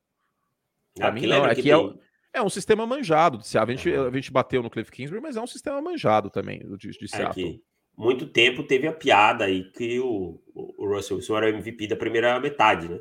Ah, 0.99 1.11
mim, 1.11 1.25
não. 1.25 1.45
É 1.45 1.55
que, 1.55 1.61
que 1.61 1.71
é, 1.71 1.93
é, 2.35 2.41
um 2.41 2.49
sistema 2.49 2.85
manjado 2.85 3.37
de 3.37 3.47
Seattle. 3.47 3.73
A 3.73 3.77
gente, 3.77 3.93
a 3.93 4.11
gente 4.11 4.31
bateu 4.31 4.61
no 4.61 4.69
Cliff 4.69 4.91
Kingsbury, 4.91 5.21
mas 5.21 5.37
é 5.37 5.41
um 5.41 5.47
sistema 5.47 5.81
manjado 5.81 6.29
também 6.29 6.59
de, 6.77 6.91
de 6.91 7.05
é 7.05 7.07
Seattle. 7.07 7.63
É 7.97 8.01
muito 8.01 8.27
tempo 8.27 8.63
teve 8.63 8.87
a 8.87 8.93
piada 8.93 9.45
aí 9.45 9.71
que 9.71 9.99
o, 9.99 10.41
o 10.53 10.87
Russell 10.87 11.17
Wilson 11.17 11.37
era 11.37 11.45
o 11.45 11.49
MVP 11.49 11.87
da 11.87 11.95
primeira 11.95 12.39
metade, 12.39 12.89
né? 12.89 12.99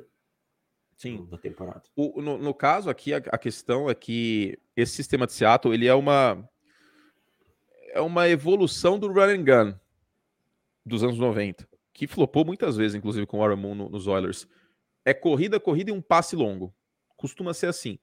Sim. 0.96 1.26
Da 1.28 1.36
temporada. 1.36 1.82
O, 1.96 2.22
no, 2.22 2.38
no 2.38 2.54
caso 2.54 2.88
aqui, 2.88 3.12
a, 3.12 3.16
a, 3.16 3.36
questão 3.36 3.90
é 3.90 3.94
que 3.94 4.56
esse 4.76 4.92
sistema 4.92 5.26
de 5.26 5.32
Seattle, 5.32 5.74
ele 5.74 5.88
é 5.88 5.94
uma 5.94 6.48
é 7.92 8.00
uma 8.00 8.28
evolução 8.28 8.98
do 8.98 9.08
run 9.08 9.22
and 9.22 9.44
gun 9.44 9.74
dos 10.84 11.02
anos 11.02 11.18
90, 11.18 11.68
que 11.92 12.06
flopou 12.06 12.44
muitas 12.44 12.76
vezes, 12.76 12.94
inclusive 12.94 13.26
com 13.26 13.38
o 13.38 13.42
Aaron 13.42 13.56
Moon 13.56 13.74
no, 13.74 13.88
nos 13.88 14.06
Oilers. 14.06 14.48
É 15.04 15.12
corrida, 15.12 15.60
corrida 15.60 15.90
e 15.90 15.92
um 15.94 16.02
passe 16.02 16.34
longo. 16.36 16.74
Costuma 17.16 17.54
ser 17.54 17.66
assim. 17.66 17.98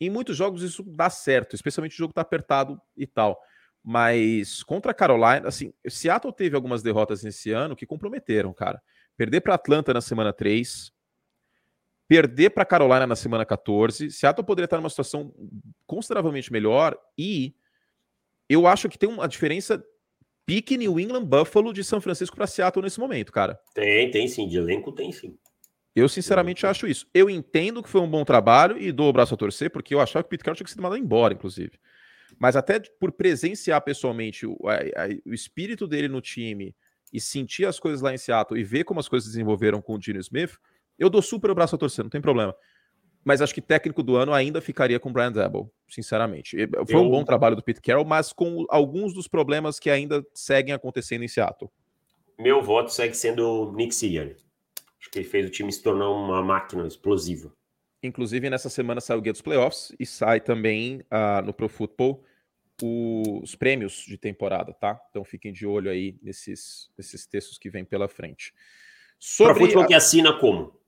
Em 0.00 0.10
muitos 0.10 0.36
jogos 0.36 0.62
isso 0.62 0.82
dá 0.82 1.08
certo, 1.08 1.54
especialmente 1.54 1.94
o 1.94 1.98
jogo 1.98 2.12
tá 2.12 2.20
apertado 2.20 2.80
e 2.96 3.06
tal. 3.06 3.40
Mas 3.82 4.62
contra 4.62 4.90
a 4.90 4.94
Carolina, 4.94 5.48
assim, 5.48 5.72
Seattle 5.88 6.32
teve 6.32 6.56
algumas 6.56 6.82
derrotas 6.82 7.22
nesse 7.22 7.52
ano 7.52 7.76
que 7.76 7.86
comprometeram, 7.86 8.52
cara. 8.52 8.82
Perder 9.16 9.40
para 9.40 9.54
Atlanta 9.54 9.94
na 9.94 10.00
semana 10.00 10.32
3, 10.32 10.92
perder 12.08 12.50
para 12.50 12.64
Carolina 12.64 13.06
na 13.06 13.16
semana 13.16 13.44
14. 13.44 14.10
Seattle 14.10 14.44
poderia 14.44 14.66
estar 14.66 14.76
numa 14.76 14.90
situação 14.90 15.32
consideravelmente 15.86 16.52
melhor 16.52 16.98
e 17.16 17.54
eu 18.48 18.66
acho 18.66 18.88
que 18.88 18.98
tem 18.98 19.08
uma 19.08 19.26
diferença 19.26 19.82
pique 20.44 20.76
New 20.76 20.98
England 21.00 21.24
Buffalo 21.24 21.72
de 21.72 21.82
São 21.82 22.00
Francisco 22.00 22.36
para 22.36 22.46
Seattle 22.46 22.84
nesse 22.84 23.00
momento, 23.00 23.32
cara. 23.32 23.58
Tem, 23.74 24.10
tem 24.10 24.28
sim, 24.28 24.46
de 24.46 24.56
elenco 24.56 24.92
tem 24.92 25.10
sim. 25.10 25.36
Eu 25.96 26.10
sinceramente 26.10 26.66
acho 26.66 26.86
isso. 26.86 27.06
Eu 27.14 27.30
entendo 27.30 27.82
que 27.82 27.88
foi 27.88 28.02
um 28.02 28.10
bom 28.10 28.22
trabalho 28.22 28.76
e 28.78 28.92
dou 28.92 29.08
o 29.08 29.12
braço 29.14 29.32
a 29.32 29.36
torcer, 29.36 29.70
porque 29.70 29.94
eu 29.94 30.00
achava 30.00 30.22
que 30.22 30.26
o 30.26 30.30
Pete 30.30 30.44
Carroll 30.44 30.56
tinha 30.56 30.66
que 30.66 30.70
ser 30.70 30.78
mandado 30.78 31.02
embora, 31.02 31.32
inclusive. 31.32 31.72
Mas 32.38 32.54
até 32.54 32.78
por 32.78 33.10
presenciar 33.12 33.80
pessoalmente 33.80 34.46
o, 34.46 34.58
a, 34.66 34.74
a, 34.74 35.08
o 35.24 35.32
espírito 35.32 35.86
dele 35.86 36.06
no 36.06 36.20
time 36.20 36.76
e 37.10 37.18
sentir 37.18 37.64
as 37.64 37.80
coisas 37.80 38.02
lá 38.02 38.12
em 38.12 38.18
Seattle 38.18 38.60
e 38.60 38.62
ver 38.62 38.84
como 38.84 39.00
as 39.00 39.08
coisas 39.08 39.26
desenvolveram 39.26 39.80
com 39.80 39.94
o 39.94 40.00
Gene 40.00 40.18
Smith, 40.18 40.58
eu 40.98 41.08
dou 41.08 41.22
super 41.22 41.50
o 41.50 41.54
braço 41.54 41.74
a 41.74 41.78
torcer, 41.78 42.04
não 42.04 42.10
tem 42.10 42.20
problema. 42.20 42.54
Mas 43.24 43.40
acho 43.40 43.54
que 43.54 43.62
técnico 43.62 44.02
do 44.02 44.16
ano 44.16 44.34
ainda 44.34 44.60
ficaria 44.60 45.00
com 45.00 45.08
o 45.08 45.12
Brian 45.12 45.32
Dabble, 45.32 45.66
sinceramente. 45.88 46.58
Foi 46.86 46.94
eu... 46.94 47.04
um 47.04 47.10
bom 47.10 47.24
trabalho 47.24 47.56
do 47.56 47.62
Pete 47.62 47.80
Carroll, 47.80 48.04
mas 48.04 48.34
com 48.34 48.66
alguns 48.68 49.14
dos 49.14 49.26
problemas 49.26 49.80
que 49.80 49.88
ainda 49.88 50.22
seguem 50.34 50.74
acontecendo 50.74 51.24
em 51.24 51.28
Seattle. 51.28 51.70
Meu 52.38 52.62
voto 52.62 52.92
segue 52.92 53.16
sendo 53.16 53.70
o 53.70 53.72
Nick 53.72 53.94
Sirianni. 53.94 54.36
Que 55.16 55.20
ele 55.20 55.28
fez 55.28 55.46
o 55.46 55.50
time 55.50 55.72
se 55.72 55.82
tornar 55.82 56.10
uma 56.10 56.42
máquina 56.42 56.86
explosiva. 56.86 57.50
Inclusive, 58.02 58.50
nessa 58.50 58.68
semana 58.68 59.00
sai 59.00 59.16
o 59.16 59.20
guia 59.22 59.32
dos 59.32 59.40
playoffs 59.40 59.94
e 59.98 60.04
sai 60.04 60.40
também 60.40 61.00
uh, 61.10 61.42
no 61.42 61.54
Pro 61.54 61.70
Football 61.70 62.22
os 62.82 63.54
prêmios 63.54 64.04
de 64.06 64.18
temporada, 64.18 64.74
tá? 64.74 65.00
Então 65.08 65.24
fiquem 65.24 65.50
de 65.50 65.66
olho 65.66 65.90
aí 65.90 66.18
nesses, 66.22 66.90
nesses 66.98 67.26
textos 67.26 67.56
que 67.56 67.70
vem 67.70 67.82
pela 67.82 68.06
frente. 68.06 68.52
Sobre 69.18 69.54
Pro 69.54 69.62
Football 69.62 69.84
a... 69.84 69.86
que 69.86 69.94
assina 69.94 70.38
como? 70.38 70.78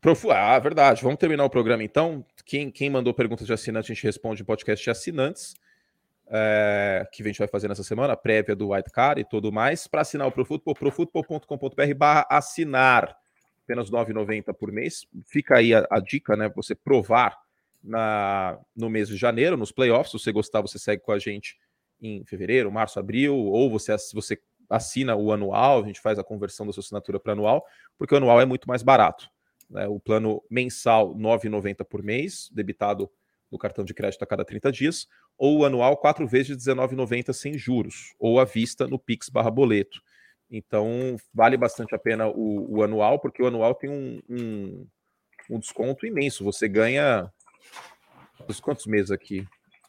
Pro... 0.00 0.16
Ah, 0.30 0.58
verdade. 0.58 1.02
Vamos 1.02 1.18
terminar 1.18 1.44
o 1.44 1.50
programa 1.50 1.84
então. 1.84 2.24
Quem, 2.46 2.70
quem 2.70 2.88
mandou 2.88 3.12
perguntas 3.12 3.46
de 3.46 3.52
assinantes, 3.52 3.90
a 3.90 3.94
gente 3.94 4.04
responde 4.04 4.40
em 4.40 4.46
podcast 4.46 4.82
de 4.82 4.90
assinantes. 4.90 5.54
É, 6.26 7.06
que 7.12 7.22
a 7.22 7.26
gente 7.26 7.38
vai 7.38 7.46
fazer 7.46 7.68
nessa 7.68 7.84
semana, 7.84 8.16
prévia 8.16 8.56
do 8.56 8.70
White 8.70 8.90
Card 8.90 9.20
e 9.20 9.24
tudo 9.26 9.52
mais. 9.52 9.86
Para 9.86 10.00
assinar 10.00 10.26
o 10.26 10.32
Pro 10.32 10.46
Football, 10.46 10.74
profutbol.com.br 10.74 11.94
barra 11.94 12.26
assinar 12.30 13.14
apenas 13.64 13.90
R$ 13.90 13.96
9,90 13.96 14.54
por 14.54 14.70
mês. 14.70 15.06
Fica 15.24 15.58
aí 15.58 15.74
a, 15.74 15.86
a, 15.90 15.98
dica, 15.98 16.36
né? 16.36 16.50
Você 16.54 16.74
provar 16.74 17.36
na, 17.82 18.58
no 18.76 18.88
mês 18.88 19.08
de 19.08 19.16
janeiro, 19.16 19.56
nos 19.56 19.72
playoffs. 19.72 20.12
Se 20.12 20.18
você 20.18 20.32
gostar, 20.32 20.60
você 20.60 20.78
segue 20.78 21.02
com 21.02 21.12
a 21.12 21.18
gente 21.18 21.58
em 22.00 22.24
fevereiro, 22.24 22.70
março, 22.70 22.98
abril, 22.98 23.34
ou 23.34 23.70
você, 23.70 23.96
você 24.12 24.38
assina 24.68 25.16
o 25.16 25.32
anual, 25.32 25.82
a 25.82 25.86
gente 25.86 26.00
faz 26.00 26.18
a 26.18 26.24
conversão 26.24 26.66
da 26.66 26.72
sua 26.72 26.82
assinatura 26.82 27.18
para 27.18 27.32
anual, 27.32 27.64
porque 27.96 28.14
o 28.14 28.16
anual 28.16 28.40
é 28.40 28.44
muito 28.44 28.68
mais 28.68 28.82
barato. 28.82 29.30
Né? 29.70 29.86
O 29.86 29.98
plano 29.98 30.42
mensal, 30.50 31.12
R$ 31.12 31.20
9,90 31.20 31.84
por 31.84 32.02
mês, 32.02 32.50
debitado 32.52 33.10
no 33.50 33.58
cartão 33.58 33.84
de 33.84 33.94
crédito 33.94 34.22
a 34.22 34.26
cada 34.26 34.44
30 34.44 34.70
dias, 34.72 35.08
ou 35.38 35.58
o 35.58 35.64
anual, 35.64 35.96
quatro 35.96 36.26
vezes 36.26 36.56
de 36.56 36.70
R$19,90 36.70 37.32
sem 37.32 37.56
juros, 37.56 38.14
ou 38.18 38.38
à 38.38 38.44
vista 38.44 38.86
no 38.86 38.98
Pix 38.98 39.28
barra 39.28 39.50
boleto. 39.50 40.02
Então, 40.56 41.16
vale 41.34 41.56
bastante 41.56 41.96
a 41.96 41.98
pena 41.98 42.28
o, 42.28 42.76
o 42.76 42.82
anual, 42.84 43.18
porque 43.18 43.42
o 43.42 43.46
anual 43.48 43.74
tem 43.74 43.90
um, 43.90 44.20
um, 44.30 44.86
um, 45.50 45.58
desconto 45.58 46.06
imenso. 46.06 46.44
Você 46.44 46.68
ganha. 46.68 47.28
Quantos 48.62 48.86
meses 48.86 49.10
aqui? 49.10 49.44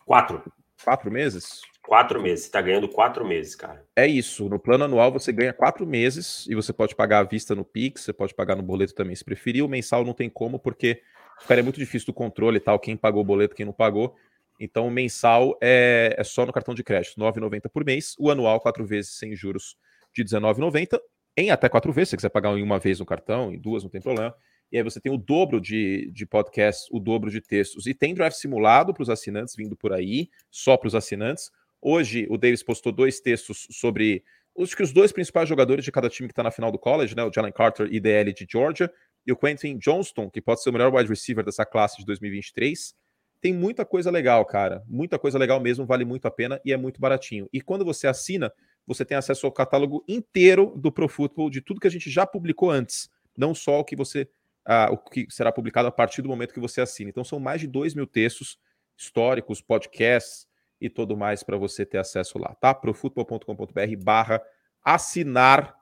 Quatro. 0.07 0.41
Quatro 0.83 1.11
meses? 1.11 1.61
Quatro 1.83 2.19
meses. 2.19 2.41
Você 2.41 2.47
está 2.47 2.61
ganhando 2.63 2.89
quatro 2.89 3.23
meses, 3.23 3.55
cara. 3.55 3.85
É 3.95 4.07
isso. 4.07 4.49
No 4.49 4.57
plano 4.57 4.85
anual 4.85 5.11
você 5.11 5.31
ganha 5.31 5.53
quatro 5.53 5.85
meses 5.85 6.47
e 6.47 6.55
você 6.55 6.73
pode 6.73 6.95
pagar 6.95 7.19
à 7.19 7.23
vista 7.23 7.53
no 7.53 7.63
Pix, 7.63 8.01
você 8.01 8.13
pode 8.13 8.33
pagar 8.33 8.55
no 8.55 8.63
boleto 8.63 8.95
também 8.95 9.15
se 9.15 9.23
preferir. 9.23 9.63
O 9.63 9.69
mensal 9.69 10.03
não 10.03 10.15
tem 10.15 10.31
como, 10.31 10.57
porque 10.57 10.99
ficaria 11.39 11.63
muito 11.63 11.79
difícil 11.79 12.07
do 12.07 12.13
controle 12.13 12.57
e 12.57 12.59
tal, 12.59 12.79
quem 12.79 12.97
pagou 12.97 13.21
o 13.21 13.25
boleto, 13.25 13.55
quem 13.55 13.67
não 13.67 13.73
pagou. 13.73 14.15
Então, 14.59 14.87
o 14.87 14.91
mensal 14.91 15.55
é, 15.61 16.15
é 16.17 16.23
só 16.23 16.43
no 16.43 16.53
cartão 16.53 16.73
de 16.73 16.83
crédito, 16.83 17.21
R$ 17.21 17.31
9,90 17.31 17.69
por 17.71 17.85
mês. 17.85 18.15
O 18.17 18.31
anual, 18.31 18.59
quatro 18.59 18.83
vezes 18.83 19.11
sem 19.11 19.35
juros 19.35 19.77
de 20.15 20.23
R$19,90 20.23 20.99
em 21.37 21.51
até 21.51 21.67
quatro 21.67 21.91
vezes. 21.91 22.09
Se 22.09 22.11
você 22.11 22.17
quiser 22.17 22.29
pagar 22.29 22.57
em 22.57 22.63
uma 22.63 22.79
vez 22.79 22.99
no 22.99 23.05
cartão, 23.05 23.51
em 23.51 23.59
duas, 23.59 23.83
não 23.83 23.89
tem 23.89 24.01
problema. 24.01 24.33
E 24.71 24.77
aí 24.77 24.83
você 24.83 24.99
tem 24.99 25.11
o 25.11 25.17
dobro 25.17 25.61
de, 25.61 26.09
de 26.11 26.25
podcasts, 26.25 26.87
o 26.91 26.99
dobro 26.99 27.29
de 27.29 27.41
textos. 27.41 27.85
E 27.85 27.93
tem 27.93 28.13
draft 28.13 28.37
simulado 28.37 28.93
para 28.93 29.03
os 29.03 29.09
assinantes 29.09 29.55
vindo 29.55 29.75
por 29.75 29.93
aí, 29.93 30.29
só 30.49 30.75
para 30.77 30.87
os 30.87 30.95
assinantes. 30.95 31.51
Hoje 31.81 32.25
o 32.29 32.37
Davis 32.37 32.63
postou 32.63 32.91
dois 32.91 33.19
textos 33.19 33.67
sobre 33.71 34.23
acho 34.57 34.75
que 34.75 34.83
os 34.83 34.93
dois 34.93 35.11
principais 35.11 35.49
jogadores 35.49 35.83
de 35.83 35.91
cada 35.91 36.09
time 36.09 36.27
que 36.27 36.31
está 36.31 36.41
na 36.41 36.51
final 36.51 36.71
do 36.71 36.79
college, 36.79 37.15
né? 37.15 37.23
O 37.23 37.31
Jalen 37.33 37.51
Carter, 37.51 37.93
IDL 37.93 38.33
de 38.33 38.47
Georgia, 38.49 38.91
e 39.25 39.31
o 39.31 39.35
Quentin 39.35 39.77
Johnston, 39.77 40.29
que 40.29 40.41
pode 40.41 40.63
ser 40.63 40.69
o 40.69 40.73
melhor 40.73 40.93
wide 40.93 41.09
receiver 41.09 41.43
dessa 41.43 41.65
classe 41.65 41.97
de 41.97 42.05
2023. 42.05 42.95
Tem 43.41 43.53
muita 43.53 43.85
coisa 43.85 44.09
legal, 44.09 44.45
cara. 44.45 44.83
Muita 44.87 45.19
coisa 45.19 45.37
legal 45.37 45.59
mesmo, 45.59 45.85
vale 45.85 46.05
muito 46.05 46.27
a 46.27 46.31
pena 46.31 46.59
e 46.63 46.71
é 46.71 46.77
muito 46.77 47.01
baratinho. 47.01 47.49
E 47.51 47.61
quando 47.61 47.83
você 47.83 48.07
assina, 48.07 48.51
você 48.85 49.03
tem 49.03 49.17
acesso 49.17 49.45
ao 49.45 49.51
catálogo 49.51 50.03
inteiro 50.07 50.73
do 50.75 50.91
Pro 50.91 51.07
Football, 51.07 51.49
de 51.49 51.61
tudo 51.61 51.79
que 51.79 51.87
a 51.87 51.91
gente 51.91 52.09
já 52.09 52.25
publicou 52.25 52.69
antes, 52.69 53.09
não 53.37 53.53
só 53.55 53.79
o 53.79 53.83
que 53.83 53.95
você 53.95 54.27
uh, 54.67 54.93
o 54.93 54.97
que 54.97 55.27
será 55.29 55.51
publicado 55.51 55.87
a 55.87 55.91
partir 55.91 56.21
do 56.21 56.29
momento 56.29 56.53
que 56.53 56.59
você 56.59 56.81
assina. 56.81 57.09
Então 57.09 57.23
são 57.23 57.39
mais 57.39 57.61
de 57.61 57.67
2 57.67 57.93
mil 57.93 58.07
textos 58.07 58.57
históricos, 58.97 59.61
podcasts 59.61 60.47
e 60.79 60.89
tudo 60.89 61.15
mais 61.15 61.43
para 61.43 61.57
você 61.57 61.85
ter 61.85 61.97
acesso 61.97 62.37
lá, 62.37 62.55
tá? 62.55 62.73
profutbol.com.br 62.73 64.03
barra 64.03 64.41
assinar 64.83 65.75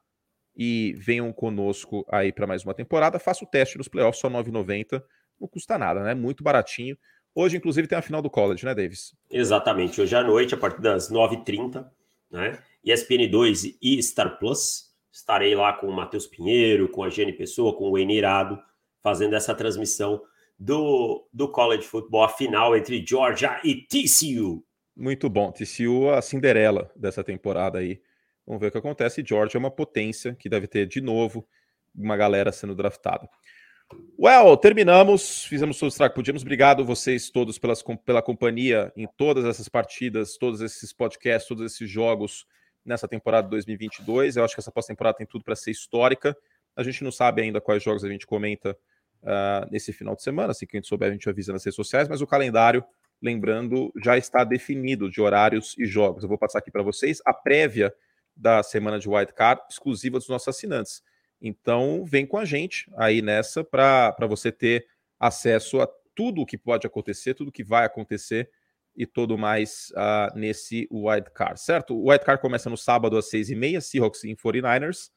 e 0.55 0.93
venham 0.97 1.31
conosco 1.33 2.05
aí 2.09 2.31
para 2.31 2.47
mais 2.47 2.63
uma 2.63 2.73
temporada. 2.73 3.19
Faça 3.19 3.43
o 3.43 3.47
teste 3.47 3.77
nos 3.77 3.87
playoffs, 3.87 4.21
só 4.21 4.27
R$ 4.27 4.35
9,90. 4.35 5.03
Não 5.39 5.47
custa 5.47 5.77
nada, 5.77 6.03
né? 6.03 6.13
Muito 6.13 6.43
baratinho. 6.43 6.97
Hoje, 7.35 7.57
inclusive, 7.57 7.87
tem 7.87 7.97
a 7.97 8.01
final 8.01 8.21
do 8.21 8.29
college, 8.29 8.63
né, 8.63 8.75
Davis? 8.75 9.15
Exatamente. 9.31 9.99
Hoje 9.99 10.15
à 10.15 10.23
noite, 10.23 10.53
a 10.53 10.57
partir 10.57 10.81
das 10.81 11.11
9h30, 11.11 11.85
né? 12.29 12.59
ESPN2 12.85 13.77
e 13.81 14.01
Star 14.01 14.37
Plus. 14.37 14.91
Estarei 15.11 15.55
lá 15.55 15.73
com 15.73 15.87
o 15.87 15.93
Matheus 15.93 16.27
Pinheiro, 16.27 16.89
com 16.89 17.03
a 17.03 17.09
Gene 17.09 17.33
Pessoa, 17.33 17.75
com 17.75 17.89
o 17.91 17.97
Enirado, 17.97 18.59
fazendo 19.01 19.35
essa 19.35 19.53
transmissão 19.53 20.21
do, 20.57 21.27
do 21.31 21.47
college 21.47 21.83
football, 21.83 22.23
a 22.23 22.29
final 22.29 22.75
entre 22.75 23.05
Georgia 23.05 23.59
e 23.63 23.75
TCU. 23.75 24.63
Muito 24.95 25.29
bom. 25.29 25.51
TCU, 25.51 26.09
a 26.09 26.21
Cinderela 26.21 26.91
dessa 26.95 27.23
temporada 27.23 27.79
aí. 27.79 28.01
Vamos 28.45 28.61
ver 28.61 28.67
o 28.67 28.71
que 28.71 28.77
acontece. 28.77 29.23
Georgia 29.25 29.57
é 29.57 29.59
uma 29.59 29.71
potência 29.71 30.35
que 30.35 30.49
deve 30.49 30.67
ter 30.67 30.87
de 30.87 31.01
novo 31.01 31.47
uma 31.95 32.17
galera 32.17 32.51
sendo 32.51 32.75
draftada. 32.75 33.27
Well, 34.17 34.55
terminamos, 34.57 35.43
fizemos 35.45 35.81
o 35.81 35.89
que 35.89 36.09
podíamos. 36.09 36.41
Obrigado 36.41 36.85
vocês 36.85 37.29
todos 37.29 37.59
pelas, 37.59 37.83
pela 38.05 38.21
companhia 38.21 38.91
em 38.95 39.07
todas 39.17 39.45
essas 39.45 39.69
partidas, 39.69 40.37
todos 40.37 40.61
esses 40.61 40.93
podcasts, 40.93 41.47
todos 41.47 41.63
esses 41.71 41.89
jogos 41.89 42.45
nessa 42.85 43.07
temporada 43.07 43.47
2022. 43.47 44.35
Eu 44.35 44.43
acho 44.43 44.55
que 44.55 44.61
essa 44.61 44.71
pós-temporada 44.71 45.17
tem 45.17 45.27
tudo 45.27 45.43
para 45.43 45.55
ser 45.55 45.71
histórica. 45.71 46.35
A 46.75 46.83
gente 46.83 47.03
não 47.03 47.11
sabe 47.11 47.41
ainda 47.41 47.61
quais 47.61 47.83
jogos 47.83 48.03
a 48.03 48.09
gente 48.09 48.25
comenta 48.25 48.77
uh, 49.21 49.69
nesse 49.71 49.93
final 49.93 50.15
de 50.15 50.23
semana. 50.23 50.51
Assim 50.51 50.65
que 50.65 50.75
a 50.75 50.79
gente 50.79 50.87
souber, 50.87 51.09
a 51.09 51.11
gente 51.11 51.27
avisa 51.29 51.53
nas 51.53 51.63
redes 51.63 51.75
sociais. 51.75 52.07
Mas 52.07 52.21
o 52.21 52.27
calendário, 52.27 52.83
lembrando, 53.21 53.91
já 54.01 54.17
está 54.17 54.43
definido 54.43 55.09
de 55.09 55.21
horários 55.21 55.75
e 55.77 55.85
jogos. 55.85 56.23
Eu 56.23 56.29
vou 56.29 56.37
passar 56.37 56.59
aqui 56.59 56.71
para 56.71 56.83
vocês. 56.83 57.21
A 57.25 57.33
prévia 57.33 57.93
da 58.35 58.63
semana 58.63 58.99
de 58.99 59.07
Wildcard, 59.07 59.61
exclusiva 59.69 60.17
dos 60.17 60.27
nossos 60.27 60.47
assinantes. 60.47 61.03
Então, 61.39 62.03
vem 62.05 62.25
com 62.25 62.37
a 62.37 62.45
gente 62.45 62.89
aí 62.95 63.21
nessa 63.21 63.63
para 63.63 64.15
você 64.27 64.51
ter 64.51 64.87
acesso 65.19 65.81
a 65.81 65.87
tudo 66.15 66.41
o 66.41 66.45
que 66.45 66.57
pode 66.57 66.87
acontecer, 66.87 67.33
tudo 67.33 67.51
que 67.51 67.63
vai 67.63 67.85
acontecer 67.85 68.49
e 68.95 69.05
todo 69.05 69.37
mais 69.37 69.91
uh, 69.91 70.37
nesse 70.37 70.87
wildcard, 70.91 71.59
certo? 71.59 71.95
O 71.95 72.09
wildcard 72.09 72.41
começa 72.41 72.69
no 72.69 72.77
sábado 72.77 73.17
às 73.17 73.29
6h30, 73.31 73.81
Seahawks 73.81 74.23
em 74.23 74.35
49ers. 74.35 75.09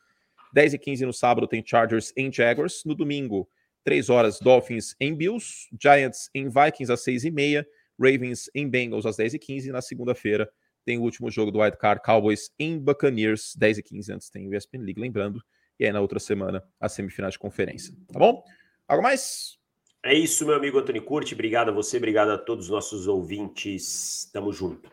10h15 0.57 1.01
no 1.03 1.13
sábado 1.13 1.47
tem 1.47 1.63
Chargers 1.65 2.13
em 2.17 2.33
Jaguars. 2.33 2.83
No 2.85 2.95
domingo, 2.95 3.49
3 3.85 4.09
horas, 4.09 4.41
Dolphins 4.41 4.95
em 4.99 5.15
Bills. 5.15 5.69
Giants 5.81 6.31
em 6.35 6.49
Vikings 6.49 6.93
às 6.93 7.05
6h30. 7.05 7.65
Ravens 7.99 8.51
em 8.55 8.69
Bengals 8.69 9.07
às 9.07 9.17
10h15. 9.17 9.67
E 9.67 9.73
na 9.73 9.83
segunda-feira 9.83 10.51
tem 10.87 10.99
o 10.99 11.03
último 11.03 11.31
jogo 11.31 11.51
do 11.51 11.59
wildcard, 11.59 12.01
Cowboys 12.01 12.49
em 12.59 12.79
Buccaneers, 12.79 13.57
10h15 13.61 14.15
antes 14.15 14.31
tem 14.31 14.47
o 14.47 14.55
ESPN 14.55 14.85
League, 14.85 15.01
lembrando. 15.01 15.43
E 15.81 15.85
aí 15.85 15.93
na 15.93 16.01
outra 16.01 16.21
semana, 16.21 16.63
a 16.81 16.89
semifinal 16.89 17.29
de 17.29 17.39
conferência. 17.39 17.93
Tá 18.11 18.19
bom? 18.21 18.43
Algo 18.87 19.03
mais? 19.03 19.59
É 20.07 20.15
isso, 20.15 20.47
meu 20.47 20.55
amigo 20.55 20.79
Antônio 20.79 21.03
Curti. 21.03 21.35
Obrigado 21.35 21.71
a 21.71 21.73
você, 21.73 21.97
obrigado 21.97 22.31
a 22.31 22.39
todos 22.39 22.67
os 22.67 22.71
nossos 22.71 23.09
ouvintes. 23.09 24.31
Tamo 24.33 24.53
junto. 24.53 24.89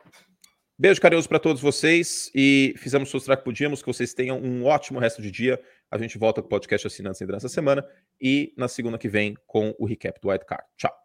Beijo 0.78 1.00
carinhoso 1.00 1.30
para 1.30 1.40
todos 1.40 1.62
vocês 1.62 2.32
e 2.34 2.74
fizemos 2.78 3.10
o 3.10 3.12
sustrar 3.12 3.38
que 3.38 3.44
podíamos. 3.44 3.82
Que 3.82 3.88
vocês 3.88 4.14
tenham 4.14 4.40
um 4.40 4.66
ótimo 4.66 5.00
resto 5.00 5.22
de 5.22 5.30
dia. 5.30 5.62
A 5.92 6.00
gente 6.00 6.18
volta 6.18 6.42
com 6.42 6.48
o 6.48 6.50
podcast 6.50 6.88
Assinantes 6.88 7.22
durante 7.22 7.46
essa 7.46 7.50
semana 7.50 7.86
e 8.20 8.54
na 8.58 8.68
segunda 8.68 8.98
que 8.98 9.08
vem 9.08 9.38
com 9.46 9.76
o 9.78 9.86
recap 9.86 10.20
do 10.20 10.30
White 10.30 10.46
Card. 10.46 10.66
Tchau. 10.76 11.03